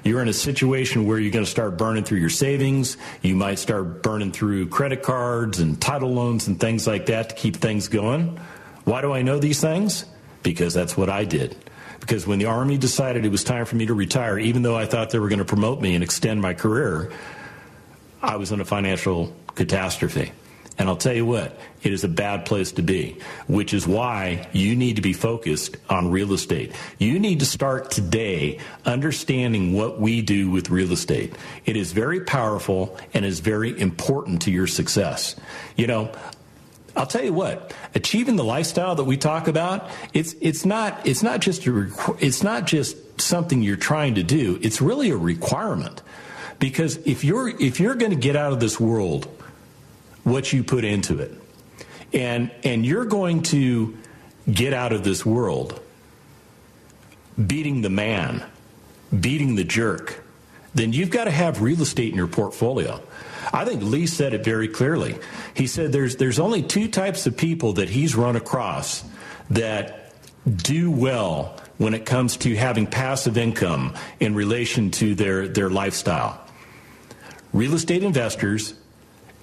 You're 0.04 0.22
in 0.22 0.28
a 0.28 0.34
situation 0.34 1.08
where 1.08 1.18
you're 1.18 1.32
going 1.32 1.46
to 1.46 1.50
start 1.50 1.78
burning 1.78 2.04
through 2.04 2.20
your 2.20 2.30
savings. 2.30 2.96
You 3.24 3.36
might 3.36 3.58
start 3.58 4.04
burning 4.04 4.32
through 4.32 4.70
credit 4.70 5.02
cards 5.02 5.60
and 5.60 5.82
title 5.82 6.14
loans 6.14 6.48
and 6.48 6.60
things 6.60 6.86
like 6.86 7.08
that 7.08 7.30
to 7.30 7.36
keep 7.36 7.58
things 7.58 7.88
going. 7.88 8.40
Why 8.84 9.02
do 9.02 9.12
I 9.14 9.24
know 9.24 9.40
these 9.40 9.62
things? 9.62 10.06
Because 10.44 10.76
that's 10.76 10.96
what 10.96 11.10
I 11.10 11.26
did. 11.26 11.58
Because 12.00 12.28
when 12.28 12.38
the 12.38 12.46
Army 12.46 12.78
decided 12.78 13.26
it 13.26 13.30
was 13.30 13.44
time 13.44 13.66
for 13.66 13.76
me 13.76 13.88
to 13.88 13.96
retire, 13.96 14.38
even 14.38 14.62
though 14.62 14.76
I 14.76 14.86
thought 14.86 15.10
they 15.10 15.18
were 15.18 15.30
going 15.30 15.40
to 15.40 15.46
promote 15.46 15.82
me 15.82 15.96
and 15.96 16.04
extend 16.04 16.40
my 16.40 16.54
career, 16.54 17.12
I 18.22 18.36
was 18.36 18.52
in 18.52 18.62
a 18.62 18.66
financial 18.66 19.36
catastrophe. 19.56 20.32
And 20.78 20.90
I'll 20.90 20.98
tell 20.98 21.14
you 21.14 21.26
what, 21.26 21.58
it 21.84 21.94
is 21.94 22.04
a 22.04 22.10
bad 22.10 22.46
place 22.46 22.74
to 22.74 22.82
be, 22.82 23.18
which 23.48 23.74
is 23.74 23.88
why 23.88 24.48
you 24.52 24.76
need 24.76 24.98
to 24.98 25.02
be 25.02 25.14
focused 25.14 25.78
on 25.90 26.12
real 26.12 26.34
estate. 26.34 26.74
You 27.00 27.18
need 27.18 27.40
to 27.40 27.46
start 27.46 27.92
today 27.92 28.60
understanding 28.86 29.74
what 29.74 30.02
we 30.02 30.22
do 30.22 30.50
with 30.50 30.70
real 30.70 30.92
estate. 30.92 31.34
It 31.66 31.78
is 31.78 31.94
very 31.94 32.20
powerful 32.20 32.98
and 33.14 33.24
is 33.24 33.40
very 33.40 33.80
important 33.80 34.42
to 34.44 34.52
your 34.52 34.68
success. 34.68 35.36
You 35.78 35.88
know, 35.88 36.12
I'll 36.98 37.08
tell 37.08 37.24
you 37.24 37.34
what, 37.34 37.74
achieving 37.94 38.36
the 38.36 38.44
lifestyle 38.44 38.96
that 38.96 39.04
we 39.04 39.18
talk 39.18 39.48
about, 39.48 39.90
it's 40.14 40.34
it's 40.40 40.66
not 40.66 41.06
it's 41.06 41.24
not 41.24 41.42
just 41.42 41.66
a 41.68 41.92
it's 42.20 42.42
not 42.42 42.66
just 42.66 42.98
something 43.20 43.62
you're 43.62 43.76
trying 43.76 44.16
to 44.16 44.24
do. 44.24 44.60
It's 44.62 44.82
really 44.82 45.10
a 45.10 45.18
requirement. 45.18 46.02
Because 46.58 46.96
if 47.06 47.26
you're 47.26 47.50
if 47.50 47.82
you're 47.82 47.96
going 47.96 48.12
to 48.12 48.18
get 48.18 48.38
out 48.38 48.54
of 48.54 48.62
this 48.62 48.80
world 48.80 49.28
what 50.26 50.52
you 50.52 50.64
put 50.64 50.84
into 50.84 51.20
it. 51.20 51.32
And 52.12 52.52
and 52.64 52.86
you're 52.86 53.06
going 53.06 53.44
to 53.44 53.98
get 54.52 54.74
out 54.74 54.92
of 54.92 55.06
this 55.06 55.26
world 55.26 55.80
beating 57.48 57.82
the 57.82 57.90
man, 57.90 58.44
beating 59.18 59.56
the 59.56 59.64
jerk. 59.64 60.24
Then 60.74 60.92
you've 60.92 61.10
got 61.10 61.26
to 61.26 61.32
have 61.32 61.62
real 61.62 61.82
estate 61.82 62.10
in 62.10 62.18
your 62.18 62.28
portfolio. 62.28 63.02
I 63.54 63.64
think 63.64 63.82
Lee 63.82 64.08
said 64.08 64.34
it 64.34 64.44
very 64.44 64.68
clearly. 64.68 65.18
He 65.54 65.68
said 65.68 65.94
there's 65.94 66.18
there's 66.18 66.40
only 66.40 66.62
two 66.62 66.90
types 66.90 67.26
of 67.28 67.38
people 67.38 67.74
that 67.74 67.90
he's 67.90 68.16
run 68.16 68.36
across 68.36 69.04
that 69.52 70.14
do 70.46 70.92
well 70.92 71.60
when 71.78 71.94
it 71.94 72.06
comes 72.06 72.38
to 72.38 72.56
having 72.56 72.88
passive 72.88 73.38
income 73.38 73.94
in 74.20 74.34
relation 74.34 74.92
to 74.92 75.16
their, 75.16 75.48
their 75.48 75.70
lifestyle. 75.70 76.40
Real 77.54 77.74
estate 77.74 78.04
investors 78.04 78.74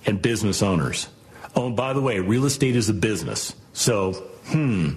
and 0.07 0.21
business 0.21 0.63
owners. 0.63 1.09
Oh, 1.55 1.67
and 1.67 1.77
by 1.77 1.93
the 1.93 2.01
way, 2.01 2.19
real 2.19 2.45
estate 2.45 2.77
is 2.77 2.89
a 2.89 2.95
business. 2.95 3.55
So, 3.73 4.13
hmm, 4.47 4.95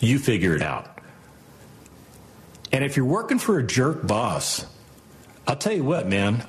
you 0.00 0.18
figure 0.18 0.54
it 0.54 0.62
out. 0.62 0.98
And 2.72 2.84
if 2.84 2.96
you're 2.96 3.06
working 3.06 3.38
for 3.38 3.58
a 3.58 3.62
jerk 3.66 4.06
boss, 4.06 4.64
I'll 5.46 5.56
tell 5.56 5.72
you 5.72 5.84
what, 5.84 6.08
man, 6.08 6.44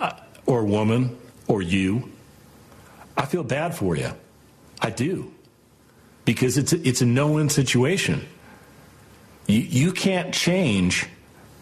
or 0.45 0.64
woman, 0.64 1.18
or 1.47 1.62
you, 1.62 2.12
I 3.18 3.26
feel 3.26 3.43
bad 3.43 3.76
for 3.76 3.95
you. 3.95 4.12
I 4.82 4.89
do. 4.89 5.34
Because 6.26 6.58
it's 6.58 6.74
a, 6.74 6.88
it's 6.88 7.02
a 7.02 7.06
no 7.06 7.34
win 7.34 7.49
situation. 7.49 8.28
You, 9.47 9.60
you 9.60 9.91
can't 9.91 10.34
change 10.34 11.08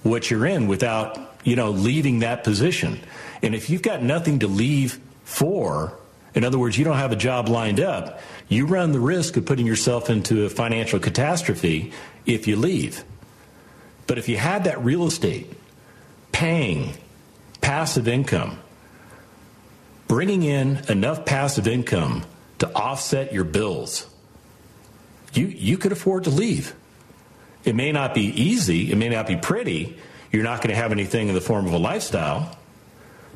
what 0.04 0.30
you're 0.30 0.46
in 0.46 0.68
without, 0.68 1.18
you 1.44 1.56
know, 1.56 1.72
leaving 1.72 2.20
that 2.20 2.44
position. 2.44 3.00
And 3.42 3.56
if 3.56 3.70
you've 3.70 3.82
got 3.82 4.04
nothing 4.04 4.40
to 4.40 4.48
leave 4.48 5.00
for, 5.24 5.99
in 6.36 6.44
other 6.44 6.60
words, 6.60 6.78
you 6.78 6.86
don't 6.86 6.98
have 6.98 7.12
a 7.12 7.16
job 7.16 7.50
lined 7.50 7.80
up, 7.80 8.22
you 8.48 8.66
run 8.66 8.92
the 8.92 9.00
risk 9.00 9.38
of 9.38 9.46
putting 9.46 9.66
yourself 9.66 10.10
into 10.10 10.46
a 10.46 10.50
financial 10.50 11.00
catastrophe 11.00 11.92
if 12.26 12.48
you 12.48 12.56
leave. 12.56 13.04
But 14.08 14.18
if 14.18 14.30
you 14.30 14.38
had 14.38 14.64
that 14.64 14.84
real 14.84 15.06
estate, 15.06 15.52
paying 16.32 16.94
passive 17.62 18.08
income, 18.08 18.60
bringing 20.08 20.44
in 20.44 20.82
enough 20.90 21.26
passive 21.26 21.68
income 21.68 22.24
to 22.60 22.74
offset 22.74 23.34
your 23.34 23.44
bills, 23.44 24.08
you, 25.34 25.48
you 25.48 25.78
could 25.78 25.92
afford 25.92 26.24
to 26.24 26.30
leave. 26.30 26.76
It 27.64 27.76
may 27.76 27.92
not 27.92 28.14
be 28.14 28.24
easy, 28.24 28.92
it 28.92 28.96
may 28.96 29.10
not 29.10 29.28
be 29.28 29.36
pretty, 29.36 29.98
you're 30.32 30.44
not 30.44 30.62
going 30.62 30.70
to 30.70 30.76
have 30.76 30.92
anything 30.92 31.28
in 31.28 31.36
the 31.36 31.42
form 31.42 31.66
of 31.66 31.74
a 31.74 31.78
lifestyle, 31.78 32.58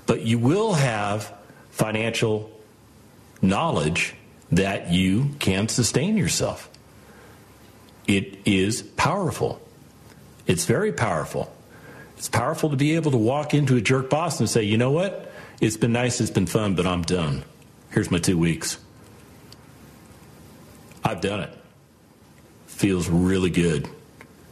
but 0.05 0.21
you 0.21 0.39
will 0.39 0.73
have 0.73 1.31
financial 1.71 2.52
knowledge 3.43 4.15
that 4.51 4.91
you 4.91 5.31
can 5.39 5.67
sustain 5.67 6.17
yourself. 6.17 6.69
It 8.07 8.39
is 8.45 8.81
powerful. 8.81 9.61
It's 10.47 10.65
very 10.65 10.91
powerful. 10.91 11.53
It's 12.17 12.29
powerful 12.29 12.69
to 12.69 12.75
be 12.75 12.95
able 12.95 13.11
to 13.11 13.17
walk 13.17 13.53
into 13.53 13.75
a 13.75 13.81
jerk 13.81 14.09
boss 14.09 14.39
and 14.39 14.49
say, 14.49 14.63
you 14.63 14.77
know 14.77 14.91
what? 14.91 15.31
It's 15.61 15.77
been 15.77 15.93
nice, 15.93 16.19
it's 16.19 16.31
been 16.31 16.45
fun, 16.45 16.75
but 16.75 16.85
I'm 16.85 17.01
done. 17.01 17.43
Here's 17.91 18.11
my 18.11 18.19
two 18.19 18.37
weeks. 18.37 18.77
I've 21.03 21.21
done 21.21 21.41
it. 21.41 21.53
Feels 22.67 23.09
really 23.09 23.49
good. 23.49 23.87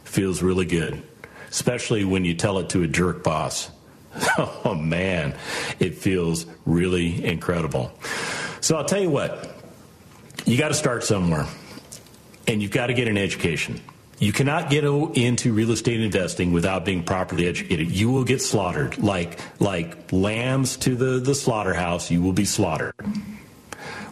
Feels 0.04 0.42
really 0.42 0.64
good. 0.66 1.02
Especially 1.48 2.04
when 2.04 2.24
you 2.24 2.34
tell 2.34 2.58
it 2.58 2.70
to 2.70 2.82
a 2.82 2.86
jerk 2.86 3.22
boss. 3.22 3.70
Oh 4.64 4.74
man, 4.74 5.34
it 5.80 5.96
feels 5.96 6.46
really 6.64 7.24
incredible. 7.24 7.90
So 8.62 8.76
I'll 8.76 8.84
tell 8.84 9.00
you 9.00 9.10
what, 9.10 9.50
you 10.46 10.56
got 10.56 10.68
to 10.68 10.74
start 10.74 11.02
somewhere, 11.02 11.46
and 12.46 12.62
you've 12.62 12.70
got 12.70 12.86
to 12.86 12.94
get 12.94 13.08
an 13.08 13.18
education. 13.18 13.80
You 14.20 14.32
cannot 14.32 14.70
get 14.70 14.84
into 14.84 15.52
real 15.52 15.72
estate 15.72 16.00
investing 16.00 16.52
without 16.52 16.84
being 16.84 17.02
properly 17.02 17.48
educated. 17.48 17.90
You 17.90 18.12
will 18.12 18.22
get 18.22 18.40
slaughtered 18.40 18.98
like 18.98 19.40
like 19.58 20.12
lambs 20.12 20.76
to 20.78 20.94
the, 20.94 21.18
the 21.18 21.34
slaughterhouse. 21.34 22.08
You 22.08 22.22
will 22.22 22.32
be 22.32 22.44
slaughtered. 22.44 22.94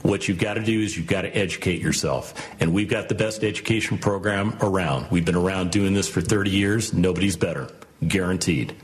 What 0.03 0.27
you've 0.27 0.41
got 0.41 0.55
to 0.55 0.65
do 0.65 0.81
is 0.81 0.97
you've 0.97 1.07
got 1.07 1.23
to 1.23 1.29
educate 1.29 1.81
yourself. 1.81 2.35
And 2.59 2.75
we've 2.75 2.89
got 2.89 3.09
the 3.09 3.15
best 3.15 3.45
education 3.45 3.99
program 3.99 4.57
around. 4.61 5.13
We've 5.13 5.25
been 5.25 5.37
around 5.37 5.71
doing 5.71 5.95
this 5.95 6.09
for 6.09 6.23
30 6.23 6.51
years. 6.51 6.93
Nobody's 6.93 7.37
better. 7.37 7.71
Guaranteed. 8.05 8.75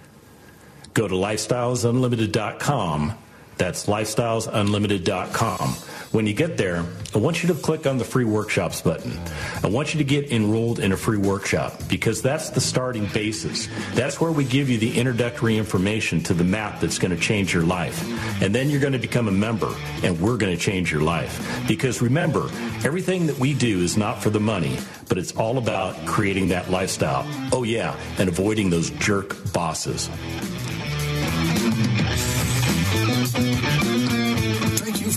Go 0.94 1.08
to 1.08 1.14
lifestylesunlimited.com 1.14 3.18
that's 3.56 3.86
lifestylesunlimited.com. 3.86 5.74
When 6.12 6.26
you 6.26 6.34
get 6.34 6.56
there, 6.56 6.84
I 7.14 7.18
want 7.18 7.42
you 7.42 7.48
to 7.52 7.54
click 7.54 7.86
on 7.86 7.98
the 7.98 8.04
free 8.04 8.24
workshops 8.24 8.80
button. 8.80 9.18
I 9.62 9.66
want 9.66 9.92
you 9.92 9.98
to 9.98 10.04
get 10.04 10.30
enrolled 10.30 10.78
in 10.78 10.92
a 10.92 10.96
free 10.96 11.18
workshop 11.18 11.80
because 11.88 12.22
that's 12.22 12.50
the 12.50 12.60
starting 12.60 13.06
basis. 13.06 13.68
That's 13.94 14.20
where 14.20 14.30
we 14.30 14.44
give 14.44 14.70
you 14.70 14.78
the 14.78 14.98
introductory 14.98 15.56
information 15.56 16.22
to 16.24 16.34
the 16.34 16.44
map 16.44 16.80
that's 16.80 16.98
going 16.98 17.10
to 17.10 17.20
change 17.20 17.52
your 17.52 17.64
life. 17.64 18.02
And 18.42 18.54
then 18.54 18.70
you're 18.70 18.80
going 18.80 18.92
to 18.92 18.98
become 18.98 19.28
a 19.28 19.32
member 19.32 19.74
and 20.02 20.18
we're 20.20 20.36
going 20.36 20.56
to 20.56 20.62
change 20.62 20.92
your 20.92 21.02
life. 21.02 21.64
Because 21.66 22.00
remember, 22.00 22.48
everything 22.84 23.26
that 23.26 23.38
we 23.38 23.52
do 23.52 23.80
is 23.80 23.96
not 23.96 24.22
for 24.22 24.30
the 24.30 24.40
money, 24.40 24.78
but 25.08 25.18
it's 25.18 25.32
all 25.32 25.58
about 25.58 25.94
creating 26.06 26.48
that 26.48 26.70
lifestyle. 26.70 27.26
Oh, 27.52 27.62
yeah, 27.62 27.96
and 28.18 28.28
avoiding 28.28 28.70
those 28.70 28.90
jerk 28.90 29.36
bosses. 29.52 30.08
Thank 33.36 33.84
you 33.84 33.95